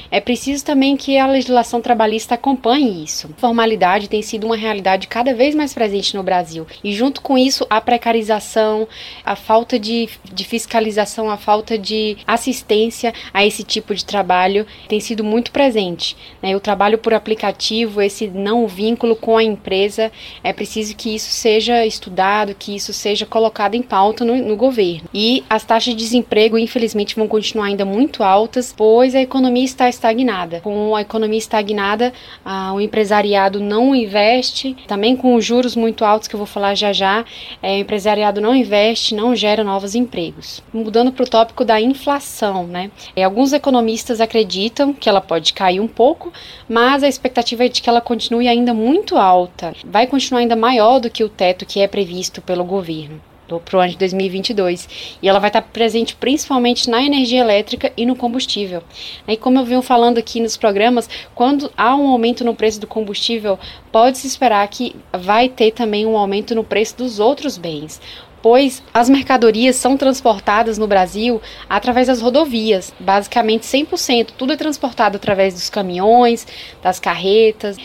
É 0.10 0.22
preciso 0.22 0.64
também 0.64 0.96
que 0.96 1.18
a 1.18 1.28
legislação 1.28 1.82
trabalhista 1.82 2.36
acompanhe 2.36 3.04
isso. 3.04 3.30
Formalidade 3.36 4.10
tem 4.10 4.22
sido 4.22 4.46
uma 4.46 4.56
realidade 4.56 5.10
cada 5.10 5.34
vez 5.34 5.54
mais 5.54 5.74
presente 5.74 6.16
no 6.16 6.24
Brasil. 6.24 6.66
E 6.82 6.94
junto 6.94 7.22
com 7.22 7.38
isso, 7.38 7.68
a 7.70 7.82
precarização, 7.82 8.88
a 9.26 9.36
falta 9.36 9.78
de, 9.78 10.08
de 10.24 10.46
fiscalização, 10.46 11.30
a 11.30 11.36
falta 11.36 11.78
de 11.78 12.16
assistência 12.26 13.14
a 13.34 13.46
esse 13.46 13.62
tipo 13.62 13.94
de 13.94 14.06
trabalho 14.06 14.66
tem 14.88 15.02
sido 15.02 15.22
muito 15.22 15.52
presente. 15.52 16.16
Né? 16.42 16.56
O 16.56 16.60
trabalho 16.60 16.98
por 16.98 17.14
aplicativo, 17.14 18.02
esse 18.02 18.28
não 18.28 18.68
vínculo 18.68 19.16
com 19.16 19.38
a 19.38 19.44
empresa, 19.44 20.12
é 20.44 20.54
preciso 20.54 20.96
que 20.96 21.14
isso 21.16 21.32
seja 21.32 21.86
estudado, 21.86 22.56
que 22.58 22.76
isso 22.76 22.94
seja 22.94 23.26
colocado 23.26 23.76
em 23.76 23.82
pauta 23.82 24.24
no, 24.24 24.36
no 24.36 24.56
governo. 24.56 25.10
E 25.14 25.44
as 25.50 25.64
taxas 25.64 25.94
de 25.94 26.00
desemprego, 26.00 26.58
infelizmente, 26.58 27.16
vão 27.16 27.28
continuar 27.28 27.66
ainda 27.66 27.86
muito 27.86 28.24
altas, 28.24 28.74
pois 28.76 29.16
a 29.16 29.22
economia 29.22 29.64
está 29.64 29.90
estagnada. 29.90 30.62
Com 30.62 30.96
a 30.96 31.02
economia 31.02 31.38
estagnada, 31.38 32.14
ah, 32.44 32.74
o 32.74 32.82
empresariado 32.82 33.60
não 33.60 33.96
investe, 33.96 34.76
também 34.88 35.16
com 35.16 35.36
os 35.36 35.46
juros 35.46 35.76
muito 35.76 36.04
altos, 36.06 36.28
que 36.28 36.36
eu 36.36 36.38
vou 36.38 36.48
falar 36.48 36.76
já 36.76 36.94
já, 36.94 37.26
é, 37.62 37.76
o 37.76 37.80
empresariado 37.80 38.42
não 38.42 38.56
investe, 38.56 39.16
não 39.16 39.36
gera 39.36 39.64
novos 39.64 39.96
empregos. 39.96 40.62
Mudando 40.74 41.12
para 41.12 41.24
o 41.24 41.30
tópico 41.30 41.64
da 41.64 41.80
inflação, 41.80 42.66
né? 42.66 42.92
É, 43.16 43.24
alguns 43.24 43.54
economistas 43.54 44.22
acreditam 44.22 44.94
que 44.94 45.08
ela 45.08 45.22
pode 45.22 45.54
cair 45.54 45.80
um 45.80 45.88
pouco 45.88 46.19
pouco, 46.20 46.34
mas 46.68 47.02
a 47.02 47.08
expectativa 47.08 47.66
é 47.66 47.70
de 47.70 47.82
que 47.82 47.90
ela 47.90 48.02
continue 48.02 48.48
ainda 48.48 48.74
muito 48.74 49.18
alta. 49.18 49.74
Vai 49.86 50.06
continuar 50.06 50.42
ainda 50.42 50.56
maior 50.56 51.00
do 51.00 51.10
que 51.10 51.24
o 51.24 51.30
teto 51.30 51.66
que 51.66 51.80
é 51.80 51.88
previsto 51.88 52.42
pelo 52.42 52.66
governo 52.66 53.22
para 53.66 53.78
o 53.78 53.80
ano 53.80 53.90
de 53.90 53.98
2022. 53.98 55.18
E 55.24 55.28
ela 55.28 55.40
vai 55.40 55.50
estar 55.50 55.64
presente 55.64 56.16
principalmente 56.16 56.88
na 56.88 57.02
energia 57.02 57.40
elétrica 57.40 57.92
e 57.98 58.06
no 58.06 58.16
combustível. 58.16 58.84
E 59.28 59.36
como 59.36 59.58
eu 59.58 59.66
venho 59.66 59.82
falando 59.82 60.20
aqui 60.20 60.40
nos 60.40 60.56
programas, 60.56 61.10
quando 61.34 61.72
há 61.76 61.96
um 61.96 62.10
aumento 62.10 62.46
no 62.46 62.54
preço 62.54 62.80
do 62.80 62.86
combustível, 62.86 63.58
pode-se 63.92 64.28
esperar 64.28 64.68
que 64.68 64.96
vai 65.12 65.50
ter 65.50 65.72
também 65.72 66.06
um 66.06 66.16
aumento 66.16 66.54
no 66.54 66.64
preço 66.64 66.98
dos 66.98 67.20
outros 67.20 67.58
bens 67.58 68.00
pois 68.42 68.84
as 68.94 69.10
mercadorias 69.10 69.76
são 69.76 69.98
transportadas 69.98 70.78
no 70.78 70.88
Brasil 70.88 71.42
através 71.70 72.08
das 72.08 72.22
rodovias, 72.22 72.94
basicamente 73.00 73.64
100%, 73.64 74.30
tudo 74.38 74.54
é 74.54 74.58
transportado 74.58 75.18
através 75.18 75.54
dos 75.54 75.70
caminhões, 75.70 76.48
das 76.82 77.00
carretas, 77.00 77.78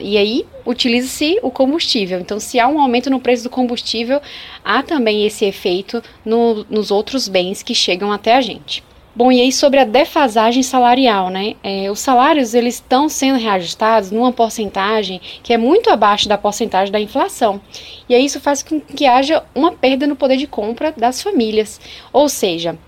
e 0.00 0.16
aí 0.16 0.46
utiliza-se 0.66 1.38
o 1.42 1.50
combustível. 1.50 2.20
Então, 2.20 2.38
se 2.38 2.58
há 2.58 2.68
um 2.68 2.80
aumento 2.80 3.10
no 3.10 3.20
preço 3.20 3.44
do 3.44 3.50
combustível, 3.50 4.20
há 4.64 4.82
também 4.82 5.26
esse 5.26 5.44
efeito 5.44 6.02
no, 6.24 6.64
nos 6.68 6.90
outros 6.90 7.28
bens 7.28 7.62
que 7.62 7.74
chegam 7.74 8.12
até 8.12 8.36
a 8.36 8.40
gente. 8.40 8.82
Bom, 9.20 9.30
e 9.30 9.38
aí 9.38 9.52
sobre 9.52 9.78
a 9.78 9.84
defasagem 9.84 10.62
salarial, 10.62 11.28
né? 11.28 11.54
É, 11.62 11.90
os 11.90 12.00
salários 12.00 12.54
eles 12.54 12.76
estão 12.76 13.06
sendo 13.06 13.38
reajustados 13.38 14.10
numa 14.10 14.32
porcentagem 14.32 15.20
que 15.42 15.52
é 15.52 15.58
muito 15.58 15.90
abaixo 15.90 16.26
da 16.26 16.38
porcentagem 16.38 16.90
da 16.90 16.98
inflação. 16.98 17.60
E 18.08 18.14
aí 18.14 18.24
isso 18.24 18.40
faz 18.40 18.62
com 18.62 18.80
que 18.80 19.04
haja 19.04 19.44
uma 19.54 19.72
perda 19.72 20.06
no 20.06 20.16
poder 20.16 20.38
de 20.38 20.46
compra 20.46 20.90
das 20.96 21.20
famílias. 21.20 21.78
Ou 22.14 22.30
seja, 22.30 22.78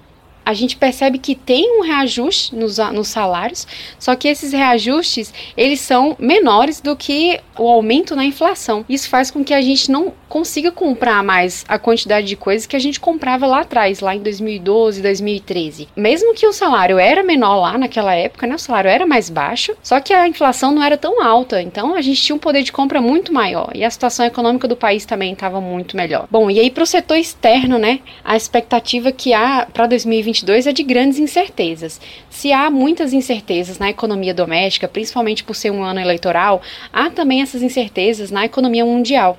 a 0.43 0.55
gente 0.55 0.76
percebe 0.76 1.18
que 1.18 1.35
tem 1.35 1.78
um 1.78 1.83
reajuste 1.83 2.57
nos, 2.57 2.78
nos 2.78 3.09
salários, 3.09 3.66
só 3.99 4.16
que 4.16 4.26
esses 4.26 4.53
reajustes 4.53 5.35
eles 5.55 5.80
são 5.80 6.16
menores 6.18 6.80
do 6.80 6.97
que 6.97 7.39
o 7.59 7.68
aumento 7.68 8.16
na 8.16 8.24
inflação. 8.24 8.87
Isso 8.89 9.09
faz 9.11 9.30
com 9.30 9.45
que 9.45 9.53
a 9.53 9.61
gente 9.61 9.91
não 9.91 10.14
consiga 10.33 10.72
comprar 10.72 11.22
mais 11.22 11.62
a 11.68 11.78
quantidade 11.78 12.26
de 12.26 12.37
coisas 12.37 12.66
que 12.66 12.74
a 12.74 12.78
gente 12.78 12.99
comprava 12.99 13.47
lá 13.47 13.61
atrás, 13.61 14.01
lá 14.01 14.16
em 14.16 14.20
2012, 14.20 15.03
2013. 15.03 15.89
Mesmo 15.95 16.33
que 16.33 16.47
o 16.47 16.55
salário 16.55 16.99
era 16.99 17.22
menor 17.22 17.61
lá 17.61 17.76
naquela 17.76 18.14
época, 18.14 18.47
né? 18.47 18.55
O 18.55 18.59
salário 18.59 18.89
era 18.89 19.05
mais 19.05 19.28
baixo, 19.28 19.76
só 19.83 20.01
que 20.01 20.11
a 20.11 20.26
inflação 20.26 20.72
não 20.72 20.83
era 20.83 20.97
tão 20.97 21.22
alta, 21.22 21.61
então 21.61 21.95
a 21.95 22.01
gente 22.01 22.22
tinha 22.22 22.35
um 22.35 22.39
poder 22.39 22.62
de 22.62 22.72
compra 22.72 22.99
muito 22.99 23.30
maior 23.30 23.72
e 23.74 23.85
a 23.85 23.91
situação 23.91 24.24
econômica 24.24 24.66
do 24.66 24.74
país 24.74 25.05
também 25.05 25.35
estava 25.35 25.61
muito 25.61 25.99
melhor. 25.99 26.26
Bom, 26.30 26.51
e 26.51 26.59
aí 26.59 26.70
para 26.70 26.85
o 26.85 26.87
setor 26.87 27.18
externo, 27.18 27.76
né? 27.76 28.01
A 28.24 28.35
expectativa 28.35 29.12
que 29.12 29.35
há 29.35 29.68
para 29.70 29.87
2022 29.87 30.66
é 30.66 30.72
de 30.72 30.83
grandes 30.83 31.18
incertezas. 31.18 32.01
Se 32.30 32.55
há 32.55 32.70
muitas 32.70 33.12
incertezas 33.12 33.78
na 33.78 33.91
economia 33.91 34.33
doméstica, 34.33 34.89
principalmente 34.89 35.45
por 35.45 35.55
ser 35.55 35.70
um 35.70 35.83
ano 35.83 36.01
eleitoral, 36.01 36.62
há 36.91 37.11
também 37.11 37.43
essas 37.43 37.62
incertezas 37.62 38.30
na 38.30 38.47
economia 38.47 38.87
mundial. 38.87 39.39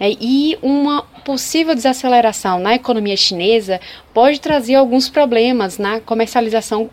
Né? 0.00 0.16
E 0.20 0.31
uma 0.62 1.02
possível 1.24 1.74
desaceleração 1.74 2.58
na 2.58 2.74
economia 2.74 3.16
chinesa 3.16 3.80
pode 4.12 4.40
trazer 4.40 4.74
alguns 4.74 5.08
problemas 5.08 5.78
na 5.78 6.00
comercialização 6.00 6.90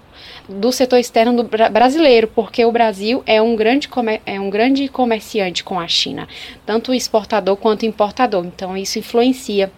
do 0.47 0.71
setor 0.71 0.97
externo 0.97 1.43
do 1.43 1.43
brasileiro, 1.43 2.27
porque 2.27 2.65
o 2.65 2.71
Brasil 2.71 3.23
é 3.25 3.41
um 3.41 3.55
grande, 3.55 3.89
é 4.25 4.39
um 4.39 4.49
grande 4.49 4.87
comerciante 4.87 5.63
com 5.63 5.79
a 5.79 5.87
China, 5.87 6.27
tanto 6.65 6.93
exportador 6.93 7.55
quanto 7.55 7.85
importador. 7.85 8.45
Então 8.45 8.75
isso 8.75 8.99
influencia 8.99 9.71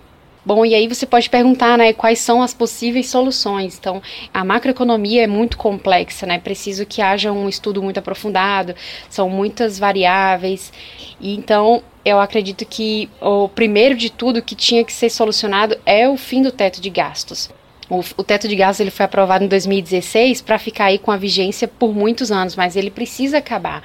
Bom, 0.43 0.65
e 0.65 0.73
aí 0.73 0.87
você 0.87 1.05
pode 1.05 1.29
perguntar, 1.29 1.77
né, 1.77 1.93
quais 1.93 2.17
são 2.17 2.41
as 2.41 2.51
possíveis 2.51 3.07
soluções. 3.09 3.77
Então, 3.77 4.01
a 4.33 4.43
macroeconomia 4.43 5.23
é 5.23 5.27
muito 5.27 5.55
complexa, 5.55 6.25
né? 6.25 6.39
Preciso 6.39 6.83
que 6.83 6.99
haja 6.99 7.31
um 7.31 7.47
estudo 7.47 7.81
muito 7.83 7.99
aprofundado, 7.99 8.75
são 9.07 9.29
muitas 9.29 9.77
variáveis. 9.77 10.73
E 11.19 11.35
então, 11.35 11.83
eu 12.03 12.19
acredito 12.19 12.65
que 12.65 13.07
o 13.21 13.47
primeiro 13.49 13.95
de 13.95 14.11
tudo 14.11 14.41
que 14.41 14.55
tinha 14.55 14.83
que 14.83 14.91
ser 14.91 15.11
solucionado 15.11 15.77
é 15.85 16.09
o 16.09 16.17
fim 16.17 16.41
do 16.41 16.51
teto 16.51 16.81
de 16.81 16.89
gastos. 16.89 17.49
O, 17.91 17.99
o 18.15 18.23
teto 18.23 18.47
de 18.47 18.55
gastos 18.55 18.79
ele 18.79 18.89
foi 18.89 19.03
aprovado 19.05 19.43
em 19.43 19.49
2016 19.49 20.41
para 20.41 20.57
ficar 20.57 20.85
aí 20.85 20.97
com 20.97 21.11
a 21.11 21.17
vigência 21.17 21.67
por 21.67 21.93
muitos 21.93 22.31
anos, 22.31 22.55
mas 22.55 22.77
ele 22.77 22.89
precisa 22.89 23.39
acabar. 23.39 23.83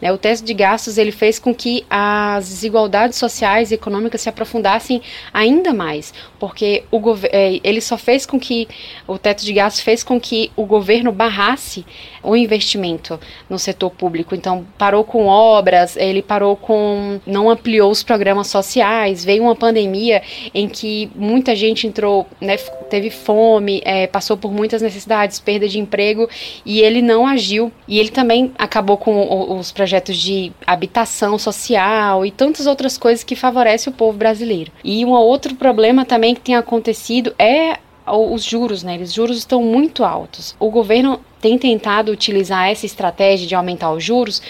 Né? 0.00 0.12
O 0.12 0.16
teto 0.16 0.44
de 0.44 0.54
gastos 0.54 0.96
ele 0.96 1.10
fez 1.10 1.40
com 1.40 1.52
que 1.52 1.84
as 1.90 2.48
desigualdades 2.48 3.18
sociais 3.18 3.72
e 3.72 3.74
econômicas 3.74 4.20
se 4.20 4.28
aprofundassem 4.28 5.02
ainda 5.34 5.74
mais, 5.74 6.14
porque 6.38 6.84
o 6.92 7.00
é, 7.32 7.58
ele 7.64 7.80
só 7.80 7.98
fez 7.98 8.24
com 8.24 8.38
que 8.38 8.68
o 9.08 9.18
teto 9.18 9.44
de 9.44 9.52
gastos 9.52 9.82
fez 9.82 10.04
com 10.04 10.20
que 10.20 10.52
o 10.54 10.64
governo 10.64 11.10
barrasse 11.10 11.84
o 12.22 12.36
investimento 12.36 13.18
no 13.50 13.58
setor 13.58 13.90
público. 13.90 14.36
Então 14.36 14.64
parou 14.76 15.02
com 15.02 15.26
obras, 15.26 15.96
ele 15.96 16.22
parou 16.22 16.54
com, 16.54 17.20
não 17.26 17.50
ampliou 17.50 17.90
os 17.90 18.04
programas 18.04 18.46
sociais, 18.46 19.24
veio 19.24 19.42
uma 19.42 19.56
pandemia 19.56 20.22
em 20.54 20.68
que 20.68 21.10
muita 21.16 21.56
gente 21.56 21.88
entrou, 21.88 22.24
né, 22.40 22.56
teve 22.88 23.10
fome 23.10 23.47
fome, 23.48 23.80
é, 23.82 24.06
passou 24.06 24.36
por 24.36 24.52
muitas 24.52 24.82
necessidades, 24.82 25.38
perda 25.38 25.66
de 25.66 25.78
emprego, 25.78 26.28
e 26.66 26.80
ele 26.80 27.00
não 27.00 27.26
agiu. 27.26 27.72
E 27.86 27.98
ele 27.98 28.10
também 28.10 28.52
acabou 28.58 28.98
com 28.98 29.58
os 29.58 29.72
projetos 29.72 30.16
de 30.18 30.52
habitação 30.66 31.38
social 31.38 32.26
e 32.26 32.30
tantas 32.30 32.66
outras 32.66 32.98
coisas 32.98 33.24
que 33.24 33.34
favorecem 33.34 33.90
o 33.90 33.96
povo 33.96 34.18
brasileiro. 34.18 34.70
E 34.84 35.02
um 35.04 35.10
outro 35.12 35.54
problema 35.54 36.04
também 36.04 36.34
que 36.34 36.42
tem 36.42 36.56
acontecido 36.56 37.34
é 37.38 37.78
os 38.06 38.42
juros, 38.42 38.82
né? 38.82 38.98
Os 38.98 39.12
juros 39.12 39.38
estão 39.38 39.62
muito 39.62 40.04
altos. 40.04 40.54
O 40.58 40.70
governo 40.70 41.20
tem 41.40 41.58
tentado 41.58 42.10
utilizar 42.10 42.68
essa 42.68 42.86
estratégia 42.86 43.46
de 43.46 43.54
aumentar 43.54 43.92
os 43.92 44.02
juros 44.02 44.42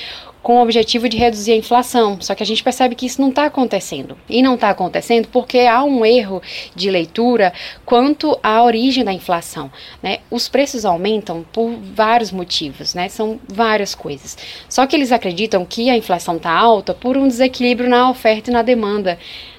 com 0.43 0.59
o 0.59 0.63
objetivo 0.63 1.09
de 1.09 1.17
reduzir 1.17 1.53
a 1.53 1.57
inflação. 1.57 2.21
Só 2.21 2.35
que 2.35 2.43
a 2.43 2.47
gente 2.47 2.63
percebe 2.63 2.95
que 2.95 3.07
isso 3.07 3.21
não 3.21 3.31
está 3.31 3.45
acontecendo. 3.47 4.17
E 4.29 4.43
não 4.43 4.55
está 4.55 4.71
acontecendo 4.71 5.29
porque 5.29 5.61
há 5.61 5.83
um 5.83 6.05
erro 6.05 6.43
de 6.75 6.91
leitura 6.91 7.53
quanto 7.85 8.39
à 8.43 8.63
origem 8.63 9.05
da 9.05 9.13
inflação. 9.13 9.71
Né? 10.03 10.19
Os 10.31 10.49
preços 10.49 10.85
aumentam 10.85 11.45
por 11.53 11.71
vários 11.71 12.31
motivos, 12.31 12.95
né? 12.95 13.09
são 13.09 13.39
várias 13.47 13.95
coisas. 13.95 14.37
Só 14.69 14.87
que 14.87 14.97
eles 14.97 15.13
acreditam 15.13 15.65
que 15.65 15.91
a 15.91 15.97
inflação 15.97 16.37
está 16.37 16.53
alta 16.53 16.95
por 16.95 17.17
um 17.17 17.29
desequilíbrio 17.29 17.89
na 17.89 18.09
oferta 18.11 18.51
e 18.51 18.53
na 18.53 18.63
demanda 18.63 19.19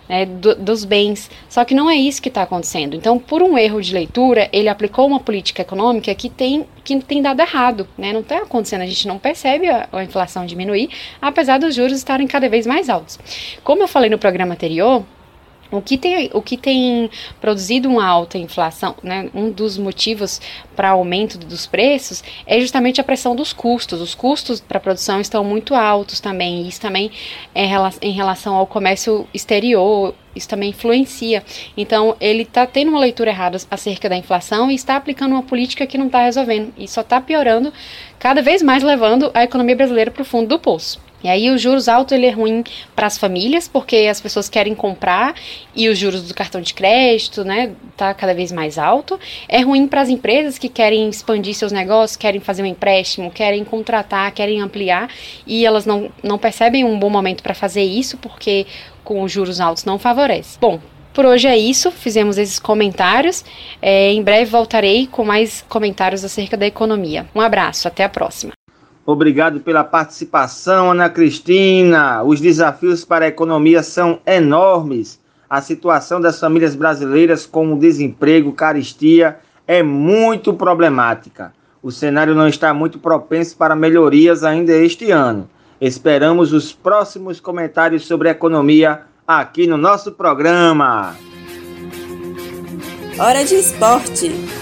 né, 0.10 0.26
do, 0.26 0.56
dos 0.56 0.84
bens. 0.84 1.30
Só 1.48 1.64
que 1.64 1.76
não 1.76 1.88
é 1.88 1.96
isso 1.96 2.22
que 2.22 2.30
está 2.30 2.42
acontecendo. 2.42 2.96
Então, 2.96 3.20
por 3.20 3.44
um 3.44 3.58
erro 3.58 3.80
de 3.80 3.94
leitura, 3.94 4.50
ele 4.52 4.68
aplicou 4.68 5.06
uma 5.06 5.20
política 5.20 5.62
econômica 5.62 6.14
que 6.16 6.30
tem, 6.30 6.66
que 6.84 7.00
tem 7.02 7.22
dado 7.22 7.40
errado. 7.40 7.88
Né? 7.96 8.12
Não 8.12 8.22
está 8.22 8.40
acontecendo, 8.40 8.82
a 8.82 8.88
gente 8.88 9.08
não 9.08 9.20
percebe 9.20 9.70
a, 9.70 9.88
a 9.94 10.04
inflação 10.04 10.46
diminuir, 10.46 10.90
apesar 11.22 11.60
dos 11.60 11.76
juros 11.76 11.98
estarem 11.98 12.26
cada 12.26 12.50
vez 12.50 12.66
mais 12.66 12.90
altos. 12.90 13.20
Como 13.64 13.84
eu 13.84 13.88
falei 13.88 14.10
no 14.10 14.18
programa 14.18 14.54
anterior, 14.54 15.06
o 15.72 15.82
que, 15.82 15.98
tem, 15.98 16.30
o 16.34 16.42
que 16.42 16.58
tem 16.58 17.10
produzido 17.40 17.90
uma 17.90 18.06
alta 18.06 18.38
inflação, 18.38 18.96
né, 19.04 19.30
um 19.34 19.52
dos 19.52 19.78
motivos 19.78 20.42
para 20.76 20.90
aumento 20.90 21.38
dos 21.38 21.68
preços 21.68 22.24
é 22.46 22.60
justamente 22.60 23.00
a 23.00 23.04
pressão 23.04 23.36
dos 23.36 23.54
custos. 23.54 24.02
Os 24.02 24.16
custos 24.16 24.60
para 24.60 24.80
produção 24.80 25.22
estão 25.22 25.44
muito 25.44 25.76
altos 25.76 26.20
também, 26.20 26.64
e 26.64 26.70
isso 26.70 26.82
também 26.82 27.12
é 27.54 27.66
em 28.02 28.12
relação 28.12 28.56
ao 28.56 28.66
comércio 28.66 29.28
exterior, 29.34 30.16
isso 30.36 30.48
também 30.48 30.70
influencia. 30.70 31.44
Então, 31.76 32.16
ele 32.20 32.44
está 32.44 32.66
tendo 32.66 32.90
uma 32.90 33.00
leitura 33.00 33.30
errada 33.30 33.58
acerca 33.70 34.10
da 34.10 34.16
inflação 34.16 34.72
e 34.72 34.76
está 34.76 34.96
aplicando 34.96 35.34
uma 35.34 35.44
política 35.44 35.86
que 35.86 35.98
não 35.98 36.08
está 36.08 36.24
resolvendo, 36.24 36.74
e 36.78 36.88
só 36.88 37.02
está 37.02 37.22
piorando, 37.22 37.72
cada 38.18 38.42
vez 38.42 38.64
mais 38.64 38.84
levando 38.84 39.30
a 39.34 39.44
economia 39.44 39.76
brasileira 39.76 40.10
para 40.12 40.22
o 40.22 40.26
fundo 40.26 40.48
do 40.48 40.60
poço. 40.60 41.09
E 41.24 41.28
aí 41.28 41.50
os 41.50 41.62
juros 41.62 41.88
altos 41.88 42.14
ele 42.14 42.26
é 42.26 42.32
ruim 42.32 42.64
para 42.96 43.08
as 43.08 43.18
famílias, 43.18 43.68
porque 43.68 44.08
as 44.10 44.22
pessoas 44.22 44.48
querem 44.48 44.74
comprar 44.74 45.36
e 45.76 45.90
os 45.90 45.98
juros 45.98 46.28
do 46.28 46.34
cartão 46.34 46.62
de 46.62 46.74
crédito, 46.74 47.44
né, 47.44 47.74
tá 47.98 48.14
cada 48.14 48.34
vez 48.34 48.52
mais 48.52 48.78
alto. 48.78 49.20
É 49.48 49.62
ruim 49.62 49.88
para 49.88 50.02
as 50.02 50.10
empresas 50.10 50.58
que 50.58 50.70
querem 50.70 51.10
expandir 51.10 51.54
seus 51.54 51.72
negócios, 51.72 52.16
querem 52.16 52.40
fazer 52.40 52.64
um 52.64 52.66
empréstimo, 52.66 53.32
querem 53.32 53.64
contratar, 53.64 54.32
querem 54.32 54.62
ampliar 54.62 55.10
e 55.46 55.66
elas 55.66 55.86
não, 55.86 56.10
não 56.24 56.38
percebem 56.38 56.84
um 56.84 56.98
bom 56.98 57.10
momento 57.10 57.44
para 57.44 57.54
fazer 57.54 57.84
isso, 57.84 58.18
porque 58.18 58.66
com 59.04 59.22
os 59.24 59.32
juros 59.32 59.60
altos 59.60 59.86
não 59.86 60.00
favorece. 60.00 60.58
Bom, 60.60 60.80
por 61.14 61.26
hoje 61.26 61.48
é 61.48 61.58
isso, 61.58 61.92
fizemos 61.92 62.38
esses 62.38 62.60
comentários. 62.60 63.44
É, 63.82 64.12
em 64.12 64.22
breve 64.24 64.46
voltarei 64.46 65.08
com 65.08 65.26
mais 65.26 65.66
comentários 65.68 66.24
acerca 66.24 66.56
da 66.56 66.68
economia. 66.68 67.28
Um 67.34 67.42
abraço, 67.42 67.88
até 67.88 68.04
a 68.04 68.10
próxima. 68.10 68.59
Obrigado 69.12 69.60
pela 69.62 69.84
participação, 69.84 70.92
Ana 70.92 71.10
Cristina. 71.10 72.22
Os 72.22 72.40
desafios 72.40 73.04
para 73.04 73.26
a 73.26 73.28
economia 73.28 73.82
são 73.82 74.20
enormes. 74.24 75.20
A 75.50 75.60
situação 75.64 76.22
das 76.22 76.40
famílias 76.40 76.76
brasileiras 76.76 77.44
com 77.44 77.74
o 77.74 77.80
desemprego, 77.80 78.54
caristia, 78.54 79.40
é 79.66 79.82
muito 79.82 80.54
problemática. 80.54 81.52
O 81.82 81.92
cenário 81.92 82.36
não 82.36 82.48
está 82.48 82.72
muito 82.72 83.00
propenso 83.00 83.58
para 83.58 83.76
melhorias 83.76 84.44
ainda 84.44 84.74
este 84.74 85.10
ano. 85.10 85.50
Esperamos 85.82 86.54
os 86.54 86.72
próximos 86.72 87.40
comentários 87.40 88.06
sobre 88.06 88.28
a 88.28 88.34
economia 88.34 89.02
aqui 89.28 89.66
no 89.66 89.76
nosso 89.76 90.12
programa. 90.12 91.16
Hora 93.18 93.44
de 93.44 93.56
esporte. 93.56 94.59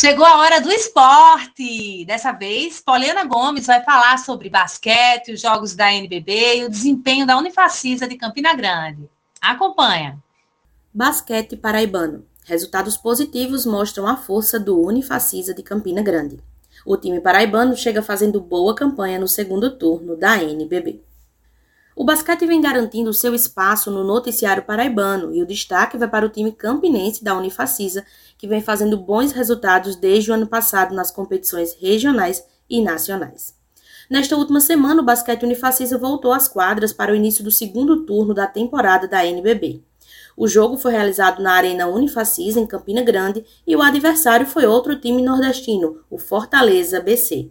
Chegou 0.00 0.24
a 0.24 0.38
hora 0.38 0.62
do 0.62 0.72
esporte! 0.72 2.06
Dessa 2.06 2.32
vez, 2.32 2.80
Poliana 2.80 3.22
Gomes 3.22 3.66
vai 3.66 3.84
falar 3.84 4.16
sobre 4.16 4.48
basquete, 4.48 5.34
os 5.34 5.42
jogos 5.42 5.76
da 5.76 5.92
NBB 5.92 6.56
e 6.56 6.64
o 6.64 6.70
desempenho 6.70 7.26
da 7.26 7.36
Unifacisa 7.36 8.08
de 8.08 8.16
Campina 8.16 8.54
Grande. 8.54 9.10
Acompanha! 9.42 10.18
Basquete 10.90 11.54
paraibano. 11.54 12.24
Resultados 12.46 12.96
positivos 12.96 13.66
mostram 13.66 14.06
a 14.06 14.16
força 14.16 14.58
do 14.58 14.80
Unifacisa 14.80 15.52
de 15.52 15.62
Campina 15.62 16.00
Grande. 16.00 16.40
O 16.86 16.96
time 16.96 17.20
paraibano 17.20 17.76
chega 17.76 18.00
fazendo 18.00 18.40
boa 18.40 18.74
campanha 18.74 19.18
no 19.18 19.28
segundo 19.28 19.76
turno 19.76 20.16
da 20.16 20.42
NBB. 20.42 21.02
O 22.00 22.04
basquete 22.04 22.46
vem 22.46 22.62
garantindo 22.62 23.12
seu 23.12 23.34
espaço 23.34 23.90
no 23.90 24.02
noticiário 24.02 24.62
paraibano 24.62 25.34
e 25.34 25.42
o 25.42 25.46
destaque 25.46 25.98
vai 25.98 26.08
para 26.08 26.24
o 26.24 26.30
time 26.30 26.50
campinense 26.50 27.22
da 27.22 27.36
Unifacisa, 27.36 28.06
que 28.40 28.48
vem 28.48 28.62
fazendo 28.62 28.96
bons 28.96 29.32
resultados 29.32 29.96
desde 29.96 30.30
o 30.30 30.34
ano 30.34 30.46
passado 30.46 30.94
nas 30.94 31.10
competições 31.10 31.76
regionais 31.78 32.42
e 32.70 32.80
nacionais. 32.80 33.54
Nesta 34.08 34.34
última 34.34 34.60
semana, 34.60 35.02
o 35.02 35.04
basquete 35.04 35.42
Unifacisa 35.42 35.98
voltou 35.98 36.32
às 36.32 36.48
quadras 36.48 36.90
para 36.90 37.12
o 37.12 37.14
início 37.14 37.44
do 37.44 37.50
segundo 37.50 38.06
turno 38.06 38.32
da 38.32 38.46
temporada 38.46 39.06
da 39.06 39.26
NBB. 39.26 39.82
O 40.34 40.48
jogo 40.48 40.78
foi 40.78 40.92
realizado 40.92 41.42
na 41.42 41.52
Arena 41.52 41.86
Unifacisa, 41.86 42.58
em 42.58 42.66
Campina 42.66 43.02
Grande, 43.02 43.44
e 43.66 43.76
o 43.76 43.82
adversário 43.82 44.46
foi 44.46 44.64
outro 44.64 44.98
time 44.98 45.20
nordestino, 45.20 45.98
o 46.08 46.16
Fortaleza 46.16 46.98
BC. 46.98 47.50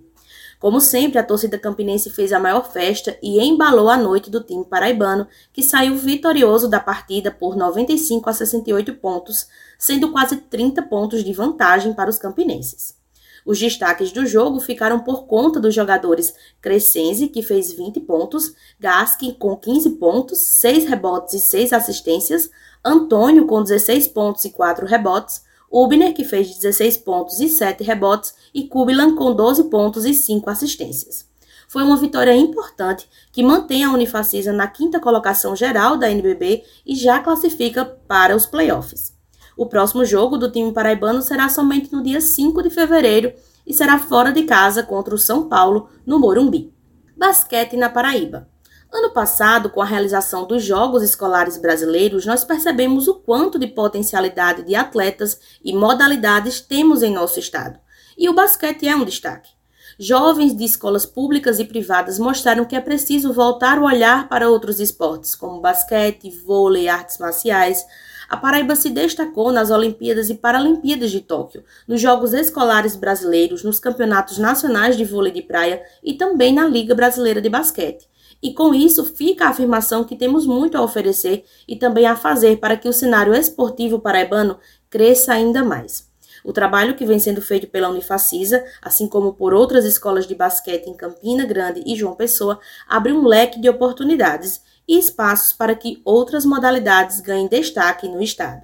Como 0.60 0.82
sempre, 0.82 1.18
a 1.18 1.24
torcida 1.24 1.58
campinense 1.58 2.10
fez 2.10 2.34
a 2.34 2.40
maior 2.40 2.70
festa 2.70 3.18
e 3.24 3.40
embalou 3.40 3.90
a 3.90 3.96
noite 3.96 4.30
do 4.30 4.44
time 4.44 4.66
paraibano, 4.66 5.26
que 5.54 5.64
saiu 5.64 5.96
vitorioso 5.96 6.68
da 6.68 6.82
partida 6.82 7.32
por 7.32 7.56
95 7.56 8.30
a 8.30 8.34
68 8.34 8.96
pontos, 8.96 9.48
sendo 9.78 10.12
quase 10.12 10.36
30 10.36 10.82
pontos 10.84 11.24
de 11.24 11.32
vantagem 11.32 11.94
para 11.94 12.10
os 12.10 12.20
campinenses. 12.20 13.00
Os 13.46 13.58
destaques 13.58 14.12
do 14.12 14.26
jogo 14.26 14.60
ficaram 14.60 15.00
por 15.00 15.26
conta 15.26 15.62
dos 15.62 15.74
jogadores 15.74 16.36
Crescenzi, 16.62 17.30
que 17.30 17.42
fez 17.42 17.72
20 17.72 18.02
pontos, 18.02 18.54
Gaskin 18.78 19.32
com 19.32 19.56
15 19.56 19.92
pontos, 19.92 20.40
6 20.40 20.86
rebotes 20.86 21.36
e 21.36 21.40
6 21.40 21.72
assistências, 21.72 22.52
Antônio 22.84 23.48
com 23.48 23.64
16 23.64 24.10
pontos 24.10 24.44
e 24.44 24.50
4 24.50 24.86
rebotes, 24.86 25.42
Ubner, 25.72 26.14
que 26.14 26.24
fez 26.24 26.56
16 26.56 26.98
pontos 26.98 27.40
e 27.40 27.48
7 27.48 27.84
rebotes, 27.84 28.34
e 28.54 28.68
Kubilan 28.68 29.16
com 29.16 29.34
12 29.34 29.66
pontos 29.66 30.06
e 30.06 30.14
5 30.14 30.50
assistências. 30.50 31.28
Foi 31.68 31.84
uma 31.84 31.98
vitória 31.98 32.36
importante 32.36 33.08
que 33.32 33.44
mantém 33.44 33.84
a 33.84 33.92
Unifacisa 33.92 34.52
na 34.52 34.68
quinta 34.68 35.00
colocação 35.00 35.56
geral 35.56 35.98
da 35.98 36.10
NBB 36.10 36.64
e 36.84 36.96
já 36.96 37.20
classifica 37.20 37.86
para 37.86 38.36
os 38.36 38.48
playoffs. 38.48 39.14
O 39.56 39.68
próximo 39.68 40.04
jogo 40.04 40.38
do 40.38 40.50
time 40.50 40.72
paraibano 40.72 41.22
será 41.22 41.48
somente 41.48 41.94
no 41.94 42.02
dia 42.02 42.22
5 42.22 42.64
de 42.64 42.70
fevereiro 42.72 43.34
e 43.68 43.74
será 43.74 44.00
fora 44.00 44.32
de 44.32 44.44
casa 44.44 44.82
contra 44.82 45.14
o 45.14 45.18
São 45.18 45.48
Paulo, 45.48 45.90
no 46.06 46.18
Morumbi. 46.18 46.74
Basquete 47.16 47.78
na 47.78 47.90
Paraíba. 47.90 48.48
Ano 48.92 49.12
passado, 49.12 49.70
com 49.70 49.82
a 49.82 49.86
realização 49.86 50.48
dos 50.48 50.64
Jogos 50.64 51.04
Escolares 51.04 51.58
Brasileiros, 51.58 52.26
nós 52.26 52.44
percebemos 52.44 53.08
o 53.08 53.16
quanto 53.16 53.60
de 53.60 53.68
potencialidade 53.68 54.64
de 54.64 54.74
atletas 54.74 55.40
e 55.64 55.72
modalidades 55.74 56.60
temos 56.60 57.04
em 57.04 57.14
nosso 57.14 57.40
estado. 57.40 57.80
E 58.18 58.28
o 58.28 58.34
basquete 58.34 58.88
é 58.88 58.96
um 58.96 59.06
destaque. 59.06 59.52
Jovens 60.00 60.58
de 60.58 60.64
escolas 60.64 61.06
públicas 61.06 61.60
e 61.60 61.66
privadas 61.66 62.18
mostraram 62.18 62.66
que 62.66 62.76
é 62.76 62.82
preciso 62.82 63.32
voltar 63.32 63.78
o 63.78 63.86
olhar 63.86 64.28
para 64.28 64.50
outros 64.50 64.80
esportes, 64.80 65.36
como 65.36 65.62
basquete, 65.62 66.32
vôlei, 66.44 66.88
artes 66.88 67.20
marciais, 67.20 67.86
a 68.30 68.38
Paraíba 68.38 68.76
se 68.76 68.90
destacou 68.90 69.52
nas 69.52 69.72
Olimpíadas 69.72 70.30
e 70.30 70.36
Paralimpíadas 70.36 71.12
de 71.12 71.20
Tóquio, 71.20 71.64
nos 71.88 72.00
Jogos 72.00 72.32
Escolares 72.32 72.96
Brasileiros, 72.96 73.64
nos 73.64 73.80
Campeonatos 73.80 74.38
Nacionais 74.38 74.96
de 74.96 75.04
Vôlei 75.04 75.34
de 75.34 75.42
Praia 75.42 75.84
e 76.04 76.14
também 76.14 76.54
na 76.54 76.68
Liga 76.68 76.94
Brasileira 76.94 77.42
de 77.42 77.50
Basquete. 77.50 78.08
E 78.42 78.54
com 78.54 78.74
isso 78.74 79.04
fica 79.04 79.46
a 79.46 79.50
afirmação 79.50 80.04
que 80.04 80.16
temos 80.16 80.46
muito 80.46 80.78
a 80.78 80.82
oferecer 80.82 81.44
e 81.68 81.76
também 81.76 82.06
a 82.06 82.16
fazer 82.16 82.58
para 82.58 82.78
que 82.78 82.88
o 82.88 82.94
cenário 82.94 83.36
esportivo 83.36 84.00
paraibano 84.00 84.58
cresça 84.90 85.34
ainda 85.34 85.64
mais. 85.64 86.10
O 86.44 86.54
trabalho 86.54 86.96
que 86.96 87.06
vem 87.06 87.20
sendo 87.20 87.42
feito 87.42 87.68
pela 87.68 87.90
Unifacisa, 87.90 88.64
assim 88.82 89.08
como 89.08 89.34
por 89.34 89.54
outras 89.54 89.84
escolas 89.84 90.26
de 90.26 90.36
basquete 90.36 90.88
em 90.88 90.96
Campina 90.96 91.46
Grande 91.46 91.84
e 91.86 91.96
João 91.96 92.16
Pessoa, 92.16 92.60
abre 92.88 93.12
um 93.12 93.26
leque 93.26 93.60
de 93.60 93.70
oportunidades 93.70 94.62
e 94.88 94.98
espaços 94.98 95.52
para 95.52 95.76
que 95.76 96.02
outras 96.06 96.46
modalidades 96.46 97.20
ganhem 97.20 97.48
destaque 97.48 98.08
no 98.08 98.22
Estado. 98.22 98.64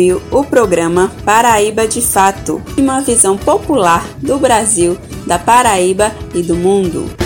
Ouviu 0.01 0.23
o 0.31 0.43
programa 0.43 1.13
Paraíba 1.25 1.87
de 1.87 2.01
Fato, 2.01 2.63
uma 2.79 3.03
visão 3.03 3.37
popular 3.37 4.03
do 4.19 4.39
Brasil, 4.39 4.97
da 5.27 5.39
Paraíba 5.39 6.11
e 6.35 6.43
do 6.43 6.57
mundo. 6.57 7.20